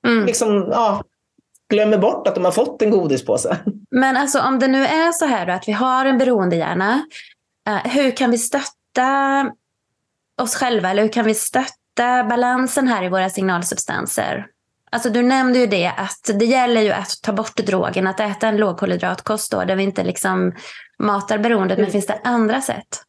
mm. 0.08 0.26
liksom, 0.26 0.70
ja, 0.72 1.04
glömmer 1.70 1.98
bort 1.98 2.28
att 2.28 2.36
de 2.36 2.46
har 2.46 2.52
fått 2.52 2.82
en 2.82 2.92
godispåse. 2.92 3.58
Men 3.92 4.18
alltså, 4.18 4.40
om 4.42 4.60
det 4.60 4.68
nu 4.68 4.86
är 4.86 5.12
så 5.12 5.26
här 5.26 5.48
att 5.48 5.68
vi 5.68 5.72
har 5.72 6.06
en 6.06 6.18
beroendehjärna, 6.18 7.02
uh, 7.70 7.92
hur 7.92 8.12
kan 8.12 8.32
vi 8.32 8.38
stötta 8.38 9.52
oss 10.42 10.56
själva 10.56 10.90
eller 10.90 11.04
hur 11.04 11.12
kan 11.12 11.26
vi 11.26 11.34
stötta 11.34 11.85
hitta 11.96 12.24
balansen 12.24 12.88
här 12.88 13.04
i 13.04 13.10
våra 13.10 13.30
signalsubstanser. 13.30 14.48
Alltså 14.92 15.10
du 15.10 15.22
nämnde 15.22 15.60
ju 15.60 15.68
det 15.68 15.88
att 15.98 16.40
det 16.40 16.46
gäller 16.46 16.82
ju 16.82 16.92
att 16.92 17.22
ta 17.22 17.34
bort 17.34 17.58
drogen, 17.58 18.08
att 18.08 18.20
äta 18.20 18.48
en 18.48 18.58
lågkolhydratkost 18.58 19.52
då, 19.52 19.64
där 19.64 19.76
vi 19.76 19.84
inte 19.84 20.04
liksom 20.04 20.54
matar 21.00 21.38
beroendet. 21.38 21.78
Men 21.78 21.86
mm. 21.86 21.92
finns 21.92 22.08
det 22.08 22.20
andra 22.24 22.62
sätt? 22.62 23.02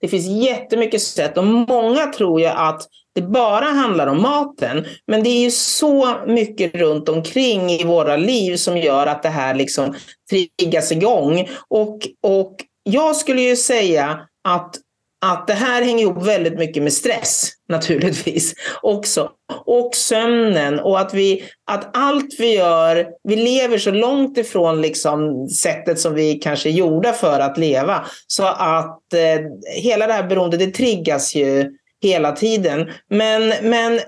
Det 0.00 0.08
finns 0.08 0.26
jättemycket 0.26 1.02
sätt 1.02 1.38
och 1.38 1.46
många 1.46 2.06
tror 2.06 2.40
ju 2.40 2.46
att 2.46 2.82
det 3.14 3.22
bara 3.22 3.64
handlar 3.64 4.06
om 4.06 4.22
maten. 4.22 4.86
Men 5.06 5.22
det 5.22 5.30
är 5.30 5.42
ju 5.42 5.50
så 5.50 6.16
mycket 6.26 6.74
runt 6.74 7.08
omkring 7.08 7.70
i 7.70 7.84
våra 7.84 8.16
liv 8.16 8.56
som 8.56 8.76
gör 8.76 9.06
att 9.06 9.22
det 9.22 9.28
här 9.28 9.54
liksom 9.54 9.94
triggas 10.30 10.92
igång. 10.92 11.48
Och, 11.68 11.98
och 12.22 12.56
jag 12.82 13.16
skulle 13.16 13.40
ju 13.40 13.56
säga 13.56 14.20
att 14.48 14.76
att 15.20 15.46
det 15.46 15.52
här 15.52 15.82
hänger 15.82 16.02
ihop 16.02 16.26
väldigt 16.26 16.58
mycket 16.58 16.82
med 16.82 16.92
stress 16.92 17.52
naturligtvis 17.68 18.54
också. 18.82 19.30
Och 19.66 19.94
sömnen 19.94 20.80
och 20.80 21.00
att, 21.00 21.14
vi, 21.14 21.44
att 21.66 21.96
allt 21.96 22.34
vi 22.38 22.54
gör, 22.54 23.06
vi 23.24 23.36
lever 23.36 23.78
så 23.78 23.90
långt 23.90 24.38
ifrån 24.38 24.82
liksom 24.82 25.48
sättet 25.48 26.00
som 26.00 26.14
vi 26.14 26.34
kanske 26.34 26.68
är 26.68 26.72
gjorda 26.72 27.12
för 27.12 27.40
att 27.40 27.58
leva. 27.58 28.06
Så 28.26 28.46
att 28.46 29.12
eh, 29.14 29.40
hela 29.82 30.06
det 30.06 30.12
här 30.12 30.28
beroendet, 30.28 30.60
det 30.60 30.70
triggas 30.70 31.34
ju 31.34 31.72
hela 32.02 32.32
tiden. 32.32 32.90
Men, 33.10 33.52
men 33.62 34.00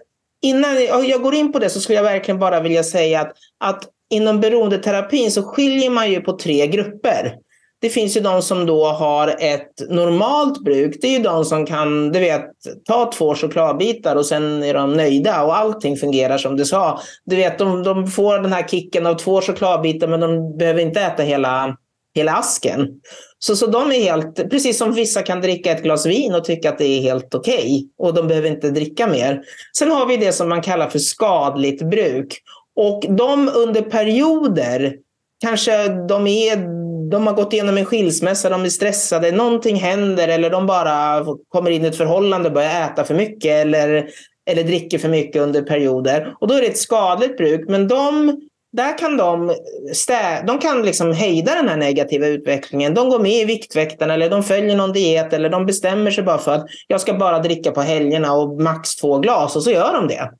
innan 0.42 0.84
jag 0.84 1.22
går 1.22 1.34
in 1.34 1.52
på 1.52 1.58
det 1.58 1.70
så 1.70 1.80
skulle 1.80 1.98
jag 1.98 2.04
verkligen 2.04 2.38
bara 2.38 2.60
vilja 2.60 2.82
säga 2.82 3.20
att, 3.20 3.32
att 3.60 3.88
inom 4.10 4.40
beroendeterapin 4.40 5.30
så 5.30 5.42
skiljer 5.42 5.90
man 5.90 6.10
ju 6.10 6.20
på 6.20 6.38
tre 6.38 6.66
grupper. 6.66 7.34
Det 7.80 7.88
finns 7.88 8.16
ju 8.16 8.20
de 8.20 8.42
som 8.42 8.66
då 8.66 8.86
har 8.86 9.36
ett 9.38 9.88
normalt 9.88 10.64
bruk. 10.64 10.96
Det 11.00 11.06
är 11.06 11.18
ju 11.18 11.22
de 11.22 11.44
som 11.44 11.66
kan, 11.66 12.12
du 12.12 12.18
vet, 12.18 12.46
ta 12.88 13.12
två 13.12 13.34
chokladbitar 13.34 14.16
och 14.16 14.26
sen 14.26 14.62
är 14.62 14.74
de 14.74 14.92
nöjda 14.92 15.42
och 15.42 15.56
allting 15.56 15.96
fungerar 15.96 16.38
som 16.38 16.56
det 16.56 16.64
ska. 16.64 16.98
Du 17.24 17.36
vet, 17.36 17.58
de, 17.58 17.82
de 17.82 18.06
får 18.06 18.38
den 18.38 18.52
här 18.52 18.68
kicken 18.68 19.06
av 19.06 19.14
två 19.14 19.40
chokladbitar 19.40 20.08
men 20.08 20.20
de 20.20 20.56
behöver 20.56 20.80
inte 20.80 21.00
äta 21.00 21.22
hela, 21.22 21.76
hela 22.14 22.32
asken. 22.32 22.88
Så, 23.38 23.56
så 23.56 23.66
de 23.66 23.92
är 23.92 24.02
helt, 24.02 24.50
precis 24.50 24.78
som 24.78 24.94
vissa 24.94 25.22
kan 25.22 25.40
dricka 25.40 25.72
ett 25.72 25.82
glas 25.82 26.06
vin 26.06 26.34
och 26.34 26.44
tycka 26.44 26.68
att 26.68 26.78
det 26.78 26.86
är 26.86 27.00
helt 27.00 27.34
okej 27.34 27.54
okay, 27.54 27.88
och 27.98 28.14
de 28.14 28.28
behöver 28.28 28.48
inte 28.48 28.70
dricka 28.70 29.06
mer. 29.06 29.42
Sen 29.78 29.90
har 29.90 30.06
vi 30.06 30.16
det 30.16 30.32
som 30.32 30.48
man 30.48 30.62
kallar 30.62 30.88
för 30.88 30.98
skadligt 30.98 31.82
bruk. 31.82 32.38
Och 32.76 33.04
de 33.08 33.50
under 33.54 33.82
perioder, 33.82 34.94
kanske 35.40 35.88
de 35.88 36.26
är 36.26 36.80
de 37.10 37.26
har 37.26 37.34
gått 37.34 37.52
igenom 37.52 37.78
en 37.78 37.84
skilsmässa, 37.84 38.48
de 38.48 38.64
är 38.64 38.68
stressade, 38.68 39.32
någonting 39.32 39.76
händer 39.76 40.28
eller 40.28 40.50
de 40.50 40.66
bara 40.66 41.24
kommer 41.48 41.70
in 41.70 41.84
i 41.84 41.88
ett 41.88 41.96
förhållande 41.96 42.48
och 42.48 42.54
börjar 42.54 42.84
äta 42.84 43.04
för 43.04 43.14
mycket 43.14 43.50
eller, 43.50 44.08
eller 44.50 44.64
dricker 44.64 44.98
för 44.98 45.08
mycket 45.08 45.42
under 45.42 45.62
perioder. 45.62 46.34
Och 46.40 46.48
då 46.48 46.54
är 46.54 46.60
det 46.60 46.66
ett 46.66 46.78
skadligt 46.78 47.36
bruk. 47.36 47.68
Men 47.68 47.88
de, 47.88 48.36
där 48.72 48.98
kan 48.98 49.16
de, 49.16 49.54
stä, 49.94 50.42
de 50.46 50.58
kan 50.58 50.82
liksom 50.82 51.12
hejda 51.12 51.54
den 51.54 51.68
här 51.68 51.76
negativa 51.76 52.26
utvecklingen. 52.26 52.94
De 52.94 53.08
går 53.08 53.18
med 53.18 53.32
i 53.32 53.44
Viktväktarna 53.44 54.14
eller 54.14 54.30
de 54.30 54.42
följer 54.42 54.76
någon 54.76 54.92
diet 54.92 55.32
eller 55.32 55.48
de 55.48 55.66
bestämmer 55.66 56.10
sig 56.10 56.24
bara 56.24 56.38
för 56.38 56.54
att 56.54 56.66
jag 56.86 57.00
ska 57.00 57.14
bara 57.14 57.38
dricka 57.38 57.70
på 57.70 57.80
helgerna 57.80 58.32
och 58.32 58.62
max 58.62 58.96
två 58.96 59.18
glas 59.18 59.56
och 59.56 59.62
så 59.62 59.70
gör 59.70 59.92
de 59.92 60.08
det. 60.08 60.30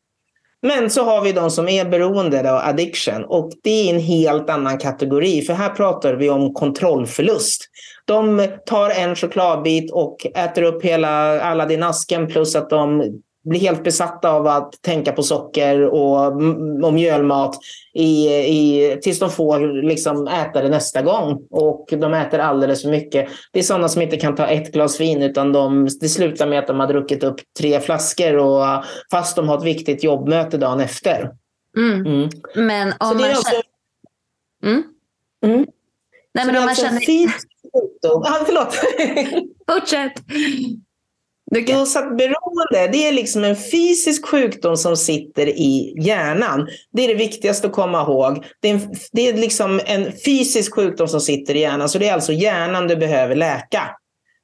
Men 0.62 0.90
så 0.90 1.04
har 1.04 1.22
vi 1.22 1.32
de 1.32 1.50
som 1.50 1.68
är 1.68 1.84
beroende 1.84 2.52
av 2.52 2.58
addiction 2.58 3.24
och 3.24 3.50
det 3.62 3.70
är 3.70 3.94
en 3.94 4.00
helt 4.00 4.50
annan 4.50 4.78
kategori 4.78 5.42
för 5.42 5.54
här 5.54 5.68
pratar 5.68 6.14
vi 6.14 6.30
om 6.30 6.54
kontrollförlust. 6.54 7.62
De 8.04 8.48
tar 8.66 8.90
en 8.90 9.16
chokladbit 9.16 9.92
och 9.92 10.26
äter 10.34 10.62
upp 10.62 10.84
hela 10.84 11.40
Aladdin-asken 11.40 12.26
plus 12.26 12.56
att 12.56 12.70
de 12.70 13.02
blir 13.44 13.60
helt 13.60 13.84
besatta 13.84 14.30
av 14.30 14.46
att 14.46 14.82
tänka 14.82 15.12
på 15.12 15.22
socker 15.22 15.82
och, 15.82 16.26
och 16.84 16.94
mjölmat 16.94 17.56
i, 17.94 18.28
i, 18.28 18.98
tills 19.02 19.18
de 19.18 19.30
får 19.30 19.82
liksom 19.82 20.28
äta 20.28 20.62
det 20.62 20.68
nästa 20.68 21.02
gång. 21.02 21.46
Och 21.50 21.88
de 21.90 22.14
äter 22.14 22.38
alldeles 22.38 22.82
för 22.82 22.90
mycket. 22.90 23.28
Det 23.52 23.58
är 23.58 23.62
sådana 23.62 23.88
som 23.88 24.02
inte 24.02 24.16
kan 24.16 24.34
ta 24.34 24.46
ett 24.46 24.72
glas 24.72 25.00
vin 25.00 25.22
utan 25.22 25.52
de, 25.52 25.88
det 26.00 26.08
slutar 26.08 26.46
med 26.46 26.58
att 26.58 26.66
de 26.66 26.80
har 26.80 26.86
druckit 26.86 27.24
upp 27.24 27.40
tre 27.58 27.80
flaskor 27.80 28.36
och, 28.36 28.84
fast 29.10 29.36
de 29.36 29.48
har 29.48 29.58
ett 29.58 29.64
viktigt 29.64 30.04
jobbmöte 30.04 30.58
dagen 30.58 30.80
efter. 30.80 31.30
Mm. 31.76 32.06
Mm. 32.06 32.30
Men 32.54 32.92
om 33.00 33.16
man 33.16 33.24
alltså... 33.24 33.50
känner... 33.50 33.62
Mm. 34.64 34.82
Mm. 35.44 35.66
Nej, 36.34 36.46
men 36.46 36.56
om 36.56 36.60
man 36.60 36.68
alltså 36.68 36.84
känner... 36.84 37.00
Ah, 38.04 38.44
förlåt. 38.46 38.74
Fortsätt. 39.80 40.12
Okay. 41.50 41.86
Så 41.86 41.98
att 41.98 42.16
beroende, 42.16 42.88
det 42.92 43.08
är 43.08 43.12
liksom 43.12 43.44
en 43.44 43.56
fysisk 43.56 44.26
sjukdom 44.26 44.76
som 44.76 44.96
sitter 44.96 45.46
i 45.46 45.94
hjärnan. 46.00 46.68
Det 46.92 47.04
är 47.04 47.08
det 47.08 47.14
viktigaste 47.14 47.66
att 47.66 47.72
komma 47.72 48.02
ihåg. 48.02 48.44
Det 48.60 48.68
är, 48.68 48.74
en, 48.74 48.94
det 49.12 49.28
är 49.28 49.34
liksom 49.34 49.80
en 49.86 50.12
fysisk 50.24 50.74
sjukdom 50.74 51.08
som 51.08 51.20
sitter 51.20 51.54
i 51.54 51.60
hjärnan. 51.60 51.88
Så 51.88 51.98
det 51.98 52.08
är 52.08 52.14
alltså 52.14 52.32
hjärnan 52.32 52.88
du 52.88 52.96
behöver 52.96 53.34
läka. 53.34 53.90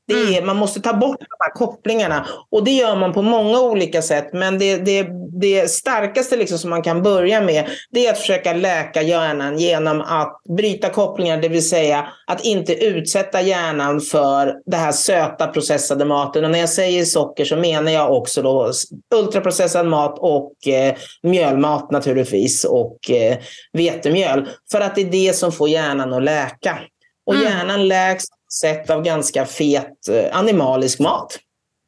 Det 0.09 0.15
är, 0.15 0.29
mm. 0.29 0.47
Man 0.47 0.57
måste 0.57 0.81
ta 0.81 0.93
bort 0.93 1.21
de 1.21 1.37
här 1.41 1.53
kopplingarna 1.55 2.27
och 2.51 2.65
det 2.65 2.71
gör 2.71 2.97
man 2.97 3.13
på 3.13 3.23
många 3.23 3.61
olika 3.61 4.03
sätt. 4.03 4.29
Men 4.33 4.59
det, 4.59 4.77
det, 4.77 5.09
det 5.41 5.71
starkaste 5.71 6.37
liksom 6.37 6.59
som 6.59 6.71
man 6.71 6.83
kan 6.83 7.03
börja 7.03 7.41
med 7.41 7.69
det 7.91 8.07
är 8.07 8.13
att 8.13 8.19
försöka 8.19 8.53
läka 8.53 9.03
hjärnan 9.03 9.59
genom 9.59 10.01
att 10.01 10.43
bryta 10.57 10.91
kopplingar, 10.91 11.37
det 11.37 11.49
vill 11.49 11.69
säga 11.69 12.09
att 12.27 12.45
inte 12.45 12.75
utsätta 12.75 13.41
hjärnan 13.41 14.01
för 14.01 14.55
det 14.67 14.77
här 14.77 14.93
söta 14.93 15.47
processade 15.47 16.05
maten. 16.05 16.45
Och 16.45 16.51
när 16.51 16.59
jag 16.59 16.69
säger 16.69 17.05
socker 17.05 17.45
så 17.45 17.57
menar 17.57 17.93
jag 17.93 18.13
också 18.13 18.43
då 18.43 18.73
ultraprocessad 19.15 19.87
mat 19.87 20.19
och 20.19 20.69
eh, 20.69 20.95
mjölmat 21.23 21.91
naturligtvis 21.91 22.65
och 22.65 23.11
eh, 23.11 23.39
vetemjöl. 23.73 24.49
För 24.73 24.81
att 24.81 24.95
det 24.95 25.01
är 25.01 25.11
det 25.11 25.37
som 25.37 25.53
får 25.53 25.69
hjärnan 25.69 26.13
att 26.13 26.23
läka. 26.23 26.79
Och 27.27 27.35
mm. 27.35 27.47
hjärnan 27.47 27.89
läks 27.89 28.25
sätt 28.61 28.91
av 28.91 29.03
ganska 29.03 29.45
fet 29.45 30.09
eh, 30.11 30.39
animalisk 30.39 31.01
mat. 31.01 31.39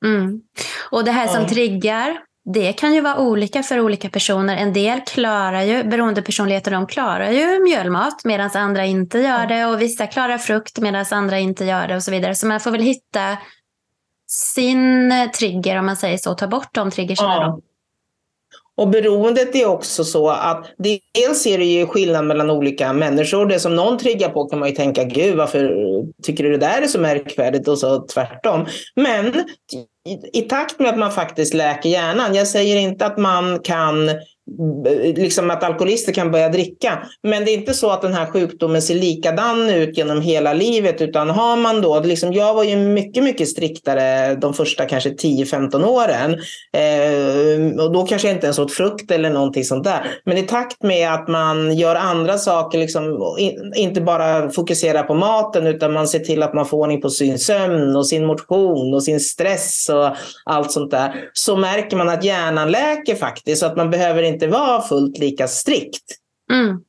Mm. 0.04 0.40
Och 0.90 1.04
det 1.04 1.10
här 1.10 1.26
som 1.26 1.42
ja. 1.42 1.48
triggar, 1.48 2.18
det 2.54 2.72
kan 2.72 2.94
ju 2.94 3.00
vara 3.00 3.18
olika 3.18 3.62
för 3.62 3.80
olika 3.80 4.10
personer. 4.10 4.56
En 4.56 4.72
del 4.72 5.00
klarar 5.00 5.62
ju, 5.62 5.84
beroendepersonligheter, 5.84 6.70
de 6.70 6.86
klarar 6.86 7.30
ju 7.30 7.62
mjölmat 7.62 8.24
medan 8.24 8.50
andra 8.54 8.86
inte 8.86 9.18
gör 9.18 9.46
det. 9.46 9.66
Och 9.66 9.82
vissa 9.82 10.06
klarar 10.06 10.38
frukt 10.38 10.78
medan 10.78 11.04
andra 11.10 11.38
inte 11.38 11.64
gör 11.64 11.88
det 11.88 11.96
och 11.96 12.02
så 12.02 12.10
vidare. 12.10 12.34
Så 12.34 12.46
man 12.46 12.60
får 12.60 12.70
väl 12.70 12.82
hitta 12.82 13.38
sin 14.30 15.12
trigger 15.38 15.78
om 15.78 15.86
man 15.86 15.96
säger 15.96 16.18
så, 16.18 16.34
ta 16.34 16.46
bort 16.46 16.74
de 16.74 16.90
triggersna. 16.90 17.26
Ja. 17.26 17.60
Och 18.78 18.88
beroendet 18.88 19.54
är 19.54 19.66
också 19.66 20.04
så 20.04 20.28
att 20.30 20.66
dels 21.14 21.46
är 21.46 21.58
det 21.58 21.64
ju 21.64 21.86
skillnad 21.86 22.26
mellan 22.26 22.50
olika 22.50 22.92
människor. 22.92 23.46
Det 23.46 23.60
som 23.60 23.76
någon 23.76 23.98
triggar 23.98 24.28
på 24.28 24.44
kan 24.44 24.58
man 24.58 24.68
ju 24.68 24.74
tänka, 24.74 25.04
gud 25.04 25.36
varför 25.36 25.70
tycker 26.22 26.44
du 26.44 26.50
det 26.50 26.58
där 26.58 26.82
är 26.82 26.86
så 26.86 27.00
märkvärdigt? 27.00 27.68
Och 27.68 27.78
så 27.78 28.06
tvärtom. 28.06 28.66
Men 28.96 29.26
i, 30.06 30.38
i 30.38 30.42
takt 30.42 30.78
med 30.78 30.88
att 30.88 30.98
man 30.98 31.12
faktiskt 31.12 31.54
läker 31.54 31.88
hjärnan, 31.88 32.34
jag 32.34 32.48
säger 32.48 32.76
inte 32.76 33.06
att 33.06 33.18
man 33.18 33.58
kan 33.58 34.10
liksom 35.16 35.50
att 35.50 35.64
alkoholister 35.64 36.12
kan 36.12 36.30
börja 36.30 36.48
dricka. 36.48 37.02
Men 37.22 37.44
det 37.44 37.50
är 37.50 37.54
inte 37.54 37.74
så 37.74 37.90
att 37.90 38.02
den 38.02 38.14
här 38.14 38.26
sjukdomen 38.26 38.82
ser 38.82 38.94
likadan 38.94 39.70
ut 39.70 39.98
genom 39.98 40.20
hela 40.20 40.52
livet, 40.52 41.02
utan 41.02 41.30
har 41.30 41.56
man 41.56 41.82
då, 41.82 42.00
liksom, 42.00 42.32
jag 42.32 42.54
var 42.54 42.64
ju 42.64 42.76
mycket, 42.76 43.24
mycket 43.24 43.48
striktare 43.48 44.34
de 44.34 44.54
första 44.54 44.84
kanske 44.84 45.10
10-15 45.10 45.84
åren. 45.84 46.32
Eh, 46.72 47.84
och 47.84 47.92
då 47.92 48.06
kanske 48.06 48.28
jag 48.28 48.36
inte 48.36 48.46
ens 48.46 48.58
åt 48.58 48.72
frukt 48.72 49.10
eller 49.10 49.30
någonting 49.30 49.64
sånt 49.64 49.84
där. 49.84 50.20
Men 50.24 50.38
i 50.38 50.42
takt 50.42 50.82
med 50.82 51.12
att 51.12 51.28
man 51.28 51.76
gör 51.76 51.94
andra 51.94 52.38
saker, 52.38 52.78
liksom, 52.78 53.34
in, 53.38 53.72
inte 53.76 54.00
bara 54.00 54.50
fokuserar 54.50 55.02
på 55.02 55.14
maten, 55.14 55.66
utan 55.66 55.92
man 55.92 56.08
ser 56.08 56.18
till 56.18 56.42
att 56.42 56.54
man 56.54 56.66
får 56.66 56.78
ordning 56.78 57.00
på 57.00 57.10
sin 57.10 57.38
sömn 57.38 57.96
och 57.96 58.08
sin 58.08 58.26
motion 58.26 58.94
och 58.94 59.02
sin 59.02 59.20
stress 59.20 59.88
och 59.88 60.16
allt 60.44 60.72
sånt 60.72 60.90
där, 60.90 61.14
så 61.32 61.56
märker 61.56 61.96
man 61.96 62.08
att 62.08 62.24
hjärnan 62.24 62.70
läker 62.70 63.14
faktiskt, 63.14 63.60
så 63.60 63.66
att 63.66 63.76
man 63.76 63.90
behöver 63.90 64.22
inte 64.22 64.37
inte 64.38 64.46
vara 64.46 64.82
fullt 64.82 65.18
lika 65.18 65.48
strikt. 65.48 66.04
Mm. 66.52 66.80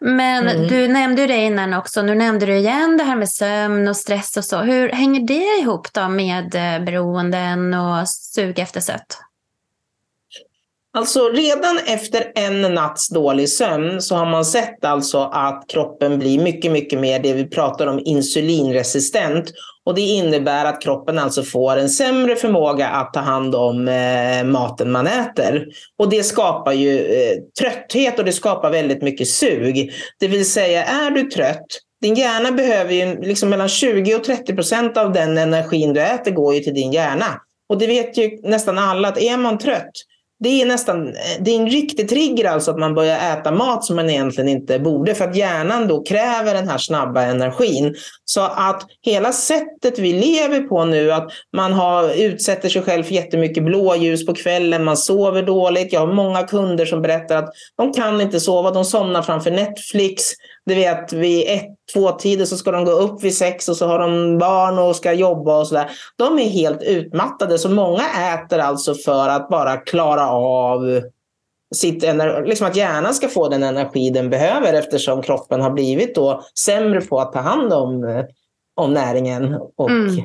Men 0.00 0.48
mm. 0.48 0.68
du 0.68 0.88
nämnde 0.88 1.26
det 1.26 1.36
innan 1.36 1.74
också. 1.74 2.02
Nu 2.02 2.14
nämnde 2.14 2.46
du 2.46 2.56
igen 2.56 2.96
det 2.96 3.04
här 3.04 3.16
med 3.16 3.28
sömn 3.28 3.88
och 3.88 3.96
stress 3.96 4.36
och 4.36 4.44
så. 4.44 4.58
Hur 4.58 4.88
hänger 4.88 5.20
det 5.20 5.60
ihop 5.62 5.92
då 5.92 6.08
med 6.08 6.54
eh, 6.54 6.84
beroenden 6.84 7.74
och 7.74 8.08
sug 8.08 8.58
efter 8.58 8.80
sött? 8.80 9.18
Alltså 10.92 11.28
redan 11.28 11.78
efter 11.86 12.32
en 12.34 12.74
natts 12.74 13.08
dålig 13.08 13.48
sömn 13.48 14.02
så 14.02 14.14
har 14.14 14.26
man 14.26 14.44
sett 14.44 14.84
alltså 14.84 15.18
att 15.32 15.64
kroppen 15.68 16.18
blir 16.18 16.42
mycket, 16.42 16.72
mycket 16.72 17.00
mer 17.00 17.18
det 17.18 17.32
vi 17.32 17.44
pratar 17.44 17.86
om 17.86 18.00
insulinresistent. 18.04 19.52
Och 19.84 19.94
det 19.94 20.00
innebär 20.00 20.64
att 20.64 20.82
kroppen 20.82 21.18
alltså 21.18 21.42
får 21.42 21.76
en 21.76 21.90
sämre 21.90 22.36
förmåga 22.36 22.88
att 22.88 23.12
ta 23.12 23.20
hand 23.20 23.54
om 23.54 23.88
eh, 23.88 24.44
maten 24.44 24.90
man 24.92 25.06
äter. 25.06 25.66
Och 25.98 26.10
det 26.10 26.22
skapar 26.22 26.72
ju 26.72 26.98
eh, 26.98 27.36
trötthet 27.60 28.18
och 28.18 28.24
det 28.24 28.32
skapar 28.32 28.70
väldigt 28.70 29.02
mycket 29.02 29.28
sug. 29.28 29.92
Det 30.20 30.28
vill 30.28 30.50
säga, 30.50 30.84
är 30.84 31.10
du 31.10 31.22
trött 31.22 31.66
din 32.00 32.14
hjärna 32.14 32.52
behöver 32.52 32.94
ju 32.94 33.20
liksom 33.20 33.48
mellan 33.48 33.68
20 33.68 34.14
och 34.14 34.24
30 34.24 34.54
procent 34.54 34.96
av 34.96 35.12
den 35.12 35.38
energin 35.38 35.92
du 35.92 36.00
äter 36.00 36.30
går 36.30 36.54
ju 36.54 36.60
till 36.60 36.74
din 36.74 36.92
hjärna. 36.92 37.40
Och 37.68 37.78
det 37.78 37.86
vet 37.86 38.18
ju 38.18 38.40
nästan 38.42 38.78
alla 38.78 39.08
att 39.08 39.18
är 39.18 39.36
man 39.36 39.58
trött 39.58 39.92
det 40.40 40.62
är 40.62 40.66
nästan 40.66 41.08
eh, 41.08 41.14
det 41.40 41.50
är 41.50 41.60
en 41.60 41.70
riktig 41.70 42.08
trigger 42.08 42.44
alltså 42.44 42.70
att 42.70 42.78
man 42.78 42.94
börjar 42.94 43.32
äta 43.32 43.52
mat 43.52 43.84
som 43.84 43.96
man 43.96 44.10
egentligen 44.10 44.48
inte 44.48 44.78
borde 44.78 45.14
för 45.14 45.24
att 45.24 45.36
hjärnan 45.36 45.88
då 45.88 46.02
kräver 46.02 46.54
den 46.54 46.68
här 46.68 46.78
snabba 46.78 47.22
energin. 47.22 47.94
Så 48.24 48.40
att 48.40 48.86
hela 49.02 49.32
sättet 49.32 49.98
vi 49.98 50.12
lever 50.12 50.60
på 50.60 50.84
nu, 50.84 51.12
att 51.12 51.30
man 51.56 51.72
har, 51.72 52.10
utsätter 52.22 52.68
sig 52.68 52.82
själv 52.82 53.02
för 53.02 53.14
jättemycket 53.14 53.64
blåljus 53.64 54.26
på 54.26 54.34
kvällen, 54.34 54.84
man 54.84 54.96
sover 54.96 55.42
dåligt. 55.42 55.92
Jag 55.92 56.00
har 56.00 56.14
många 56.14 56.42
kunder 56.42 56.86
som 56.86 57.02
berättar 57.02 57.36
att 57.36 57.52
de 57.76 57.92
kan 57.92 58.20
inte 58.20 58.40
sova, 58.40 58.70
de 58.70 58.84
somnar 58.84 59.22
framför 59.22 59.50
Netflix. 59.50 60.22
Du 60.66 60.74
vet, 60.74 61.12
vid 61.12 61.48
ett, 61.48 61.79
två 61.92 62.10
tider 62.10 62.44
så 62.44 62.56
ska 62.56 62.70
de 62.70 62.84
gå 62.84 62.90
upp 62.90 63.22
vid 63.22 63.36
sex 63.36 63.68
och 63.68 63.76
så 63.76 63.86
har 63.86 63.98
de 63.98 64.38
barn 64.38 64.78
och 64.78 64.96
ska 64.96 65.12
jobba 65.12 65.58
och 65.58 65.66
sådär. 65.66 65.90
De 66.16 66.38
är 66.38 66.48
helt 66.48 66.82
utmattade, 66.82 67.58
så 67.58 67.68
många 67.68 68.02
äter 68.34 68.58
alltså 68.58 68.94
för 68.94 69.28
att 69.28 69.48
bara 69.48 69.76
klara 69.76 70.30
av 70.30 71.00
sitt 71.74 72.04
liksom 72.44 72.66
att 72.66 72.76
hjärnan 72.76 73.14
ska 73.14 73.28
få 73.28 73.48
den 73.48 73.62
energi 73.62 74.10
den 74.10 74.30
behöver 74.30 74.72
eftersom 74.72 75.22
kroppen 75.22 75.60
har 75.60 75.70
blivit 75.70 76.14
då 76.14 76.42
sämre 76.58 77.00
på 77.00 77.20
att 77.20 77.32
ta 77.32 77.38
hand 77.38 77.72
om, 77.72 78.24
om 78.76 78.92
näringen 78.92 79.54
och 79.76 79.90
mm. 79.90 80.24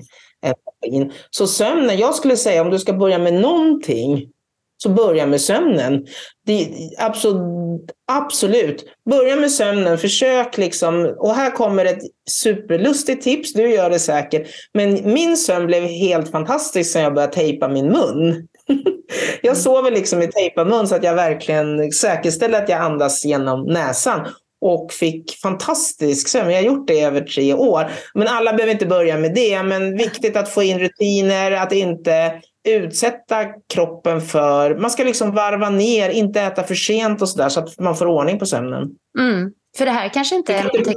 Så 1.29 1.47
sömnen, 1.47 1.97
jag 1.97 2.15
skulle 2.15 2.37
säga 2.37 2.61
om 2.61 2.69
du 2.69 2.79
ska 2.79 2.93
börja 2.93 3.17
med 3.17 3.33
någonting 3.33 4.31
så 4.77 4.89
börja 4.89 5.25
med 5.25 5.41
sömnen. 5.41 6.05
Det, 6.45 6.69
absolut, 6.97 7.91
absolut, 8.11 8.85
börja 9.09 9.35
med 9.35 9.51
sömnen. 9.51 9.97
Försök 9.97 10.57
liksom, 10.57 11.15
och 11.17 11.35
här 11.35 11.51
kommer 11.51 11.85
ett 11.85 12.01
superlustigt 12.29 13.23
tips, 13.23 13.53
du 13.53 13.69
gör 13.69 13.89
det 13.89 13.99
säkert. 13.99 14.47
Men 14.73 15.13
min 15.13 15.37
sömn 15.37 15.67
blev 15.67 15.83
helt 15.83 16.31
fantastisk 16.31 16.91
sen 16.91 17.01
jag 17.01 17.13
började 17.13 17.33
tejpa 17.33 17.67
min 17.67 17.87
mun. 17.87 18.47
jag 19.41 19.51
mm. 19.51 19.55
sover 19.55 19.91
liksom 19.91 20.21
i 20.21 20.27
tejpad 20.27 20.67
mun 20.67 20.87
så 20.87 20.95
att 20.95 21.03
jag 21.03 21.15
verkligen 21.15 21.91
säkerställer 21.91 22.61
att 22.61 22.69
jag 22.69 22.81
andas 22.81 23.25
genom 23.25 23.63
näsan 23.63 24.27
och 24.61 24.93
fick 24.93 25.39
fantastisk 25.41 26.27
sömn. 26.27 26.49
Jag 26.49 26.57
har 26.57 26.65
gjort 26.65 26.87
det 26.87 26.93
i 26.93 27.03
över 27.03 27.21
tre 27.21 27.53
år. 27.53 27.91
Men 28.13 28.27
alla 28.27 28.53
behöver 28.53 28.73
inte 28.73 28.85
börja 28.85 29.17
med 29.17 29.33
det. 29.35 29.63
Men 29.63 29.97
viktigt 29.97 30.37
att 30.37 30.49
få 30.49 30.63
in 30.63 30.79
rutiner, 30.79 31.51
att 31.51 31.71
inte 31.71 32.41
utsätta 32.65 33.45
kroppen 33.73 34.21
för... 34.21 34.75
Man 34.75 34.91
ska 34.91 35.03
liksom 35.03 35.31
varva 35.31 35.69
ner, 35.69 36.09
inte 36.09 36.41
äta 36.41 36.63
för 36.63 36.75
sent 36.75 37.21
och 37.21 37.29
sådär 37.29 37.49
så 37.49 37.59
att 37.59 37.79
man 37.79 37.95
får 37.95 38.05
ordning 38.05 38.39
på 38.39 38.45
sömnen. 38.45 38.89
Mm. 39.19 39.51
För 39.77 39.85
det 39.85 39.91
här 39.91 40.09
kanske 40.09 40.35
inte 40.35 40.63
någonting... 40.63 40.95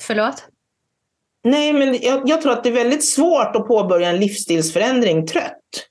Förlåt? 0.00 0.44
Nej, 1.44 1.72
men 1.72 1.98
jag, 2.02 2.28
jag, 2.28 2.42
tror 2.42 2.52
att 2.52 2.62
det 2.62 2.68
är 2.68 2.72
väldigt 2.72 3.04
svårt 3.04 3.56
att 3.56 3.68
påbörja 3.68 4.08
en 4.08 4.20
livsstilsförändring 4.20 5.26
trött. 5.26 5.88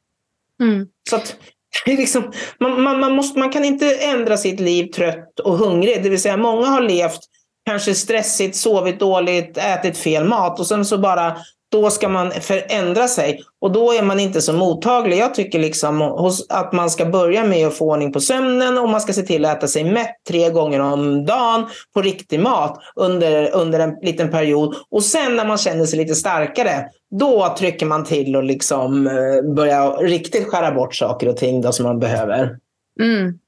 Mm. 0.62 0.88
Så 1.10 1.16
att, 1.16 1.36
liksom, 1.86 2.32
man, 2.60 2.82
man, 2.82 3.00
man, 3.00 3.16
måste, 3.16 3.40
man 3.40 3.50
kan 3.50 3.66
inte 3.66 3.96
ändra 3.96 4.38
sitt 4.38 4.60
liv 4.60 4.88
trött 4.88 5.40
och 5.40 5.58
hungrig. 5.58 6.04
Det 6.04 6.10
vill 6.10 6.22
säga, 6.22 6.38
många 6.38 6.68
har 6.68 6.82
levt 6.82 7.20
kanske 7.66 7.96
stressigt, 7.96 8.56
sovit 8.56 9.00
dåligt, 9.00 9.58
ätit 9.58 9.98
fel 9.98 10.26
mat 10.26 10.60
och 10.60 10.68
sen 10.68 10.86
så 10.86 10.98
bara 10.98 11.38
då 11.72 11.90
ska 11.90 12.10
man 12.10 12.32
förändra 12.32 13.08
sig. 13.08 13.44
Och 13.60 13.72
då 13.72 13.94
är 13.94 14.04
man 14.04 14.20
inte 14.20 14.42
så 14.42 14.54
mottaglig. 14.54 15.18
Jag 15.18 15.34
tycker 15.34 15.60
liksom 15.60 16.02
att 16.50 16.74
man 16.74 16.90
ska 16.90 17.06
börja 17.06 17.44
med 17.44 17.68
att 17.68 17.78
få 17.78 17.92
ordning 17.92 18.14
på 18.14 18.20
sömnen 18.20 18.78
och 18.78 18.90
man 18.90 19.02
ska 19.02 19.14
se 19.14 19.22
till 19.22 19.46
att 19.46 19.58
äta 19.58 19.68
sig 19.68 19.84
mätt 19.84 20.16
tre 20.28 20.50
gånger 20.50 20.80
om 20.80 21.26
dagen 21.26 21.66
på 21.94 22.02
riktig 22.02 22.40
mat 22.40 22.80
under, 22.96 23.56
under 23.56 23.80
en 23.80 23.96
liten 24.02 24.32
period. 24.32 24.76
Och 24.90 25.04
sen 25.04 25.36
när 25.36 25.46
man 25.46 25.58
känner 25.58 25.86
sig 25.86 26.00
lite 26.00 26.16
starkare, 26.16 26.86
då 27.20 27.56
trycker 27.58 27.86
man 27.86 28.06
till 28.06 28.36
och 28.36 28.44
liksom 28.44 29.08
eh, 29.08 29.54
börjar 29.56 29.98
riktigt 29.98 30.48
skära 30.48 30.72
bort 30.72 30.96
saker 30.96 31.28
och 31.28 31.38
ting 31.38 31.62
då 31.62 31.72
som 31.72 31.86
man 31.86 32.00
behöver. 32.00 32.58
Mm. 33.02 33.40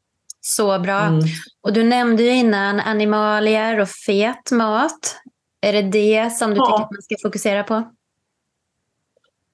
Så 0.41 0.79
bra. 0.79 0.99
Mm. 0.99 1.19
Och 1.63 1.73
du 1.73 1.83
nämnde 1.83 2.23
ju 2.23 2.29
innan 2.29 2.79
animalier 2.79 3.79
och 3.79 3.89
fet 3.89 4.51
mat. 4.51 5.17
Är 5.61 5.73
det 5.73 5.81
det 5.81 6.33
som 6.33 6.49
du 6.49 6.55
ja. 6.55 6.65
tycker 6.65 6.83
att 6.83 6.91
man 6.91 7.01
ska 7.01 7.15
fokusera 7.21 7.63
på? 7.63 7.83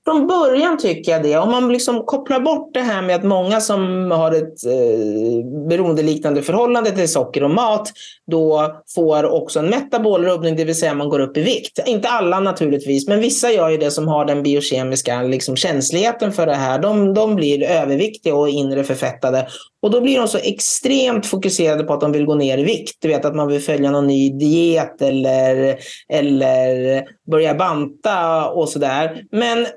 Från 0.10 0.28
början 0.28 0.78
tycker 0.78 1.12
jag 1.12 1.24
det. 1.24 1.38
Om 1.38 1.52
man 1.52 1.74
liksom 1.74 2.06
kopplar 2.06 2.40
bort 2.40 2.74
det 2.74 2.80
här 2.80 3.02
med 3.02 3.16
att 3.16 3.24
många 3.24 3.62
som 3.62 4.12
har 4.12 4.32
ett 4.32 4.66
eh, 4.66 5.68
beroendeliknande 5.70 6.42
förhållande 6.42 6.92
till 6.92 7.12
socker 7.12 7.44
och 7.44 7.50
mat 7.50 7.92
då 8.32 8.76
får 8.96 9.24
också 9.24 9.60
en 9.60 9.70
metabolrubbning, 9.70 10.56
det 10.56 10.66
vill 10.66 10.80
säga 10.80 10.94
man 10.94 11.10
går 11.10 11.20
upp 11.20 11.38
i 11.38 11.42
vikt. 11.42 11.80
Inte 11.86 12.08
alla 12.08 12.40
naturligtvis, 12.40 13.08
men 13.08 13.20
vissa 13.20 13.52
gör 13.52 13.70
ju 13.70 13.78
det 13.78 13.92
som 13.92 14.08
har 14.08 14.26
den 14.26 14.44
biokemiska 14.44 15.22
liksom, 15.22 15.56
känsligheten 15.56 16.32
för 16.32 16.46
det 16.46 16.56
här. 16.56 16.80
De, 16.80 17.14
de 17.14 17.36
blir 17.36 17.64
överviktiga 17.64 18.36
och 18.36 18.50
inre 18.50 18.84
förfettade. 18.84 19.48
Och 19.82 19.92
då 19.92 20.02
blir 20.02 20.18
de 20.18 20.28
så 20.28 20.38
extremt 20.38 21.26
fokuserade 21.26 21.84
på 21.84 21.94
att 21.94 22.02
de 22.02 22.12
vill 22.12 22.26
gå 22.26 22.36
ner 22.36 22.58
i 22.58 22.64
vikt. 22.64 22.98
Du 23.00 23.08
vet 23.08 23.26
att 23.26 23.36
man 23.36 23.48
vill 23.48 23.62
följa 23.62 23.92
någon 23.92 24.08
ny 24.08 24.30
diet 24.30 25.02
eller, 25.02 25.78
eller 26.14 27.04
börja 27.32 27.54
banta 27.54 28.50
och 28.50 28.70
sådär. 28.70 29.24
Men 29.32 29.68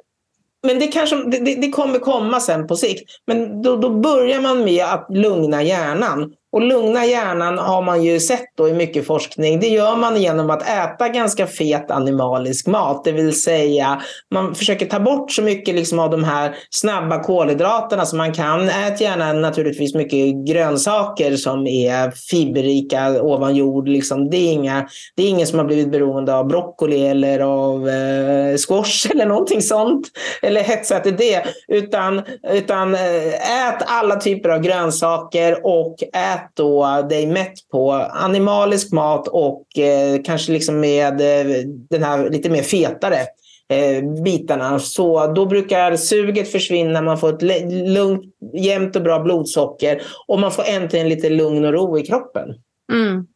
men 0.66 0.78
det, 0.78 0.86
kanske, 0.86 1.16
det, 1.16 1.54
det, 1.54 1.70
kommer 1.70 1.98
komma 1.98 2.40
sen 2.40 2.66
på 2.66 2.76
sikt. 2.76 3.10
Men 3.26 3.62
då, 3.62 3.76
då 3.76 3.90
börjar 3.90 4.40
man 4.40 4.64
med 4.64 4.84
att 4.84 5.06
lugna 5.10 5.62
hjärnan. 5.62 6.32
Och 6.52 6.60
lugna 6.60 7.06
hjärnan 7.06 7.58
har 7.58 7.82
man 7.82 8.04
ju 8.04 8.20
sett 8.20 8.56
då 8.56 8.68
i 8.68 8.72
mycket 8.72 9.06
forskning. 9.06 9.60
Det 9.60 9.68
gör 9.68 9.96
man 9.96 10.22
genom 10.22 10.50
att 10.50 10.62
äta 10.62 11.08
ganska 11.08 11.46
fet 11.46 11.90
animalisk 11.90 12.66
mat. 12.66 13.04
Det 13.04 13.12
vill 13.12 13.42
säga 13.42 14.02
man 14.34 14.54
försöker 14.54 14.86
ta 14.86 15.00
bort 15.00 15.30
så 15.30 15.42
mycket 15.42 15.74
liksom 15.74 15.98
av 15.98 16.10
de 16.10 16.24
här 16.24 16.54
snabba 16.70 17.22
kolhydraterna 17.22 18.06
som 18.06 18.18
man 18.18 18.32
kan. 18.32 18.68
Ät 18.68 19.00
gärna 19.00 19.32
naturligtvis 19.32 19.94
mycket 19.94 20.46
grönsaker 20.46 21.36
som 21.36 21.66
är 21.66 22.10
fiberrika 22.10 23.22
ovan 23.22 23.56
jord. 23.56 23.88
Liksom. 23.88 24.30
Det, 24.30 24.36
är 24.36 24.52
inga, 24.52 24.88
det 25.16 25.22
är 25.22 25.28
ingen 25.28 25.46
som 25.46 25.58
har 25.58 25.66
blivit 25.66 25.90
beroende 25.90 26.34
av 26.34 26.46
broccoli 26.46 27.06
eller 27.06 27.40
av 27.40 27.88
eh, 27.88 28.56
squash 28.56 29.10
eller 29.10 29.26
någonting 29.26 29.62
sånt. 29.62 30.06
Eller 30.42 30.62
hetsa 30.62 31.00
till 31.00 31.16
det. 31.16 31.42
Utan, 31.68 32.22
utan 32.50 32.94
eh, 32.94 33.68
ät 33.68 33.82
alla 33.86 34.16
typer 34.16 34.48
av 34.48 34.60
grönsaker 34.60 35.66
och 35.66 35.96
ät 36.02 36.41
ät 36.42 36.50
då 36.54 37.02
dig 37.10 37.26
mätt 37.26 37.68
på 37.70 37.92
animalisk 37.92 38.92
mat 38.92 39.28
och 39.28 39.78
eh, 39.78 40.22
kanske 40.24 40.52
liksom 40.52 40.80
med 40.80 41.20
eh, 41.20 41.64
den 41.66 42.02
här 42.02 42.30
lite 42.30 42.50
mer 42.50 42.62
fetare 42.62 43.20
eh, 43.68 44.22
bitarna. 44.24 44.78
Så 44.78 45.26
då 45.26 45.46
brukar 45.46 45.96
suget 45.96 46.52
försvinna, 46.52 47.02
man 47.02 47.18
får 47.18 47.34
ett 47.34 47.72
lugnt, 47.88 48.24
jämnt 48.54 48.96
och 48.96 49.02
bra 49.02 49.18
blodsocker 49.18 50.02
och 50.26 50.38
man 50.38 50.52
får 50.52 50.64
äntligen 50.68 51.08
lite 51.08 51.28
lugn 51.30 51.64
och 51.64 51.72
ro 51.72 51.98
i 51.98 52.02
kroppen. 52.02 52.48
Mm. 52.92 53.26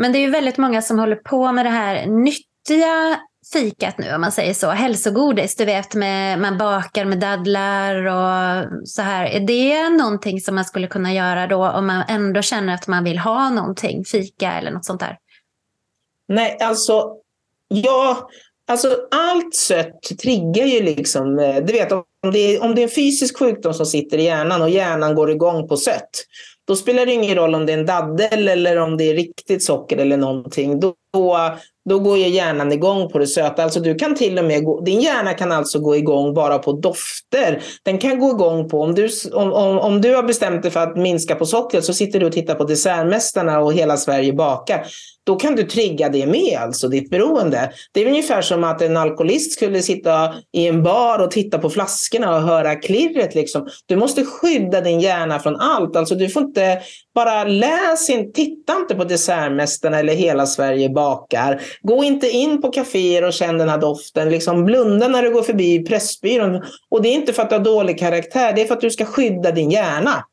Men 0.00 0.12
det 0.12 0.18
är 0.18 0.20
ju 0.20 0.30
väldigt 0.30 0.58
många 0.58 0.82
som 0.82 0.98
håller 0.98 1.16
på 1.16 1.52
med 1.52 1.66
det 1.66 1.70
här 1.70 2.06
nyttiga 2.06 3.20
fikat 3.52 3.98
nu 3.98 4.14
om 4.14 4.20
man 4.20 4.32
säger 4.32 4.54
så. 4.54 4.70
Hälsogodis, 4.70 5.56
du 5.56 5.64
vet 5.64 5.94
med, 5.94 6.38
man 6.38 6.58
bakar 6.58 7.04
med 7.04 7.20
dadlar 7.20 7.94
och 8.06 8.88
så 8.88 9.02
här. 9.02 9.26
Är 9.26 9.40
det 9.40 9.88
någonting 9.88 10.40
som 10.40 10.54
man 10.54 10.64
skulle 10.64 10.86
kunna 10.86 11.14
göra 11.14 11.46
då 11.46 11.68
om 11.68 11.86
man 11.86 12.04
ändå 12.08 12.42
känner 12.42 12.74
att 12.74 12.86
man 12.86 13.04
vill 13.04 13.18
ha 13.18 13.50
någonting, 13.50 14.04
fika 14.04 14.52
eller 14.52 14.70
något 14.70 14.84
sånt 14.84 15.00
där? 15.00 15.18
Nej, 16.28 16.58
alltså 16.60 17.12
ja, 17.68 18.28
alltså 18.68 18.96
allt 19.10 19.54
sött 19.54 20.02
triggar 20.22 20.66
ju 20.66 20.82
liksom, 20.82 21.38
eh, 21.38 21.56
du 21.56 21.72
vet 21.72 21.92
om 21.92 22.04
det, 22.32 22.38
är, 22.38 22.62
om 22.62 22.74
det 22.74 22.80
är 22.80 22.84
en 22.84 22.90
fysisk 22.90 23.38
sjukdom 23.38 23.74
som 23.74 23.86
sitter 23.86 24.18
i 24.18 24.24
hjärnan 24.24 24.62
och 24.62 24.70
hjärnan 24.70 25.14
går 25.14 25.30
igång 25.30 25.68
på 25.68 25.76
sött, 25.76 26.10
då 26.64 26.76
spelar 26.76 27.06
det 27.06 27.12
ingen 27.12 27.34
roll 27.34 27.54
om 27.54 27.66
det 27.66 27.72
är 27.72 27.78
en 27.78 27.86
daddel 27.86 28.48
eller 28.48 28.76
om 28.76 28.96
det 28.96 29.10
är 29.10 29.14
riktigt 29.14 29.64
socker 29.64 29.96
eller 29.96 30.16
någonting. 30.16 30.80
Då, 30.80 30.94
då 31.88 31.98
går 31.98 32.18
ju 32.18 32.28
hjärnan 32.28 32.72
igång 32.72 33.08
på 33.08 33.18
det 33.18 33.26
söta. 33.26 33.64
Alltså 33.64 33.80
du 33.80 33.94
kan 33.94 34.14
till 34.14 34.38
och 34.38 34.44
med 34.44 34.64
gå, 34.64 34.80
din 34.80 35.00
hjärna 35.00 35.34
kan 35.34 35.52
alltså 35.52 35.78
gå 35.78 35.96
igång 35.96 36.34
bara 36.34 36.58
på 36.58 36.72
dofter. 36.72 37.62
Den 37.82 37.98
kan 37.98 38.18
gå 38.18 38.30
igång 38.30 38.68
på, 38.68 38.82
om 38.82 38.94
du, 38.94 39.08
om, 39.32 39.52
om, 39.52 39.78
om 39.78 40.00
du 40.00 40.14
har 40.14 40.22
bestämt 40.22 40.62
dig 40.62 40.70
för 40.70 40.80
att 40.80 40.96
minska 40.96 41.34
på 41.34 41.46
sockret 41.46 41.84
så 41.84 41.94
sitter 41.94 42.20
du 42.20 42.26
och 42.26 42.32
tittar 42.32 42.54
på 42.54 42.64
Dessertmästarna 42.64 43.60
och 43.60 43.72
Hela 43.72 43.96
Sverige 43.96 44.32
bakar 44.32 44.86
då 45.26 45.36
kan 45.36 45.56
du 45.56 45.62
trigga 45.62 46.08
det 46.08 46.26
med, 46.26 46.58
alltså 46.60 46.88
ditt 46.88 47.10
beroende. 47.10 47.72
Det 47.92 48.00
är 48.00 48.06
ungefär 48.06 48.42
som 48.42 48.64
att 48.64 48.82
en 48.82 48.96
alkoholist 48.96 49.52
skulle 49.52 49.82
sitta 49.82 50.34
i 50.52 50.66
en 50.66 50.82
bar 50.82 51.18
och 51.18 51.30
titta 51.30 51.58
på 51.58 51.70
flaskorna 51.70 52.36
och 52.36 52.42
höra 52.42 52.74
klirret. 52.74 53.34
Liksom. 53.34 53.68
Du 53.86 53.96
måste 53.96 54.24
skydda 54.24 54.80
din 54.80 55.00
hjärna 55.00 55.38
från 55.38 55.56
allt. 55.56 55.96
Alltså, 55.96 56.14
du 56.14 56.28
får 56.28 56.42
inte 56.42 56.80
bara 57.14 57.44
läs 57.44 58.10
in, 58.10 58.32
titta 58.32 58.76
inte 58.76 58.94
på 58.94 59.04
Dessertmästarna 59.04 59.98
eller 59.98 60.14
Hela 60.14 60.46
Sverige 60.46 60.88
bakar. 60.88 61.62
Gå 61.82 62.04
inte 62.04 62.30
in 62.30 62.62
på 62.62 62.72
kaféer 62.72 63.24
och 63.24 63.32
känn 63.32 63.58
den 63.58 63.68
här 63.68 63.78
doften. 63.78 64.30
Liksom 64.30 64.64
blunda 64.64 65.08
när 65.08 65.22
du 65.22 65.30
går 65.30 65.42
förbi 65.42 65.84
Pressbyrån. 65.84 66.62
Och 66.90 67.02
det 67.02 67.08
är 67.08 67.14
inte 67.14 67.32
för 67.32 67.42
att 67.42 67.50
du 67.50 67.56
har 67.56 67.64
dålig 67.64 67.98
karaktär, 67.98 68.52
det 68.52 68.62
är 68.62 68.66
för 68.66 68.74
att 68.74 68.80
du 68.80 68.90
ska 68.90 69.04
skydda 69.04 69.50
din 69.50 69.70
hjärna. 69.70 70.24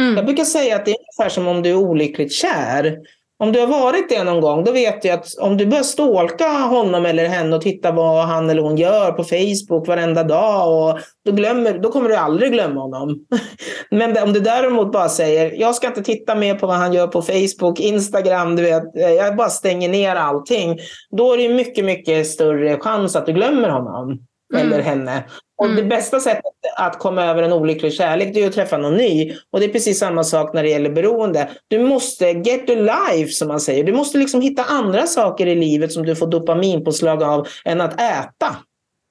Mm. 0.00 0.16
Jag 0.16 0.24
brukar 0.26 0.44
säga 0.44 0.76
att 0.76 0.84
det 0.84 0.90
är 0.90 0.96
ungefär 0.98 1.34
som 1.34 1.48
om 1.48 1.62
du 1.62 1.70
är 1.70 1.76
olyckligt 1.76 2.32
kär. 2.32 2.96
Om 3.40 3.52
du 3.52 3.60
har 3.60 3.66
varit 3.66 4.08
det 4.08 4.24
någon 4.24 4.40
gång, 4.40 4.64
då 4.64 4.72
vet 4.72 5.02
du 5.02 5.10
att 5.10 5.38
om 5.40 5.56
du 5.56 5.66
börjar 5.66 5.82
stålka 5.82 6.48
honom 6.48 7.06
eller 7.06 7.28
henne 7.28 7.56
och 7.56 7.62
titta 7.62 7.92
vad 7.92 8.24
han 8.24 8.50
eller 8.50 8.62
hon 8.62 8.76
gör 8.76 9.12
på 9.12 9.24
Facebook 9.24 9.86
varenda 9.86 10.24
dag, 10.24 10.72
och 10.72 10.98
då, 11.24 11.32
glömmer, 11.32 11.78
då 11.78 11.92
kommer 11.92 12.08
du 12.08 12.16
aldrig 12.16 12.52
glömma 12.52 12.80
honom. 12.80 13.26
Men 13.90 14.22
om 14.22 14.32
du 14.32 14.40
däremot 14.40 14.92
bara 14.92 15.08
säger, 15.08 15.60
jag 15.60 15.74
ska 15.74 15.86
inte 15.86 16.02
titta 16.02 16.34
mer 16.34 16.54
på 16.54 16.66
vad 16.66 16.76
han 16.76 16.92
gör 16.92 17.06
på 17.06 17.22
Facebook, 17.22 17.80
Instagram, 17.80 18.56
du 18.56 18.62
vet, 18.62 18.82
jag 18.94 19.36
bara 19.36 19.50
stänger 19.50 19.88
ner 19.88 20.16
allting. 20.16 20.78
Då 21.16 21.32
är 21.32 21.38
det 21.38 21.48
mycket, 21.48 21.84
mycket 21.84 22.26
större 22.26 22.78
chans 22.78 23.16
att 23.16 23.26
du 23.26 23.32
glömmer 23.32 23.68
honom 23.68 24.18
mm. 24.54 24.66
eller 24.66 24.82
henne. 24.82 25.24
Och 25.58 25.64
mm. 25.64 25.76
Det 25.76 25.82
bästa 25.82 26.20
sättet 26.20 26.52
att 26.76 26.98
komma 26.98 27.24
över 27.24 27.42
en 27.42 27.52
olycklig 27.52 27.92
kärlek 27.92 28.36
är 28.36 28.46
att 28.46 28.52
träffa 28.52 28.78
någon 28.78 28.96
ny. 28.96 29.36
Och 29.50 29.60
det 29.60 29.66
är 29.66 29.72
precis 29.72 29.98
samma 29.98 30.24
sak 30.24 30.54
när 30.54 30.62
det 30.62 30.68
gäller 30.68 30.90
beroende. 30.90 31.50
Du 31.68 31.78
måste 31.78 32.24
get 32.24 32.66
to 32.66 32.74
life 32.74 33.32
som 33.32 33.48
man 33.48 33.60
säger. 33.60 33.84
Du 33.84 33.92
måste 33.92 34.18
liksom 34.18 34.40
hitta 34.40 34.64
andra 34.64 35.06
saker 35.06 35.46
i 35.46 35.54
livet 35.54 35.92
som 35.92 36.06
du 36.06 36.16
får 36.16 36.26
dopaminpåslag 36.26 37.22
av 37.22 37.46
än 37.64 37.80
att 37.80 38.00
äta. 38.00 38.56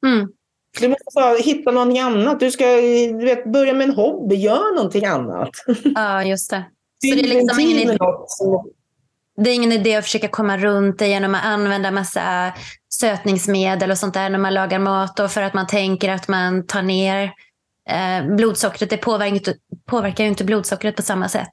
Mm. 0.05 0.27
Du 0.79 0.87
måste 0.87 1.49
hitta 1.49 1.71
någonting 1.71 1.99
annat. 1.99 2.39
Du 2.39 2.51
ska 2.51 2.65
du 2.65 3.25
vet, 3.25 3.51
börja 3.51 3.73
med 3.73 3.89
en 3.89 3.95
hobby, 3.95 4.35
gör 4.35 4.75
någonting 4.75 5.05
annat. 5.05 5.49
Ja, 5.95 6.23
just 6.23 6.49
det. 6.49 6.65
Så 7.01 7.15
det 7.15 7.21
är 7.21 7.27
liksom 7.27 7.59
ingen 7.59 7.77
idé, 7.77 7.97
det 9.37 9.49
är 9.49 9.55
ingen 9.55 9.71
idé 9.71 9.95
att 9.95 10.03
försöka 10.03 10.27
komma 10.27 10.57
runt 10.57 10.99
det 10.99 11.07
genom 11.07 11.35
att 11.35 11.45
använda 11.45 11.91
massa 11.91 12.53
sötningsmedel 12.99 13.91
och 13.91 13.97
sånt 13.97 14.13
där 14.13 14.29
när 14.29 14.39
man 14.39 14.53
lagar 14.53 14.79
mat 14.79 15.19
och 15.19 15.31
för 15.31 15.41
att 15.41 15.53
man 15.53 15.67
tänker 15.67 16.09
att 16.09 16.27
man 16.27 16.65
tar 16.65 16.81
ner 16.81 17.31
eh, 17.89 18.35
blodsockret. 18.35 18.89
Det 18.89 18.97
påverkar, 18.97 19.53
påverkar 19.85 20.23
ju 20.23 20.29
inte 20.29 20.43
blodsockret 20.43 20.95
på 20.95 21.01
samma 21.01 21.29
sätt. 21.29 21.51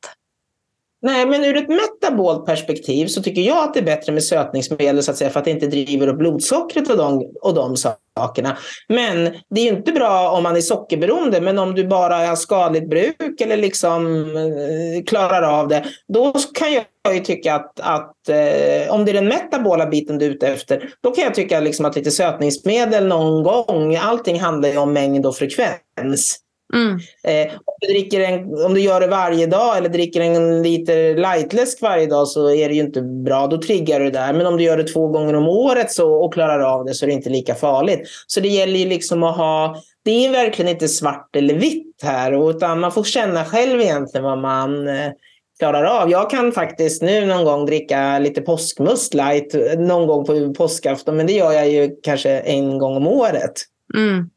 Nej, 1.04 1.26
men 1.26 1.44
ur 1.44 1.56
ett 1.56 1.68
metabolt 1.68 2.46
perspektiv 2.46 3.06
så 3.06 3.22
tycker 3.22 3.42
jag 3.42 3.64
att 3.64 3.74
det 3.74 3.80
är 3.80 3.84
bättre 3.84 4.12
med 4.12 4.24
sötningsmedel 4.24 5.02
så 5.02 5.10
att 5.10 5.16
säga, 5.16 5.30
för 5.30 5.38
att 5.38 5.44
det 5.44 5.50
inte 5.50 5.66
driver 5.66 6.08
upp 6.08 6.18
blodsockret 6.18 6.90
och 6.90 6.96
de, 6.96 7.32
och 7.42 7.54
de 7.54 7.76
sakerna. 8.16 8.58
Men 8.88 9.24
det 9.50 9.60
är 9.60 9.72
inte 9.72 9.92
bra 9.92 10.30
om 10.30 10.42
man 10.42 10.56
är 10.56 10.60
sockerberoende, 10.60 11.40
men 11.40 11.58
om 11.58 11.74
du 11.74 11.86
bara 11.86 12.16
har 12.16 12.36
skadligt 12.36 12.90
bruk 12.90 13.40
eller 13.40 13.56
liksom 13.56 14.06
eh, 14.36 15.04
klarar 15.04 15.42
av 15.42 15.68
det, 15.68 15.84
då 16.08 16.32
kan 16.54 16.72
jag 16.72 17.14
ju 17.14 17.20
tycka 17.20 17.54
att, 17.54 17.80
att 17.80 18.28
eh, 18.28 18.94
om 18.94 19.04
det 19.04 19.10
är 19.10 19.14
den 19.14 19.28
metabola 19.28 19.86
biten 19.86 20.18
du 20.18 20.26
är 20.26 20.30
ute 20.30 20.48
efter, 20.48 20.90
då 21.00 21.10
kan 21.10 21.24
jag 21.24 21.34
tycka 21.34 21.60
liksom 21.60 21.84
att 21.84 21.96
lite 21.96 22.10
sötningsmedel 22.10 23.06
någon 23.06 23.42
gång, 23.42 23.96
allting 23.96 24.40
handlar 24.40 24.68
ju 24.68 24.78
om 24.78 24.92
mängd 24.92 25.26
och 25.26 25.36
frekvens. 25.36 26.43
Mm. 26.74 26.98
Eh, 27.22 27.52
om, 27.54 27.74
du 27.80 27.86
dricker 27.86 28.20
en, 28.20 28.64
om 28.64 28.74
du 28.74 28.80
gör 28.80 29.00
det 29.00 29.06
varje 29.06 29.46
dag 29.46 29.78
eller 29.78 29.88
dricker 29.88 30.20
en 30.20 30.62
liter 30.62 31.16
lightläsk 31.16 31.82
varje 31.82 32.06
dag 32.06 32.28
så 32.28 32.50
är 32.50 32.68
det 32.68 32.74
ju 32.74 32.80
inte 32.80 33.02
bra. 33.02 33.46
Då 33.46 33.62
triggar 33.62 33.98
du 34.00 34.04
det 34.04 34.18
där. 34.18 34.32
Men 34.32 34.46
om 34.46 34.56
du 34.56 34.64
gör 34.64 34.76
det 34.76 34.84
två 34.84 35.08
gånger 35.08 35.34
om 35.34 35.48
året 35.48 35.92
så, 35.92 36.14
och 36.14 36.34
klarar 36.34 36.60
av 36.60 36.84
det 36.84 36.94
så 36.94 37.04
är 37.04 37.06
det 37.06 37.12
inte 37.12 37.30
lika 37.30 37.54
farligt. 37.54 38.08
Så 38.26 38.40
det 38.40 38.48
gäller 38.48 38.78
ju 38.78 38.88
liksom 38.88 39.22
att 39.22 39.36
ha... 39.36 39.82
Det 40.04 40.26
är 40.26 40.30
verkligen 40.30 40.70
inte 40.70 40.88
svart 40.88 41.36
eller 41.36 41.54
vitt 41.54 42.00
här 42.02 42.50
utan 42.50 42.80
man 42.80 42.92
får 42.92 43.04
känna 43.04 43.44
själv 43.44 43.80
egentligen 43.80 44.24
vad 44.24 44.38
man, 44.38 44.88
eh, 44.88 45.10
klarar 45.58 45.84
av. 45.84 46.10
Jag 46.10 46.30
kan 46.30 46.52
faktiskt 46.52 47.02
nu 47.02 47.26
någon 47.26 47.44
gång 47.44 47.66
dricka 47.66 48.18
lite 48.18 48.40
påskmust 48.40 49.14
light 49.14 49.54
någon 49.78 50.06
gång 50.06 50.24
på 50.24 50.54
påskafton, 50.54 51.16
men 51.16 51.26
det 51.26 51.32
gör 51.32 51.52
jag 51.52 51.70
ju 51.70 51.96
kanske 52.02 52.38
en 52.38 52.78
gång 52.78 52.96
om 52.96 53.06
året. 53.06 53.52
Mm. 53.94 54.30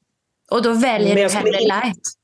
Och 0.52 0.64
då 0.64 0.74
väljer 0.74 1.16
du 1.16 1.22
hellre 1.22 1.60
light? 1.60 2.17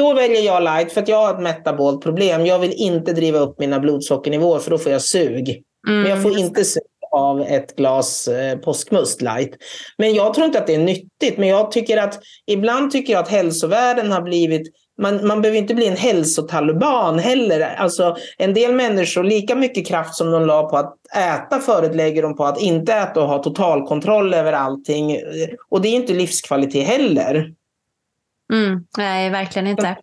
Då 0.00 0.14
väljer 0.14 0.42
jag 0.42 0.62
light 0.62 0.92
för 0.92 1.00
att 1.00 1.08
jag 1.08 1.26
har 1.26 1.34
ett 1.34 1.40
metabolt 1.40 2.02
problem. 2.02 2.46
Jag 2.46 2.58
vill 2.58 2.72
inte 2.72 3.12
driva 3.12 3.38
upp 3.38 3.58
mina 3.58 3.80
blodsockernivåer 3.80 4.58
för 4.58 4.70
då 4.70 4.78
får 4.78 4.92
jag 4.92 5.02
sug. 5.02 5.62
Mm, 5.88 6.02
men 6.02 6.10
jag 6.10 6.22
får 6.22 6.38
inte 6.38 6.64
sug 6.64 6.82
av 7.12 7.40
ett 7.42 7.76
glas 7.76 8.28
eh, 8.28 8.58
påskmust 8.58 9.22
light. 9.22 9.50
Men 9.98 10.14
jag 10.14 10.34
tror 10.34 10.46
inte 10.46 10.58
att 10.58 10.66
det 10.66 10.74
är 10.74 10.78
nyttigt. 10.78 11.38
Men 11.38 11.48
jag 11.48 11.72
tycker 11.72 11.96
att 11.96 12.20
ibland 12.46 12.90
tycker 12.90 13.12
jag 13.12 13.20
att 13.20 13.28
hälsovärlden 13.28 14.12
har 14.12 14.22
blivit 14.22 14.68
man, 15.02 15.26
man 15.26 15.42
behöver 15.42 15.58
inte 15.58 15.74
bli 15.74 15.86
en 15.86 15.96
hälsotaliban 15.96 17.18
heller. 17.18 17.60
Alltså, 17.60 18.16
en 18.38 18.54
del 18.54 18.72
människor, 18.72 19.24
lika 19.24 19.54
mycket 19.54 19.86
kraft 19.86 20.14
som 20.14 20.30
de 20.30 20.46
la 20.46 20.62
på 20.62 20.76
att 20.76 20.94
äta 21.16 21.58
förut, 21.58 21.94
lägger 21.94 22.22
de 22.22 22.36
på 22.36 22.44
att 22.44 22.60
inte 22.60 22.94
äta 22.94 23.22
och 23.22 23.28
ha 23.28 23.42
totalkontroll 23.42 24.34
över 24.34 24.52
allting. 24.52 25.16
Och 25.70 25.80
det 25.80 25.88
är 25.88 25.92
inte 25.92 26.12
livskvalitet 26.12 26.86
heller. 26.86 27.54
Mm, 28.52 28.84
nej, 28.98 29.30
verkligen 29.30 29.66
inte. 29.66 29.96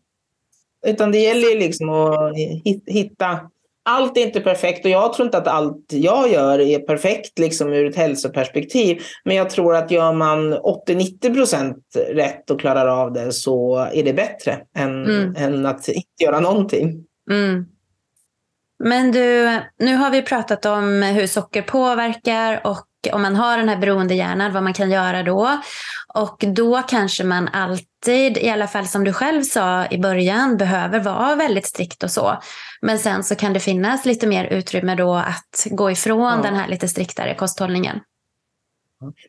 Utan 0.88 1.12
det 1.12 1.18
gäller 1.18 1.50
ju 1.50 1.60
liksom 1.60 1.90
att 1.90 2.34
hitta 2.88 3.40
allt 3.90 4.18
är 4.18 4.22
inte 4.22 4.40
perfekt 4.40 4.86
och 4.86 4.92
jag 4.92 5.14
tror 5.14 5.26
inte 5.26 5.38
att 5.38 5.48
allt 5.48 5.86
jag 5.94 6.32
gör 6.32 6.60
är 6.60 6.80
perfekt 6.80 7.40
liksom 7.40 7.74
ur 7.74 7.86
ett 7.86 7.96
hälsoperspektiv. 7.96 9.02
Men 9.24 9.36
jag 9.36 9.50
tror 9.50 9.76
att 9.76 9.92
gör 9.92 10.14
man 10.14 10.54
80-90 10.54 11.34
procent 11.34 11.78
rätt 12.10 12.52
och 12.52 12.60
klarar 12.60 12.88
av 12.88 13.14
det 13.14 13.32
så 13.32 13.76
är 13.94 14.04
det 14.04 14.14
bättre 14.14 14.58
än, 14.78 15.06
mm. 15.06 15.36
än 15.38 15.66
att 15.66 15.88
inte 15.88 16.24
göra 16.24 16.40
någonting. 16.40 17.06
Mm. 17.32 17.66
Men 18.84 19.12
du, 19.12 19.60
nu 19.80 19.96
har 19.96 20.10
vi 20.10 20.22
pratat 20.22 20.66
om 20.66 21.02
hur 21.02 21.28
socker 21.28 21.62
påverkar 21.62 22.68
och 22.68 22.88
om 23.12 23.22
man 23.22 23.36
har 23.36 23.58
den 23.58 23.70
här 23.70 23.78
beroendehjärnan, 23.78 24.54
vad 24.54 24.64
man 24.64 24.74
kan 24.74 24.92
göra 24.92 25.24
då. 25.24 25.62
Och 26.14 26.44
då 26.48 26.82
kanske 26.82 27.24
man 27.24 27.48
alltid, 27.48 28.38
i 28.38 28.50
alla 28.50 28.68
fall 28.68 28.88
som 28.88 29.04
du 29.04 29.14
själv 29.14 29.44
sa 29.44 29.88
i 29.88 29.98
början, 29.98 30.58
behöver 30.58 31.00
vara 31.00 31.36
väldigt 31.36 31.66
strikt 31.66 32.04
och 32.04 32.12
så. 32.12 32.38
Men 32.82 33.00
sen 33.00 33.24
så 33.24 33.36
kan 33.36 33.54
det 33.54 33.60
finnas 33.60 34.06
lite 34.06 34.28
mer 34.28 34.46
utrymme 34.46 34.96
då 34.96 35.14
att 35.16 35.68
gå 35.72 35.92
ifrån 35.92 36.34
ja. 36.38 36.42
den 36.44 36.56
här 36.56 36.68
lite 36.68 36.88
striktare 36.88 37.36
kosthållningen. 37.36 38.00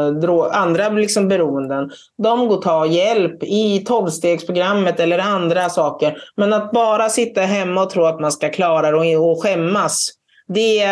andra 0.52 0.90
liksom 0.90 1.28
beroenden. 1.28 1.92
De 2.18 2.48
går 2.48 2.62
ta 2.62 2.86
hjälp 2.86 3.44
i 3.44 3.80
tolvstegsprogrammet 3.80 5.00
eller 5.00 5.20
andra 5.20 5.70
saker. 5.70 6.18
Men 6.36 6.54
att 6.54 6.72
bara 6.72 7.10
sitta 7.10 7.42
hemma 7.42 7.84
och 7.84 7.90
tro 7.90 8.06
att 8.06 8.20
man 8.20 8.32
ska 8.32 8.50
klara 8.50 8.92
det 8.92 9.18
och 9.18 9.44
skämmas 9.44 10.12
det, 10.48 10.86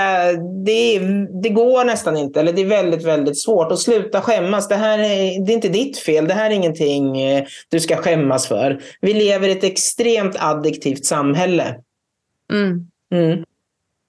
det, 0.66 1.00
det 1.42 1.50
går 1.50 1.86
nästan 1.86 2.18
inte, 2.18 2.40
eller 2.40 2.54
det 2.54 2.62
är 2.62 2.66
väldigt, 2.66 3.06
väldigt 3.06 3.42
svårt. 3.42 3.72
att 3.72 3.80
sluta 3.80 4.22
skämmas. 4.22 4.68
Det 4.68 4.76
här 4.76 5.00
är, 5.00 5.46
det 5.46 5.52
är 5.52 5.56
inte 5.56 5.70
ditt 5.70 5.98
fel. 5.98 6.28
Det 6.28 6.34
här 6.34 6.50
är 6.50 6.56
ingenting 6.56 7.22
eh, 7.22 7.44
du 7.70 7.80
ska 7.80 7.96
skämmas 7.96 8.48
för. 8.48 8.82
Vi 9.02 9.14
lever 9.14 9.48
i 9.48 9.52
ett 9.52 9.64
extremt 9.64 10.36
addiktivt 10.40 11.06
samhälle. 11.06 11.76
Mm. 12.52 12.88
Mm. 13.14 13.44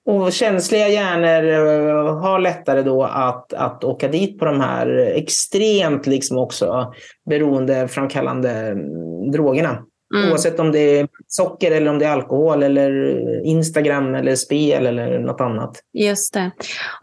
Och 0.07 0.33
känsliga 0.33 0.89
hjärnor 0.89 1.49
eh, 1.51 2.19
har 2.21 2.39
lättare 2.39 2.83
då 2.83 3.03
att, 3.03 3.53
att 3.53 3.85
åka 3.85 4.09
dit 4.09 4.39
på 4.39 4.45
de 4.45 4.61
här 4.61 5.13
extremt 5.15 6.07
liksom 6.07 6.39
också 6.39 6.95
beroendeframkallande 7.31 8.51
mm, 8.51 9.31
drogerna. 9.31 9.85
Mm. 10.15 10.31
Oavsett 10.31 10.61
om 10.61 10.73
det 10.73 10.99
är 10.99 11.09
socker 11.27 11.71
eller 11.71 11.91
om 11.91 11.99
det 11.99 12.05
är 12.05 12.11
alkohol 12.11 12.63
eller 12.63 12.93
Instagram 13.47 14.15
eller 14.15 14.37
spel 14.37 14.87
eller 14.87 15.19
något 15.19 15.41
annat. 15.41 15.81
Just 15.93 16.35
det. 16.35 16.51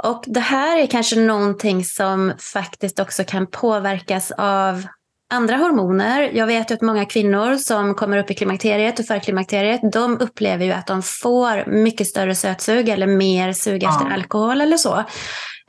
Och 0.04 0.24
det 0.28 0.40
här 0.40 0.80
är 0.80 0.88
kanske 0.88 1.20
någonting 1.20 1.84
som 1.84 2.34
faktiskt 2.54 3.00
också 3.00 3.24
kan 3.24 3.48
påverkas 3.48 4.32
av 4.38 4.86
andra 5.32 5.56
hormoner. 5.56 6.32
Jag 6.34 6.48
vet 6.48 6.72
att 6.72 6.82
många 6.82 7.06
kvinnor 7.06 7.56
som 7.56 7.96
kommer 7.96 8.18
upp 8.18 8.32
i 8.32 8.34
klimakteriet 8.34 9.00
och 9.00 9.06
förklimakteriet, 9.06 9.82
de 9.92 10.18
upplever 10.20 10.66
ju 10.66 10.72
att 10.72 10.88
de 10.88 11.02
får 11.04 11.70
mycket 11.70 12.08
större 12.08 12.36
sötsug 12.36 12.90
eller 12.90 13.08
mer 13.08 13.54
sug 13.54 13.84
efter 13.84 14.06
ja. 14.10 14.14
alkohol 14.14 14.62
eller 14.62 14.78
så. 14.78 14.98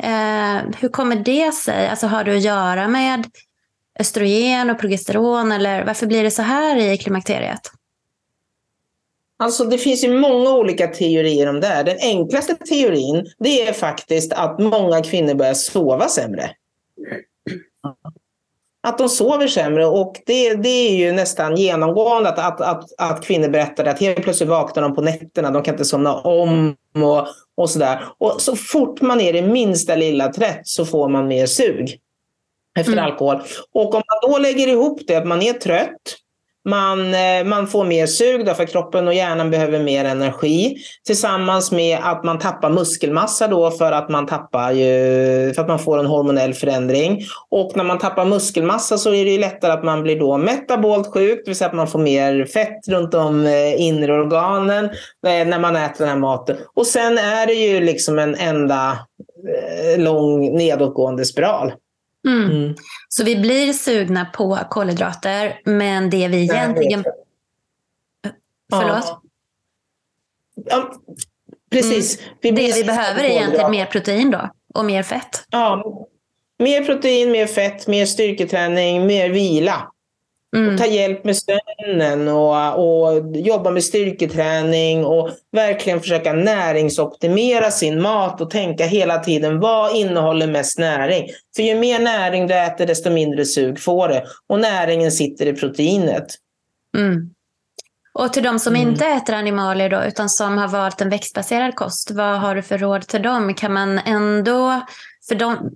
Eh, 0.02 0.62
hur 0.78 0.88
kommer 0.88 1.16
det 1.16 1.54
sig? 1.54 1.88
Alltså 1.88 2.06
har 2.06 2.24
det 2.24 2.36
att 2.36 2.42
göra 2.42 2.88
med 2.88 3.26
östrogen 4.00 4.70
och 4.70 4.78
progesteron 4.78 5.52
eller 5.52 5.84
varför 5.84 6.06
blir 6.06 6.22
det 6.22 6.30
så 6.30 6.42
här 6.42 6.76
i 6.76 6.98
klimakteriet? 6.98 7.60
Alltså 9.38 9.64
det 9.64 9.78
finns 9.78 10.04
ju 10.04 10.18
många 10.18 10.50
olika 10.50 10.86
teorier 10.86 11.48
om 11.48 11.60
det 11.60 11.66
här. 11.66 11.84
Den 11.84 11.98
enklaste 12.00 12.54
teorin 12.54 13.26
det 13.38 13.68
är 13.68 13.72
faktiskt 13.72 14.32
att 14.32 14.58
många 14.58 15.02
kvinnor 15.02 15.34
börjar 15.34 15.54
sova 15.54 16.08
sämre. 16.08 16.50
Att 18.82 18.98
de 18.98 19.08
sover 19.08 19.48
sämre 19.48 19.86
och 19.86 20.16
det, 20.26 20.54
det 20.54 20.68
är 20.68 20.96
ju 20.96 21.12
nästan 21.12 21.56
genomgående 21.56 22.28
att, 22.28 22.38
att, 22.38 22.60
att, 22.60 22.84
att 22.98 23.24
kvinnor 23.24 23.48
berättar 23.48 23.84
att 23.84 24.00
helt 24.00 24.22
plötsligt 24.22 24.48
vaknar 24.48 24.82
de 24.82 24.94
på 24.94 25.02
nätterna, 25.02 25.50
de 25.50 25.62
kan 25.62 25.74
inte 25.74 25.84
somna 25.84 26.14
om 26.14 26.76
och, 26.94 27.26
och 27.56 27.70
sådär. 27.70 28.04
Och 28.18 28.40
så 28.40 28.56
fort 28.56 29.00
man 29.00 29.20
är 29.20 29.32
det 29.32 29.42
minsta 29.42 29.96
lilla 29.96 30.32
trött 30.32 30.60
så 30.62 30.84
får 30.84 31.08
man 31.08 31.28
mer 31.28 31.46
sug 31.46 31.98
efter 32.78 32.92
mm. 32.92 33.04
alkohol. 33.04 33.42
Och 33.72 33.94
om 33.94 34.02
man 34.06 34.32
då 34.32 34.38
lägger 34.38 34.68
ihop 34.68 35.00
det, 35.06 35.16
att 35.16 35.26
man 35.26 35.42
är 35.42 35.52
trött, 35.52 36.16
man, 36.64 37.14
eh, 37.14 37.44
man 37.44 37.66
får 37.66 37.84
mer 37.84 38.06
sug 38.06 38.44
därför 38.44 38.64
kroppen 38.64 39.08
och 39.08 39.14
hjärnan 39.14 39.50
behöver 39.50 39.78
mer 39.78 40.04
energi. 40.04 40.76
Tillsammans 41.06 41.72
med 41.72 41.98
att 42.02 42.24
man 42.24 42.38
tappar 42.38 42.70
muskelmassa 42.70 43.48
då 43.48 43.70
för 43.70 43.92
att 43.92 44.08
man 44.08 44.26
tappar 44.26 44.72
ju, 44.72 45.52
för 45.54 45.62
att 45.62 45.68
man 45.68 45.78
får 45.78 45.98
en 45.98 46.06
hormonell 46.06 46.54
förändring. 46.54 47.22
Och 47.50 47.76
när 47.76 47.84
man 47.84 47.98
tappar 47.98 48.24
muskelmassa 48.24 48.98
så 48.98 49.14
är 49.14 49.24
det 49.24 49.38
lättare 49.38 49.72
att 49.72 49.84
man 49.84 50.02
blir 50.02 50.20
då 50.20 50.36
metabolt 50.36 51.06
sjuk, 51.06 51.42
det 51.44 51.50
vill 51.50 51.56
säga 51.56 51.68
att 51.68 51.76
man 51.76 51.88
får 51.88 51.98
mer 51.98 52.44
fett 52.44 52.88
runt 52.88 53.14
om 53.14 53.46
eh, 53.46 53.82
inre 53.82 54.12
organen 54.12 54.84
eh, 55.26 55.46
när 55.46 55.58
man 55.58 55.76
äter 55.76 55.98
den 55.98 56.08
här 56.08 56.16
maten. 56.16 56.56
Och 56.74 56.86
sen 56.86 57.18
är 57.18 57.46
det 57.46 57.54
ju 57.54 57.80
liksom 57.80 58.18
en 58.18 58.34
enda 58.34 58.98
lång 59.96 60.56
nedåtgående 60.56 61.24
spiral. 61.24 61.72
Mm. 62.28 62.50
Mm. 62.50 62.74
Så 63.08 63.24
vi 63.24 63.36
blir 63.36 63.72
sugna 63.72 64.24
på 64.24 64.58
kolhydrater, 64.70 65.60
men 65.64 66.10
det 66.10 66.28
vi 66.28 66.42
egentligen... 66.42 67.04
Förlåt? 68.72 69.22
Ja. 70.64 70.92
precis. 71.70 72.18
Mm. 72.18 72.34
Vi 72.40 72.50
det 72.50 72.74
vi 72.74 72.84
behöver 72.84 73.24
är 73.24 73.28
egentligen 73.28 73.70
mer 73.70 73.86
protein 73.86 74.30
då, 74.30 74.50
och 74.74 74.84
mer 74.84 75.02
fett. 75.02 75.44
Ja, 75.50 76.06
mer 76.58 76.84
protein, 76.84 77.30
mer 77.30 77.46
fett, 77.46 77.86
mer 77.86 78.06
styrketräning, 78.06 79.06
mer 79.06 79.30
vila. 79.30 79.91
Mm. 80.56 80.74
Och 80.74 80.80
ta 80.80 80.86
hjälp 80.86 81.24
med 81.24 81.36
sömnen 81.36 82.28
och, 82.28 82.74
och 82.74 83.36
jobba 83.36 83.70
med 83.70 83.84
styrketräning 83.84 85.04
och 85.04 85.30
verkligen 85.52 86.00
försöka 86.00 86.32
näringsoptimera 86.32 87.70
sin 87.70 88.02
mat 88.02 88.40
och 88.40 88.50
tänka 88.50 88.86
hela 88.86 89.18
tiden 89.18 89.60
vad 89.60 89.96
innehåller 89.96 90.46
mest 90.46 90.78
näring? 90.78 91.28
För 91.56 91.62
ju 91.62 91.74
mer 91.74 91.98
näring 91.98 92.46
du 92.46 92.54
äter 92.54 92.86
desto 92.86 93.10
mindre 93.10 93.44
sug 93.44 93.80
får 93.80 94.08
det 94.08 94.24
och 94.48 94.60
näringen 94.60 95.12
sitter 95.12 95.46
i 95.46 95.52
proteinet. 95.52 96.26
Mm. 96.96 97.30
Och 98.14 98.32
till 98.32 98.42
de 98.42 98.58
som 98.58 98.74
mm. 98.74 98.88
inte 98.88 99.06
äter 99.06 99.34
animalier 99.34 99.90
då, 99.90 100.04
utan 100.04 100.28
som 100.28 100.58
har 100.58 100.68
valt 100.68 101.00
en 101.00 101.10
växtbaserad 101.10 101.74
kost, 101.74 102.10
vad 102.10 102.40
har 102.40 102.54
du 102.54 102.62
för 102.62 102.78
råd 102.78 103.06
till 103.06 103.22
dem? 103.22 103.54
Kan 103.54 103.72
man 103.72 103.98
ändå, 103.98 104.80
för 105.28 105.34
de 105.34 105.70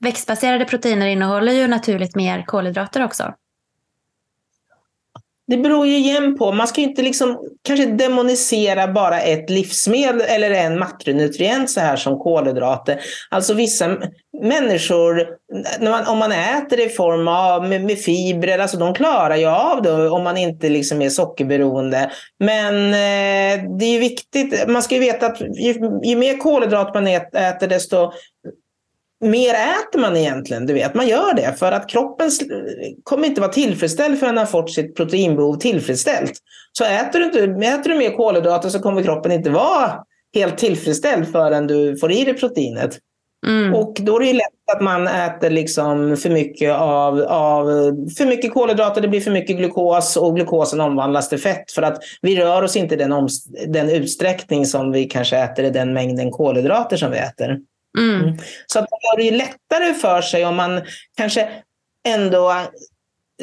växtbaserade 0.00 0.64
proteiner 0.64 1.06
innehåller 1.06 1.52
ju 1.52 1.66
naturligt 1.66 2.14
mer 2.14 2.44
kolhydrater 2.46 3.04
också. 3.04 3.34
Det 5.50 5.56
beror 5.56 5.86
ju 5.86 5.96
igen 5.96 6.36
på. 6.36 6.52
Man 6.52 6.68
ska 6.68 6.80
inte 6.80 7.02
liksom 7.02 7.38
kanske 7.62 7.86
demonisera 7.86 8.88
bara 8.88 9.20
ett 9.20 9.50
livsmedel 9.50 10.20
eller 10.20 10.50
en 10.50 10.78
makronutrient 10.78 11.70
så 11.70 11.80
här 11.80 11.96
som 11.96 12.18
kolhydrater. 12.18 13.00
Alltså 13.30 13.54
vissa 13.54 13.96
människor, 14.42 15.26
man, 15.80 16.06
om 16.06 16.18
man 16.18 16.32
äter 16.32 16.76
det 16.76 16.84
i 16.84 16.88
form 16.88 17.28
av 17.28 17.68
med, 17.68 17.84
med 17.84 17.98
fibrer, 17.98 18.58
alltså 18.58 18.76
de 18.76 18.94
klarar 18.94 19.36
ju 19.36 19.46
av 19.46 19.82
det 19.82 20.08
om 20.08 20.24
man 20.24 20.36
inte 20.36 20.68
liksom 20.68 21.02
är 21.02 21.08
sockerberoende. 21.08 22.10
Men 22.38 22.74
eh, 22.86 23.64
det 23.78 23.84
är 23.84 23.92
ju 23.92 23.98
viktigt, 23.98 24.68
man 24.68 24.82
ska 24.82 24.94
ju 24.94 25.00
veta 25.00 25.26
att 25.26 25.40
ju, 25.40 26.00
ju 26.04 26.16
mer 26.16 26.38
kolhydrat 26.38 26.94
man 26.94 27.06
äter 27.06 27.68
desto 27.68 28.12
mer 29.20 29.54
äter 29.54 29.98
man 29.98 30.16
egentligen. 30.16 30.66
Du 30.66 30.72
vet, 30.72 30.94
man 30.94 31.08
gör 31.08 31.34
det 31.34 31.58
för 31.58 31.72
att 31.72 31.88
kroppen 31.88 32.30
kommer 33.02 33.26
inte 33.26 33.40
vara 33.40 33.52
tillfredsställd 33.52 34.18
förrän 34.18 34.34
den 34.34 34.44
har 34.44 34.50
fått 34.50 34.72
sitt 34.72 34.96
proteinbehov 34.96 35.54
tillfredsställt. 35.54 36.32
Så 36.72 36.84
äter 36.84 37.18
du, 37.18 37.24
inte, 37.24 37.66
äter 37.66 37.90
du 37.90 37.98
mer 37.98 38.10
kolhydrater 38.10 38.68
så 38.68 38.78
kommer 38.78 39.02
kroppen 39.02 39.32
inte 39.32 39.50
vara 39.50 39.92
helt 40.34 40.58
tillfredsställd 40.58 41.32
förrän 41.32 41.66
du 41.66 41.96
får 41.96 42.12
i 42.12 42.24
dig 42.24 42.34
proteinet. 42.34 42.98
Mm. 43.46 43.74
Och 43.74 43.96
då 44.00 44.16
är 44.16 44.20
det 44.20 44.32
lätt 44.32 44.76
att 44.76 44.82
man 44.82 45.06
äter 45.06 45.50
liksom 45.50 46.16
för 46.16 46.30
mycket 46.30 46.74
av, 46.74 47.20
av 47.22 47.66
för 48.18 48.26
mycket 48.26 48.52
kolhydrater, 48.52 49.00
det 49.00 49.08
blir 49.08 49.20
för 49.20 49.30
mycket 49.30 49.56
glukos 49.56 50.16
och 50.16 50.36
glukosen 50.36 50.80
omvandlas 50.80 51.28
till 51.28 51.38
fett 51.38 51.70
för 51.70 51.82
att 51.82 51.98
vi 52.22 52.36
rör 52.36 52.62
oss 52.62 52.76
inte 52.76 52.94
i 52.94 52.98
den, 52.98 53.28
den 53.68 53.90
utsträckning 53.90 54.66
som 54.66 54.92
vi 54.92 55.04
kanske 55.04 55.36
äter 55.36 55.64
i 55.64 55.70
den 55.70 55.92
mängden 55.92 56.30
kolhydrater 56.30 56.96
som 56.96 57.10
vi 57.10 57.18
äter. 57.18 57.58
Mm. 57.98 58.22
mm. 58.22 58.38
Så 58.66 58.78
att 58.78 58.86
det 58.90 59.06
gör 59.06 59.16
det 59.16 59.22
ju 59.22 59.36
lättare 59.36 59.94
för 59.94 60.22
sig 60.22 60.44
om 60.44 60.56
man 60.56 60.82
kanske 61.16 61.62
ändå 62.08 62.66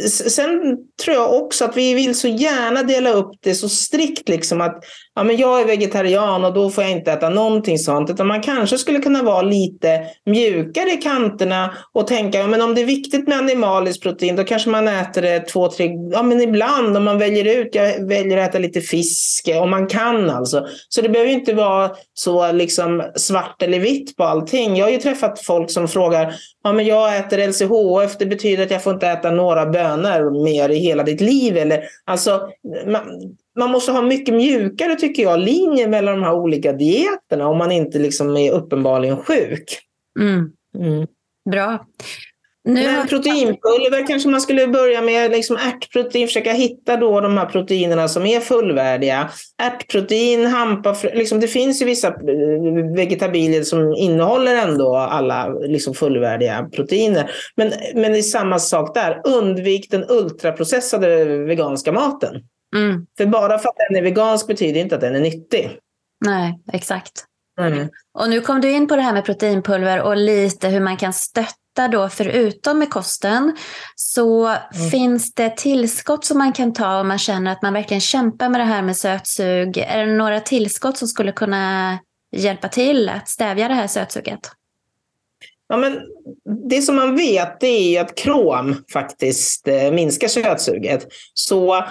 Sen 0.10 0.78
tror 1.04 1.16
jag 1.16 1.34
också 1.34 1.66
att 1.66 1.78
vi 1.78 1.94
vill 1.94 2.16
så 2.16 2.28
gärna 2.28 2.84
dela 2.84 3.10
upp 3.10 3.32
det 3.44 3.56
så 3.56 3.70
strikt, 3.70 4.30
liksom 4.30 4.62
att 4.62 4.84
ja, 5.16 5.24
men 5.24 5.38
jag 5.38 5.62
är 5.62 5.66
vegetarian 5.66 6.46
och 6.46 6.54
då 6.54 6.70
får 6.70 6.84
jag 6.84 6.92
inte 6.92 7.12
äta 7.12 7.30
någonting 7.30 7.80
sånt. 7.80 8.10
Utan 8.10 8.28
man 8.28 8.42
kanske 8.42 8.78
skulle 8.78 9.00
kunna 9.00 9.24
vara 9.24 9.42
lite 9.42 10.02
mjukare 10.26 10.92
i 10.92 10.98
kanterna 10.98 11.74
och 11.94 12.08
tänka 12.08 12.38
ja, 12.38 12.48
men 12.48 12.62
om 12.62 12.76
det 12.76 12.82
är 12.82 12.86
viktigt 12.86 13.28
med 13.28 13.38
animaliskt 13.38 14.04
protein 14.04 14.36
då 14.36 14.44
kanske 14.44 14.70
man 14.70 14.88
äter 14.88 15.22
det 15.22 15.40
två, 15.40 15.68
tre, 15.68 15.90
ja 16.12 16.24
men 16.24 16.42
ibland 16.42 16.98
om 16.98 17.04
man 17.04 17.18
väljer 17.18 17.58
ut, 17.58 17.76
jag 17.76 18.08
väljer 18.08 18.38
att 18.38 18.50
äta 18.50 18.60
lite 18.60 18.82
fisk 18.82 19.48
eh, 19.48 19.62
om 19.62 19.70
man 19.70 19.88
kan 19.88 20.30
alltså. 20.30 20.68
Så 20.90 21.02
det 21.02 21.10
behöver 21.10 21.32
inte 21.32 21.54
vara 21.54 21.92
så 22.14 22.52
liksom 22.52 23.04
svart 23.16 23.62
eller 23.62 23.80
vitt 23.80 24.16
på 24.16 24.24
allting. 24.24 24.78
Jag 24.78 24.86
har 24.86 24.92
ju 24.92 24.98
träffat 24.98 25.46
folk 25.46 25.72
som 25.72 25.88
frågar 25.88 26.36
ja, 26.68 26.74
men 26.74 26.86
jag 26.86 27.18
äter 27.18 27.48
LCHF, 27.48 28.18
det 28.18 28.26
betyder 28.26 28.64
att 28.64 28.72
jag 28.72 28.84
får 28.84 28.94
inte 28.94 29.08
äta 29.08 29.32
några 29.32 29.66
bönor 29.66 30.44
mer 30.44 30.70
i 30.70 30.78
hela 30.78 31.04
ditt 31.04 31.22
liv. 31.22 31.58
Eller, 31.58 31.84
alltså, 32.06 32.50
man, 32.86 33.02
man 33.60 33.72
måste 33.72 33.92
ha 33.92 34.02
mycket 34.02 34.36
mjukare, 34.36 34.96
tycker 34.96 35.24
jag, 35.24 35.40
linje 35.40 35.88
mellan 35.88 36.16
de 36.16 36.24
här 36.24 36.34
olika 36.34 36.74
dieterna 36.74 37.48
om 37.48 37.58
man 37.58 37.72
inte 37.72 38.00
liksom 38.00 38.38
är 38.38 38.52
uppenbarligen 38.52 39.18
sjuk. 39.18 39.80
Mm. 40.20 40.52
Mm. 40.78 41.08
Bra. 41.52 41.86
Nu... 42.68 43.08
Proteinpulver 43.10 44.08
kanske 44.08 44.30
man 44.30 44.42
skulle 44.42 44.68
börja 44.68 45.02
med 45.02 45.32
liksom 45.32 45.56
ärtprotein, 45.56 46.28
försöka 46.28 46.52
hitta 46.52 46.98
då 46.98 47.22
de 47.22 47.38
här 47.38 47.46
proteinerna 47.46 48.08
som 48.08 48.26
är 48.26 48.40
fullvärdiga. 48.40 49.30
Ärtprotein, 49.62 50.46
hampa, 50.46 50.96
liksom 51.14 51.40
det 51.40 51.48
finns 51.48 51.82
ju 51.82 51.86
vissa 51.86 52.08
eh, 52.08 52.96
vegetabilier 52.96 53.64
som 53.64 53.94
innehåller 53.94 54.56
ändå 54.56 54.96
alla 54.96 55.50
liksom 55.50 55.94
fullvärdiga 55.94 56.70
proteiner. 56.76 57.32
Men, 57.56 57.74
men 57.96 58.12
det 58.12 58.18
är 58.18 58.22
samma 58.22 58.60
sak 58.60 58.96
där, 58.96 59.22
undvik 59.24 59.92
den 59.92 60.06
ultraprocessade 60.10 61.26
veganska 61.26 61.92
maten. 61.92 62.36
Mm. 62.76 63.06
För 63.18 63.26
bara 63.26 63.60
för 63.60 63.70
att 63.70 63.78
den 63.90 63.98
är 63.98 64.02
vegansk 64.02 64.48
betyder 64.48 64.82
inte 64.82 64.96
att 64.96 65.02
den 65.02 65.16
är 65.16 65.20
nyttig. 65.20 65.78
Nej, 66.26 66.60
exakt. 66.74 67.26
Mm. 67.60 67.90
Och 68.20 68.30
nu 68.30 68.42
kom 68.42 68.62
du 68.62 68.72
in 68.72 68.88
på 68.88 68.96
det 68.96 69.02
här 69.02 69.14
med 69.14 69.26
proteinpulver 69.26 70.02
och 70.02 70.18
lite 70.18 70.68
hur 70.68 70.80
man 70.80 70.98
kan 70.98 71.14
stötta 71.14 71.54
då, 71.88 72.10
förutom 72.10 72.80
med 72.80 72.90
kosten, 72.90 73.58
så 73.96 74.48
mm. 74.48 74.90
finns 74.92 75.34
det 75.34 75.58
tillskott 75.58 76.26
som 76.26 76.38
man 76.38 76.54
kan 76.54 76.74
ta 76.74 77.00
om 77.00 77.08
man 77.08 77.18
känner 77.18 77.52
att 77.52 77.62
man 77.62 77.74
verkligen 77.74 78.02
kämpar 78.02 78.50
med 78.50 78.60
det 78.60 78.66
här 78.66 78.82
med 78.82 78.98
sötsug. 78.98 79.78
Är 79.78 80.06
det 80.06 80.14
några 80.14 80.40
tillskott 80.40 80.98
som 80.98 81.08
skulle 81.08 81.32
kunna 81.32 81.98
hjälpa 82.32 82.68
till 82.70 83.10
att 83.10 83.28
stävja 83.28 83.68
det 83.68 83.74
här 83.74 83.88
sötsuget? 83.88 84.40
Ja, 85.70 85.78
men 85.78 86.00
det 86.70 86.82
som 86.82 86.96
man 86.96 87.16
vet 87.16 87.64
är 87.64 88.02
att 88.02 88.16
krom 88.16 88.84
faktiskt 88.94 89.68
eh, 89.68 89.92
minskar 89.92 90.28
sötsuget. 90.28 91.08
Så 91.34 91.86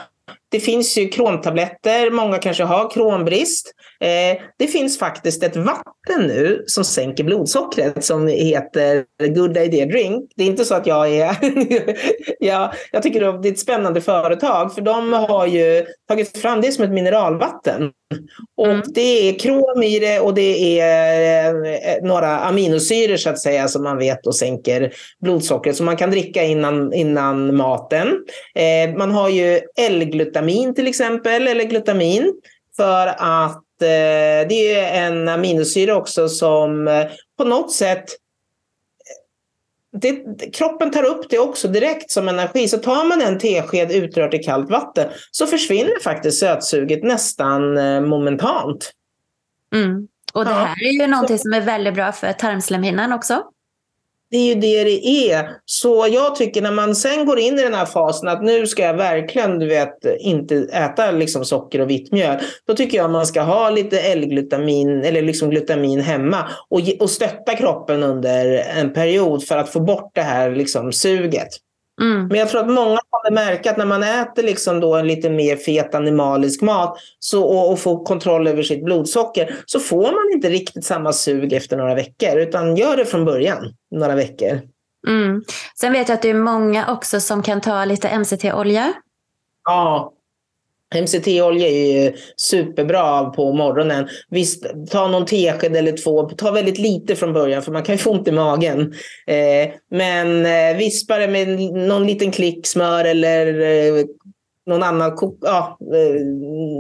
det 0.51 0.61
finns 0.61 0.99
ju 0.99 1.09
kromtabletter, 1.09 2.11
många 2.11 2.39
kanske 2.39 2.65
har 2.65 2.91
krombrist. 2.91 3.73
Eh, 4.01 4.43
det 4.59 4.67
finns 4.67 4.99
faktiskt 4.99 5.43
ett 5.43 5.57
vatten 5.57 6.27
nu 6.27 6.65
som 6.67 6.85
sänker 6.85 7.25
blodsockret 7.25 8.05
som 8.05 8.29
heter 8.29 9.05
Good 9.35 9.57
Idea 9.57 9.87
Drink. 9.87 10.31
Det 10.37 10.43
är 10.43 10.47
inte 10.47 10.65
så 10.65 10.75
att 10.75 10.87
jag 10.87 11.15
är... 11.15 11.37
jag, 12.41 12.73
jag 12.93 13.03
tycker 13.03 13.21
det 13.43 13.49
är 13.49 13.53
ett 13.53 13.59
spännande 13.59 14.01
företag 14.01 14.75
för 14.75 14.83
de 14.83 15.13
har 15.13 15.47
ju 15.47 15.87
tagit 16.09 16.39
fram 16.39 16.61
det 16.61 16.73
som 16.73 16.85
ett 16.85 16.91
mineralvatten. 16.91 17.91
Och 18.57 18.67
mm. 18.67 18.83
det 18.95 19.29
är 19.29 19.39
krom 19.39 19.83
i 19.83 19.99
det 19.99 20.21
och 20.21 20.35
det 20.35 20.81
är 20.81 21.55
eh, 21.65 22.03
några 22.03 22.39
aminosyror 22.39 23.17
så 23.17 23.31
att 23.31 23.39
säga 23.39 23.69
som 23.69 23.83
man 23.83 23.99
vet 23.99 24.27
och 24.27 24.37
sänker 24.37 24.93
blodsockret. 25.21 25.77
som 25.77 25.87
man 25.87 25.97
kan 25.97 26.11
dricka 26.11 26.45
innan, 26.45 26.93
innan 26.93 27.57
maten. 27.57 28.09
Eh, 28.55 28.97
man 28.97 29.11
har 29.11 29.29
ju 29.29 29.61
L-glutamin 30.37 30.75
till 30.75 30.87
exempel, 30.87 31.49
eller 31.49 31.65
glutamin, 31.65 32.33
för 32.77 33.07
att 33.19 33.83
eh, 33.83 34.49
det 34.49 34.75
är 34.75 35.07
en 35.07 35.29
aminosyra 35.29 35.97
också 35.97 36.29
som 36.29 36.89
eh, 36.89 37.07
på 37.39 37.45
något 37.45 37.73
sätt 37.73 38.05
det, 40.01 40.53
kroppen 40.53 40.91
tar 40.91 41.03
upp 41.03 41.31
det 41.31 41.39
också 41.39 41.69
direkt 41.69 42.11
som 42.11 42.29
energi. 42.29 42.69
Så 42.69 42.79
tar 42.79 43.05
man 43.05 43.23
en 43.23 43.39
tesked 43.39 43.93
utrört 43.93 44.35
i 44.35 44.39
kallt 44.39 44.71
vatten 44.71 45.09
så 45.31 45.47
försvinner 45.47 46.03
faktiskt 46.03 46.41
sötsuget 46.41 47.05
nästan 47.05 47.79
eh, 47.79 48.01
momentant. 48.01 48.93
Mm. 49.75 50.09
Och 50.35 50.45
det 50.45 50.51
här 50.51 50.85
är 50.85 51.01
ju 51.01 51.07
någonting 51.07 51.39
som 51.39 51.53
är 51.53 51.61
väldigt 51.61 51.95
bra 51.95 52.13
för 52.13 52.33
tarmslemhinnan 52.33 53.13
också. 53.13 53.43
Det 54.31 54.37
är 54.37 54.55
ju 54.55 54.55
det 54.55 54.85
det 54.85 55.07
är. 55.33 55.49
Så 55.65 56.09
jag 56.11 56.37
tycker 56.37 56.63
när 56.63 56.73
man 56.73 56.97
sen 56.97 57.27
går 57.27 57.39
in 57.39 57.59
i 57.59 57.63
den 57.63 57.75
här 57.75 57.87
fasen 57.87 58.29
att 58.29 58.43
nu 58.43 58.67
ska 58.67 58.83
jag 58.83 58.95
verkligen 58.95 59.59
du 59.59 59.67
vet, 59.67 60.05
inte 60.21 60.55
äta 60.57 61.11
liksom 61.11 61.45
socker 61.45 61.81
och 61.81 61.91
vitt 61.91 62.13
mjöl. 62.13 62.39
Då 62.67 62.75
tycker 62.75 62.99
jag 62.99 63.11
man 63.11 63.27
ska 63.27 63.41
ha 63.41 63.71
lite 63.71 64.01
L-glutamin 64.01 65.05
eller 65.05 65.23
liksom 65.23 65.51
glutamin 65.51 66.01
hemma 66.01 66.49
och, 66.69 66.81
och 67.01 67.11
stötta 67.11 67.55
kroppen 67.55 68.03
under 68.03 68.65
en 68.77 68.93
period 68.93 69.45
för 69.45 69.57
att 69.57 69.69
få 69.69 69.81
bort 69.81 70.11
det 70.15 70.23
här 70.23 70.51
liksom 70.51 70.93
suget. 70.93 71.49
Mm. 72.01 72.27
Men 72.29 72.39
jag 72.39 72.49
tror 72.49 72.61
att 72.61 72.69
många 72.69 72.99
kommer 73.11 73.45
märka 73.45 73.71
att 73.71 73.77
när 73.77 73.87
man 73.87 74.03
äter 74.03 74.43
liksom 74.43 74.81
då 74.81 74.95
en 74.95 75.07
lite 75.07 75.31
mer 75.31 75.57
fet 75.57 75.95
animalisk 75.95 76.63
mat 76.63 76.99
så, 77.19 77.45
och, 77.45 77.73
och 77.73 77.79
får 77.79 78.05
kontroll 78.05 78.47
över 78.47 78.63
sitt 78.63 78.85
blodsocker 78.85 79.57
så 79.67 79.81
får 79.81 80.03
man 80.03 80.33
inte 80.35 80.49
riktigt 80.49 80.85
samma 80.85 81.13
sug 81.13 81.53
efter 81.53 81.77
några 81.77 81.95
veckor 81.95 82.39
utan 82.39 82.77
gör 82.77 82.97
det 82.97 83.05
från 83.05 83.25
början, 83.25 83.75
några 83.91 84.15
veckor. 84.15 84.61
Mm. 85.09 85.45
Sen 85.81 85.93
vet 85.93 86.09
jag 86.09 86.17
att 86.17 86.23
det 86.23 86.31
är 86.31 86.35
många 86.35 86.93
också 86.93 87.21
som 87.21 87.43
kan 87.43 87.61
ta 87.61 87.85
lite 87.85 88.19
MCT-olja. 88.19 88.93
Ja, 89.65 90.13
MCT-olja 90.95 91.69
är 91.69 92.03
ju 92.03 92.13
superbra 92.37 93.25
på 93.25 93.53
morgonen. 93.53 94.09
Visst, 94.31 94.67
ta 94.91 95.09
någon 95.09 95.27
tesked 95.27 95.77
eller 95.77 95.93
två. 95.93 96.23
Ta 96.23 96.51
väldigt 96.51 96.79
lite 96.79 97.17
från 97.17 97.33
början 97.33 97.63
för 97.63 97.73
man 97.73 97.83
kan 97.83 97.95
ju 97.95 97.99
få 97.99 98.11
ont 98.11 98.29
i 98.29 98.33
magen. 98.33 98.81
Eh, 99.27 99.71
men 99.91 100.47
eh, 100.47 100.77
vispa 100.77 101.19
det 101.19 101.29
med 101.29 101.49
någon 101.89 102.07
liten 102.07 102.31
klick 102.31 102.67
smör 102.67 103.05
eller 103.05 103.61
eh, 103.61 104.05
någon 104.67 104.83
annan, 104.83 105.19
ja, 105.41 105.79
eh, 105.95 106.25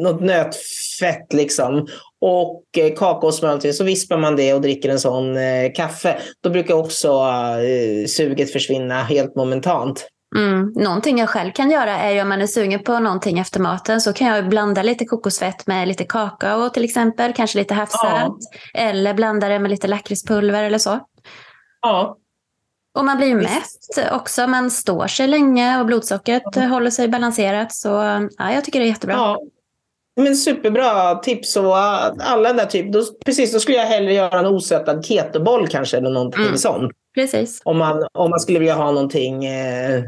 något 0.02 0.20
nötfett 0.20 1.32
liksom. 1.32 1.86
Och 2.20 2.64
eh, 2.78 2.94
kakaosmör 2.94 3.72
så 3.72 3.84
vispar 3.84 4.18
man 4.18 4.36
det 4.36 4.54
och 4.54 4.60
dricker 4.60 4.88
en 4.88 5.00
sån 5.00 5.36
eh, 5.36 5.72
kaffe. 5.74 6.18
Då 6.40 6.50
brukar 6.50 6.74
också 6.74 7.08
eh, 7.08 8.06
suget 8.06 8.52
försvinna 8.52 9.02
helt 9.02 9.36
momentant. 9.36 10.08
Mm. 10.36 10.72
Någonting 10.74 11.18
jag 11.18 11.28
själv 11.28 11.52
kan 11.52 11.70
göra 11.70 11.98
är 11.98 12.10
ju 12.10 12.22
om 12.22 12.28
man 12.28 12.42
är 12.42 12.46
sugen 12.46 12.82
på 12.82 12.98
någonting 12.98 13.38
efter 13.38 13.60
maten 13.60 14.00
så 14.00 14.12
kan 14.12 14.26
jag 14.26 14.48
blanda 14.48 14.82
lite 14.82 15.04
kokosfett 15.04 15.66
med 15.66 15.88
lite 15.88 16.04
kakao 16.04 16.68
till 16.68 16.84
exempel, 16.84 17.32
kanske 17.32 17.58
lite 17.58 17.74
havssalt. 17.74 18.38
Ja. 18.72 18.80
Eller 18.80 19.14
blanda 19.14 19.48
det 19.48 19.58
med 19.58 19.70
lite 19.70 19.88
lakritspulver 19.88 20.64
eller 20.64 20.78
så. 20.78 21.00
Ja. 21.82 22.16
Och 22.94 23.04
man 23.04 23.16
blir 23.16 23.26
ju 23.26 23.34
mätt 23.34 24.12
också. 24.12 24.46
Man 24.46 24.70
står 24.70 25.06
sig 25.06 25.28
länge 25.28 25.80
och 25.80 25.86
blodsockret 25.86 26.42
ja. 26.54 26.62
håller 26.62 26.90
sig 26.90 27.08
balanserat. 27.08 27.72
Så 27.72 27.88
ja, 28.38 28.52
jag 28.52 28.64
tycker 28.64 28.78
det 28.78 28.86
är 28.86 28.88
jättebra. 28.88 29.14
Ja. 29.14 29.40
Men 30.20 30.36
superbra 30.36 31.14
tips 31.14 31.56
och 31.56 31.76
alla 32.22 32.52
där 32.52 32.66
typ. 32.66 32.92
Då, 32.92 33.02
precis, 33.24 33.52
då 33.52 33.60
skulle 33.60 33.76
jag 33.76 33.86
hellre 33.86 34.14
göra 34.14 34.38
en 34.38 34.46
osötad 34.46 35.04
ketoboll 35.04 35.68
kanske 35.68 35.96
eller 35.96 36.10
någonting 36.10 36.44
mm. 36.44 36.56
sånt. 36.56 36.92
Precis. 37.16 37.62
Om 37.64 37.78
man, 37.78 38.06
om 38.12 38.30
man 38.30 38.40
skulle 38.40 38.58
vilja 38.58 38.74
ha 38.74 38.92
någonting 38.92 39.44
eh, 39.44 40.02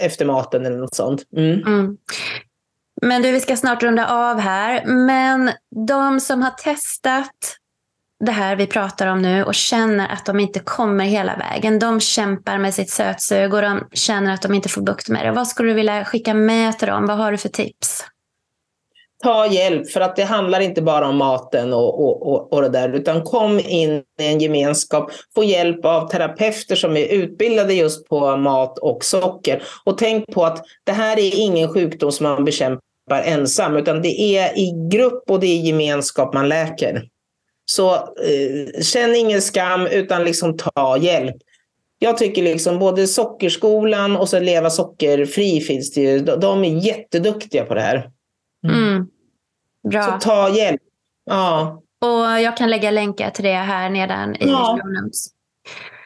efter 0.00 0.24
maten 0.24 0.66
eller 0.66 0.78
något 0.78 0.94
sånt. 0.94 1.22
Mm. 1.36 1.62
Mm. 1.66 1.96
Men 3.02 3.22
du, 3.22 3.32
vi 3.32 3.40
ska 3.40 3.56
snart 3.56 3.82
runda 3.82 4.06
av 4.06 4.38
här. 4.38 4.84
Men 4.86 5.50
de 5.86 6.20
som 6.20 6.42
har 6.42 6.50
testat 6.50 7.56
det 8.24 8.32
här 8.32 8.56
vi 8.56 8.66
pratar 8.66 9.06
om 9.06 9.22
nu 9.22 9.44
och 9.44 9.54
känner 9.54 10.08
att 10.08 10.26
de 10.26 10.40
inte 10.40 10.60
kommer 10.60 11.04
hela 11.04 11.36
vägen. 11.36 11.78
De 11.78 12.00
kämpar 12.00 12.58
med 12.58 12.74
sitt 12.74 12.90
sötsug 12.90 13.54
och 13.54 13.62
de 13.62 13.88
känner 13.92 14.34
att 14.34 14.42
de 14.42 14.54
inte 14.54 14.68
får 14.68 14.82
bukt 14.82 15.08
med 15.08 15.26
det. 15.26 15.32
Vad 15.32 15.48
skulle 15.48 15.70
du 15.70 15.74
vilja 15.74 16.04
skicka 16.04 16.34
med 16.34 16.78
till 16.78 16.88
dem? 16.88 17.06
Vad 17.06 17.16
har 17.16 17.32
du 17.32 17.38
för 17.38 17.48
tips? 17.48 18.04
Ta 19.22 19.46
hjälp 19.46 19.90
för 19.90 20.00
att 20.00 20.16
det 20.16 20.24
handlar 20.24 20.60
inte 20.60 20.82
bara 20.82 21.08
om 21.08 21.16
maten 21.16 21.72
och, 21.72 22.04
och, 22.04 22.32
och, 22.32 22.52
och 22.52 22.62
det 22.62 22.68
där 22.68 22.88
utan 22.88 23.22
kom 23.22 23.60
in 23.60 24.02
i 24.20 24.26
en 24.26 24.40
gemenskap, 24.40 25.10
få 25.34 25.44
hjälp 25.44 25.84
av 25.84 26.08
terapeuter 26.08 26.76
som 26.76 26.96
är 26.96 27.06
utbildade 27.06 27.74
just 27.74 28.08
på 28.08 28.36
mat 28.36 28.78
och 28.78 29.04
socker. 29.04 29.62
Och 29.84 29.98
tänk 29.98 30.26
på 30.26 30.44
att 30.44 30.64
det 30.84 30.92
här 30.92 31.18
är 31.18 31.40
ingen 31.40 31.68
sjukdom 31.68 32.12
som 32.12 32.24
man 32.24 32.44
bekämpar 32.44 33.22
ensam 33.24 33.76
utan 33.76 34.02
det 34.02 34.20
är 34.20 34.58
i 34.58 34.88
grupp 34.90 35.30
och 35.30 35.40
det 35.40 35.46
är 35.46 35.56
i 35.56 35.66
gemenskap 35.66 36.34
man 36.34 36.48
läker. 36.48 37.02
Så 37.64 37.94
eh, 37.94 38.82
känn 38.82 39.14
ingen 39.14 39.42
skam 39.42 39.86
utan 39.86 40.24
liksom 40.24 40.56
ta 40.56 40.96
hjälp. 40.96 41.36
Jag 41.98 42.18
tycker 42.18 42.42
liksom 42.42 42.78
både 42.78 43.06
Sockerskolan 43.06 44.16
och 44.16 44.28
så 44.28 44.40
Leva 44.40 44.70
sockerfri 44.70 45.60
finns 45.60 45.92
det 45.92 46.00
ju. 46.00 46.18
De 46.18 46.64
är 46.64 46.86
jätteduktiga 46.86 47.64
på 47.64 47.74
det 47.74 47.80
här. 47.80 48.10
Mm. 48.68 49.06
Bra. 49.90 50.02
Så 50.02 50.18
ta 50.28 50.48
hjälp. 50.48 50.80
Ja. 51.24 51.82
Och 52.00 52.40
jag 52.40 52.56
kan 52.56 52.70
lägga 52.70 52.90
länkar 52.90 53.30
till 53.30 53.44
det 53.44 53.52
här 53.52 53.90
nedan 53.90 54.34
i 54.34 54.50
ja. 54.50 54.78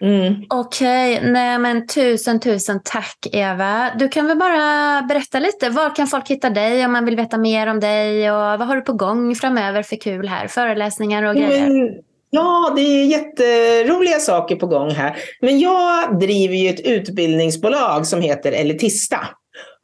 Mm. 0.01 0.45
Okej, 0.49 1.17
okay. 1.19 1.31
nej 1.31 1.59
men 1.59 1.87
tusen 1.87 2.41
tusen 2.41 2.81
tack 2.85 3.27
Eva. 3.33 3.91
Du 3.99 4.09
kan 4.09 4.27
väl 4.27 4.39
bara 4.39 5.03
berätta 5.03 5.39
lite, 5.39 5.71
var 5.71 5.97
kan 5.97 6.07
folk 6.07 6.29
hitta 6.29 6.51
dig 6.51 6.85
om 6.85 6.93
man 6.93 7.05
vill 7.05 7.17
veta 7.17 7.39
mer 7.39 7.67
om 7.67 7.81
dig 7.81 8.31
och 8.31 8.37
vad 8.37 8.61
har 8.61 8.77
du 8.77 8.83
på 8.83 8.93
gång 8.93 9.35
framöver 9.35 9.83
för 9.83 9.97
kul 9.97 10.29
här? 10.29 10.49
Föreläsningar 10.49 11.23
och 11.23 11.35
grejer? 11.35 11.69
Men, 11.69 11.89
ja, 12.31 12.73
det 12.77 12.83
är 12.83 13.05
jätteroliga 13.05 14.19
saker 14.19 14.57
på 14.57 14.67
gång 14.67 14.91
här. 14.91 15.17
Men 15.41 15.59
jag 15.59 16.19
driver 16.21 16.55
ju 16.55 16.69
ett 16.69 16.81
utbildningsbolag 16.81 18.07
som 18.07 18.21
heter 18.21 18.53
Elitista. 18.53 19.19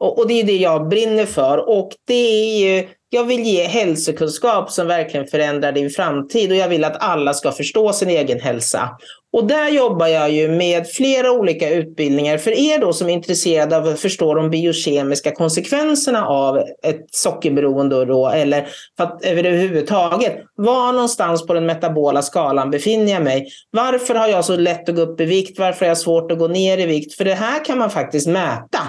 Och, 0.03 0.19
och 0.19 0.27
det 0.27 0.33
är 0.33 0.43
det 0.43 0.57
jag 0.57 0.87
brinner 0.87 1.25
för. 1.25 1.69
Och 1.69 1.91
det 2.07 2.13
är 2.13 2.59
ju 2.59 2.87
jag 3.09 3.23
vill 3.23 3.43
ge 3.43 3.63
hälsokunskap 3.63 4.71
som 4.71 4.87
verkligen 4.87 5.27
förändrar 5.27 5.71
din 5.71 5.89
framtid 5.89 6.51
och 6.51 6.57
jag 6.57 6.69
vill 6.69 6.83
att 6.83 7.03
alla 7.03 7.33
ska 7.33 7.51
förstå 7.51 7.93
sin 7.93 8.09
egen 8.09 8.39
hälsa. 8.39 8.89
Och 9.33 9.47
där 9.47 9.69
jobbar 9.69 10.07
jag 10.07 10.31
ju 10.31 10.47
med 10.47 10.87
flera 10.87 11.31
olika 11.31 11.69
utbildningar 11.69 12.37
för 12.37 12.51
er 12.51 12.79
då 12.79 12.93
som 12.93 13.09
är 13.09 13.13
intresserade 13.13 13.77
av 13.77 13.87
att 13.87 13.99
förstå 13.99 14.33
de 14.33 14.49
biokemiska 14.49 15.31
konsekvenserna 15.31 16.25
av 16.25 16.57
ett 16.83 17.05
sockerberoende 17.11 18.05
då, 18.05 18.29
eller 18.29 18.67
för 18.97 19.03
att 19.03 19.25
överhuvudtaget, 19.25 20.35
var 20.55 20.93
någonstans 20.93 21.47
på 21.47 21.53
den 21.53 21.65
metabola 21.65 22.21
skalan 22.21 22.71
befinner 22.71 23.11
jag 23.11 23.23
mig? 23.23 23.47
Varför 23.71 24.15
har 24.15 24.27
jag 24.27 24.45
så 24.45 24.55
lätt 24.55 24.89
att 24.89 24.95
gå 24.95 25.01
upp 25.01 25.21
i 25.21 25.25
vikt? 25.25 25.59
Varför 25.59 25.85
har 25.85 25.87
jag 25.87 25.97
svårt 25.97 26.31
att 26.31 26.39
gå 26.39 26.47
ner 26.47 26.77
i 26.77 26.85
vikt? 26.85 27.13
För 27.13 27.25
det 27.25 27.33
här 27.33 27.65
kan 27.65 27.77
man 27.77 27.89
faktiskt 27.89 28.27
mäta. 28.27 28.79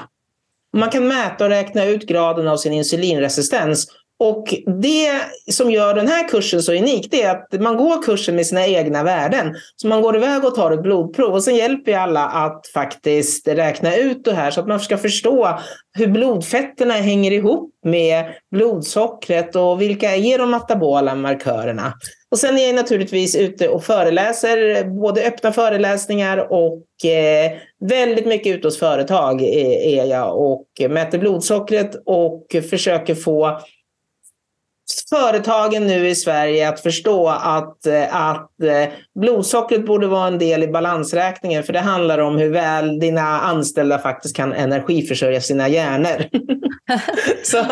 Man 0.74 0.90
kan 0.90 1.08
mäta 1.08 1.44
och 1.44 1.50
räkna 1.50 1.84
ut 1.84 2.06
graden 2.06 2.48
av 2.48 2.56
sin 2.56 2.72
insulinresistens 2.72 3.86
och 4.18 4.54
det 4.82 5.20
som 5.52 5.70
gör 5.70 5.94
den 5.94 6.08
här 6.08 6.28
kursen 6.28 6.62
så 6.62 6.72
unik 6.72 7.08
det 7.10 7.22
är 7.22 7.30
att 7.30 7.60
man 7.60 7.76
går 7.76 8.02
kursen 8.02 8.36
med 8.36 8.46
sina 8.46 8.66
egna 8.66 9.02
värden. 9.02 9.54
Så 9.76 9.88
man 9.88 10.02
går 10.02 10.16
iväg 10.16 10.44
och 10.44 10.54
tar 10.54 10.70
ett 10.70 10.82
blodprov 10.82 11.34
och 11.34 11.42
sen 11.42 11.56
hjälper 11.56 11.92
jag 11.92 12.02
alla 12.02 12.24
att 12.24 12.66
faktiskt 12.74 13.48
räkna 13.48 13.96
ut 13.96 14.24
det 14.24 14.34
här 14.34 14.50
så 14.50 14.60
att 14.60 14.68
man 14.68 14.80
ska 14.80 14.98
förstå 14.98 15.58
hur 15.98 16.06
blodfetterna 16.06 16.94
hänger 16.94 17.30
ihop 17.30 17.70
med 17.84 18.24
blodsockret 18.50 19.56
och 19.56 19.80
vilka 19.80 20.16
är 20.16 20.38
de 20.38 20.50
metabola 20.50 21.14
markörerna. 21.14 21.92
Och 22.34 22.38
sen 22.38 22.58
är 22.58 22.66
jag 22.66 22.74
naturligtvis 22.74 23.36
ute 23.36 23.68
och 23.68 23.84
föreläser, 23.84 24.84
både 24.84 25.26
öppna 25.26 25.52
föreläsningar 25.52 26.52
och 26.52 27.04
eh, 27.04 27.52
väldigt 27.80 28.26
mycket 28.26 28.56
ute 28.56 28.66
hos 28.66 28.78
företag 28.78 29.42
eh, 29.42 29.98
är 29.98 30.04
jag 30.04 30.38
och 30.38 30.66
mäter 30.90 31.18
blodsockret 31.18 32.02
och 32.06 32.46
försöker 32.70 33.14
få 33.14 33.60
företagen 35.10 35.86
nu 35.86 36.08
i 36.08 36.14
Sverige 36.14 36.68
att 36.68 36.80
förstå 36.80 37.28
att, 37.28 37.86
eh, 37.86 38.16
att 38.16 38.62
eh, 38.62 38.92
blodsockret 39.20 39.86
borde 39.86 40.06
vara 40.06 40.26
en 40.26 40.38
del 40.38 40.62
i 40.62 40.68
balansräkningen 40.68 41.62
för 41.62 41.72
det 41.72 41.80
handlar 41.80 42.18
om 42.18 42.38
hur 42.38 42.50
väl 42.50 43.00
dina 43.00 43.40
anställda 43.40 43.98
faktiskt 43.98 44.36
kan 44.36 44.52
energiförsörja 44.52 45.40
sina 45.40 45.68
hjärnor. 45.68 46.24
så, 47.42 47.64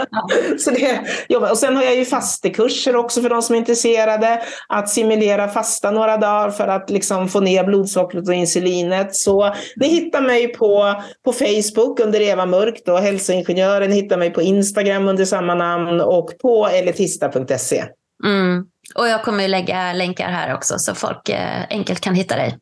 så 0.59 0.71
det, 0.71 1.37
och 1.37 1.59
sen 1.59 1.77
har 1.77 1.83
jag 1.83 1.97
ju 1.97 2.05
fastekurser 2.05 2.97
också 2.97 3.23
för 3.23 3.29
de 3.29 3.43
som 3.43 3.55
är 3.55 3.59
intresserade. 3.59 4.43
Att 4.69 4.89
simulera 4.89 5.49
fasta 5.49 5.91
några 5.91 6.17
dagar 6.17 6.51
för 6.51 6.69
att 6.69 6.91
liksom 6.91 7.29
få 7.29 7.41
ner 7.41 7.65
blodsockret 7.65 8.29
och 8.29 8.35
insulinet. 8.35 9.15
Så 9.15 9.55
ni 9.77 9.89
hittar 9.89 10.21
mig 10.21 10.49
på, 10.49 10.95
på 11.25 11.33
Facebook 11.33 12.01
under 12.01 12.21
Eva 12.21 12.47
Mörk, 12.47 12.83
då, 12.87 12.97
hälsoingenjören. 12.97 13.91
Ni 13.91 13.97
hittar 13.97 14.17
mig 14.17 14.31
på 14.31 14.43
Instagram 14.43 15.09
under 15.09 15.25
samma 15.25 15.55
namn 15.55 16.01
och 16.01 16.39
på 16.43 16.69
elitista.se. 17.03 17.85
Mm. 18.25 18.67
Och 18.95 19.09
jag 19.09 19.25
kommer 19.25 19.49
lägga 19.49 19.93
länkar 19.93 20.29
här 20.29 20.55
också 20.55 20.75
så 20.79 20.95
folk 20.95 21.29
eh, 21.29 21.67
enkelt 21.71 22.01
kan 22.01 22.15
hitta 22.15 22.37
dig. 22.37 22.59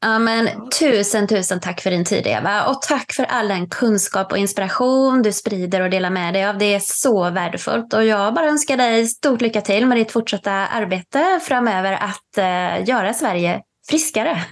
Ja, 0.00 0.18
men, 0.18 0.48
tusen, 0.80 1.28
tusen 1.28 1.60
tack 1.60 1.80
för 1.80 1.90
din 1.90 2.04
tid 2.04 2.26
Eva. 2.26 2.66
Och 2.66 2.82
tack 2.82 3.12
för 3.12 3.24
all 3.24 3.48
den 3.48 3.68
kunskap 3.68 4.32
och 4.32 4.38
inspiration 4.38 5.22
du 5.22 5.32
sprider 5.32 5.80
och 5.80 5.90
delar 5.90 6.10
med 6.10 6.34
dig 6.34 6.46
av. 6.46 6.58
Det 6.58 6.74
är 6.74 6.80
så 6.80 7.30
värdefullt. 7.30 7.94
Och 7.94 8.04
jag 8.04 8.34
bara 8.34 8.46
önskar 8.46 8.76
dig 8.76 9.06
stort 9.06 9.40
lycka 9.40 9.60
till 9.60 9.86
med 9.86 9.98
ditt 9.98 10.12
fortsatta 10.12 10.50
arbete 10.50 11.40
framöver 11.42 11.92
att 11.92 12.38
eh, 12.38 12.88
göra 12.88 13.14
Sverige 13.14 13.62
friskare. 13.88 14.44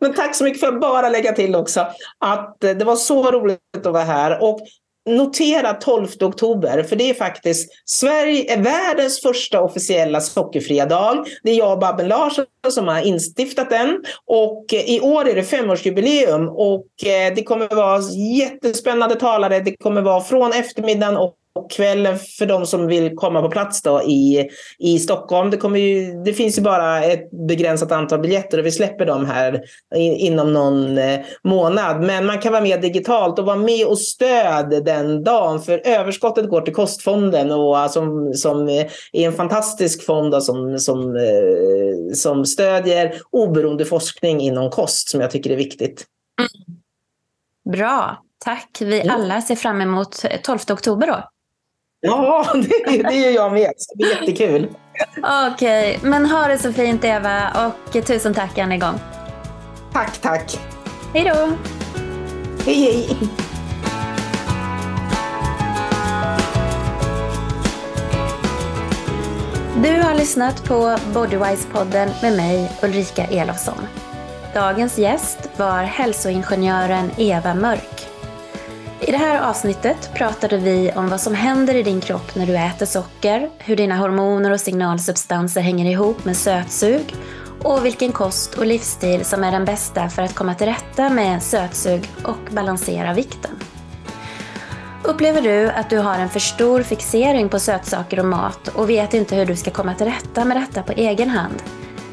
Men 0.00 0.14
tack 0.14 0.36
så 0.36 0.44
mycket 0.44 0.60
för 0.60 0.68
att 0.68 0.80
bara 0.80 1.08
lägga 1.08 1.32
till 1.32 1.54
också 1.54 1.86
att 2.18 2.64
eh, 2.64 2.70
det 2.70 2.84
var 2.84 2.96
så 2.96 3.30
roligt 3.30 3.60
att 3.76 3.86
vara 3.86 4.04
här. 4.04 4.42
Och 4.42 4.60
notera 5.06 5.74
12 5.74 6.08
oktober, 6.20 6.82
för 6.82 6.96
det 6.96 7.10
är 7.10 7.14
faktiskt 7.14 7.70
Sverige, 7.84 8.56
världens 8.56 9.20
första 9.20 9.60
officiella 9.60 10.20
sockerfria 10.20 10.86
dag. 10.86 11.26
Det 11.42 11.50
är 11.50 11.54
jag 11.54 11.72
och 11.72 11.78
Babben 11.78 12.08
Larsson 12.08 12.44
som 12.68 12.88
har 12.88 13.06
instiftat 13.06 13.70
den. 13.70 14.04
Och 14.26 14.74
eh, 14.74 14.90
i 14.90 15.00
år 15.00 15.28
är 15.28 15.34
det 15.34 15.42
femårsjubileum 15.42 16.48
och 16.48 16.86
eh, 17.06 17.34
det 17.34 17.42
kommer 17.42 17.74
vara 17.74 18.00
jättespännande 18.38 19.14
talare. 19.14 19.60
Det 19.60 19.76
kommer 19.76 20.02
vara 20.02 20.20
från 20.20 20.52
eftermiddagen 20.52 21.16
och 21.16 21.34
kvällen 21.70 22.18
för 22.18 22.46
de 22.46 22.66
som 22.66 22.86
vill 22.86 23.16
komma 23.16 23.42
på 23.42 23.50
plats 23.50 23.82
då 23.82 24.02
i, 24.02 24.48
i 24.78 24.98
Stockholm. 24.98 25.50
Det, 25.50 25.56
kommer 25.56 25.78
ju, 25.78 26.22
det 26.24 26.32
finns 26.32 26.58
ju 26.58 26.62
bara 26.62 27.04
ett 27.04 27.30
begränsat 27.30 27.92
antal 27.92 28.20
biljetter 28.20 28.58
och 28.58 28.66
vi 28.66 28.70
släpper 28.70 29.06
dem 29.06 29.26
här 29.26 29.64
inom 29.96 30.52
någon 30.52 30.98
eh, 30.98 31.20
månad. 31.44 32.00
Men 32.00 32.26
man 32.26 32.38
kan 32.38 32.52
vara 32.52 32.62
med 32.62 32.80
digitalt 32.80 33.38
och 33.38 33.44
vara 33.44 33.56
med 33.56 33.86
och 33.86 33.98
stöd 33.98 34.84
den 34.84 35.24
dagen. 35.24 35.62
För 35.62 35.82
överskottet 35.84 36.48
går 36.48 36.60
till 36.60 36.74
Kostfonden 36.74 37.50
och, 37.50 37.90
som, 37.90 38.34
som 38.34 38.68
är 38.68 38.90
en 39.12 39.32
fantastisk 39.32 40.06
fond 40.06 40.32
då, 40.32 40.40
som, 40.40 40.78
som, 40.78 41.16
eh, 41.16 42.14
som 42.14 42.46
stödjer 42.46 43.14
oberoende 43.30 43.84
forskning 43.84 44.40
inom 44.40 44.70
kost 44.70 45.08
som 45.08 45.20
jag 45.20 45.30
tycker 45.30 45.50
är 45.50 45.56
viktigt. 45.56 46.04
Mm. 46.38 46.48
Bra, 47.78 48.22
tack. 48.44 48.78
Vi 48.80 49.08
alla 49.08 49.42
ser 49.42 49.56
fram 49.56 49.80
emot 49.80 50.24
12 50.42 50.58
oktober 50.70 51.06
då. 51.06 51.30
Ja, 52.06 52.46
det, 52.54 53.02
det 53.02 53.14
gör 53.14 53.30
jag 53.30 53.52
med. 53.52 53.72
Det 53.88 53.96
blir 53.96 54.08
jättekul. 54.08 54.68
Okej, 55.52 55.96
okay, 55.96 56.10
men 56.10 56.26
ha 56.26 56.48
det 56.48 56.58
så 56.58 56.72
fint 56.72 57.04
Eva 57.04 57.50
och 57.66 58.06
tusen 58.06 58.34
tack 58.34 58.58
än 58.58 58.72
en 58.72 58.78
gång. 58.78 59.00
Tack, 59.92 60.18
tack. 60.18 60.58
Hej 61.14 61.24
då. 61.24 61.50
Hej, 62.64 62.74
hej. 62.74 63.08
Du 69.82 70.02
har 70.02 70.14
lyssnat 70.14 70.64
på 70.64 70.74
Bodywise-podden 71.14 72.08
med 72.22 72.36
mig 72.36 72.72
Ulrika 72.82 73.24
Elofsson. 73.24 73.86
Dagens 74.54 74.98
gäst 74.98 75.38
var 75.56 75.82
hälsoingenjören 75.82 77.10
Eva 77.18 77.54
Mörk. 77.54 78.13
I 79.00 79.10
det 79.10 79.16
här 79.16 79.50
avsnittet 79.50 80.10
pratade 80.14 80.56
vi 80.56 80.92
om 80.96 81.08
vad 81.08 81.20
som 81.20 81.34
händer 81.34 81.74
i 81.74 81.82
din 81.82 82.00
kropp 82.00 82.34
när 82.34 82.46
du 82.46 82.56
äter 82.56 82.86
socker, 82.86 83.50
hur 83.58 83.76
dina 83.76 83.96
hormoner 83.96 84.50
och 84.50 84.60
signalsubstanser 84.60 85.60
hänger 85.60 85.90
ihop 85.90 86.24
med 86.24 86.36
sötsug 86.36 87.14
och 87.62 87.84
vilken 87.84 88.12
kost 88.12 88.54
och 88.54 88.66
livsstil 88.66 89.24
som 89.24 89.44
är 89.44 89.52
den 89.52 89.64
bästa 89.64 90.08
för 90.08 90.22
att 90.22 90.34
komma 90.34 90.54
till 90.54 90.66
rätta 90.66 91.10
med 91.10 91.42
sötsug 91.42 92.10
och 92.24 92.50
balansera 92.50 93.14
vikten. 93.14 93.50
Upplever 95.02 95.40
du 95.40 95.70
att 95.70 95.90
du 95.90 95.98
har 95.98 96.18
en 96.18 96.28
för 96.28 96.40
stor 96.40 96.82
fixering 96.82 97.48
på 97.48 97.58
sötsaker 97.58 98.18
och 98.18 98.26
mat 98.26 98.68
och 98.68 98.90
vet 98.90 99.14
inte 99.14 99.36
hur 99.36 99.46
du 99.46 99.56
ska 99.56 99.70
komma 99.70 99.94
till 99.94 100.06
rätta 100.06 100.44
med 100.44 100.56
detta 100.56 100.82
på 100.82 100.92
egen 100.92 101.30
hand? 101.30 101.62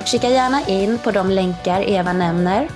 Kika 0.06 0.30
gärna 0.30 0.68
in 0.68 0.98
på 0.98 1.12
de 1.12 1.32
länkar 1.32 1.90
Eva 1.90 2.14
nämner. 2.14 2.68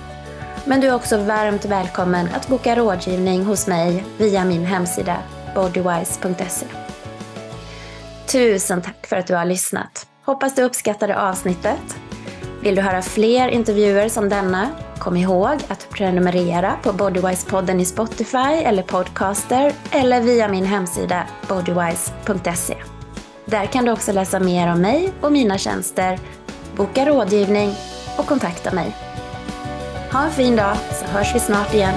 Men 0.68 0.80
du 0.80 0.86
är 0.86 0.94
också 0.94 1.16
varmt 1.16 1.64
välkommen 1.64 2.28
att 2.34 2.48
boka 2.48 2.76
rådgivning 2.76 3.44
hos 3.44 3.66
mig 3.66 4.04
via 4.18 4.44
min 4.44 4.64
hemsida 4.64 5.16
bodywise.se. 5.54 6.66
Tusen 8.26 8.82
tack 8.82 9.06
för 9.06 9.16
att 9.16 9.26
du 9.26 9.34
har 9.34 9.44
lyssnat. 9.44 10.06
Hoppas 10.24 10.54
du 10.54 10.62
uppskattade 10.62 11.20
avsnittet. 11.20 11.96
Vill 12.62 12.74
du 12.74 12.82
höra 12.82 13.02
fler 13.02 13.48
intervjuer 13.48 14.08
som 14.08 14.28
denna? 14.28 14.70
Kom 14.98 15.16
ihåg 15.16 15.58
att 15.68 15.90
prenumerera 15.90 16.76
på 16.82 16.92
Bodywise-podden 16.92 17.80
i 17.80 17.84
Spotify 17.84 18.62
eller 18.64 18.82
Podcaster 18.82 19.72
eller 19.90 20.20
via 20.20 20.48
min 20.48 20.64
hemsida 20.64 21.26
bodywise.se. 21.48 22.76
Där 23.44 23.66
kan 23.66 23.84
du 23.84 23.92
också 23.92 24.12
läsa 24.12 24.40
mer 24.40 24.72
om 24.72 24.80
mig 24.80 25.12
och 25.20 25.32
mina 25.32 25.58
tjänster, 25.58 26.18
boka 26.76 27.06
rådgivning 27.06 27.74
och 28.16 28.26
kontakta 28.26 28.72
mig. 28.72 29.05
Ha 30.12 30.24
en 30.24 30.30
fin 30.30 30.56
dag 30.56 30.76
så 31.00 31.06
hörs 31.06 31.34
vi 31.34 31.40
snart 31.40 31.74
igen. 31.74 31.94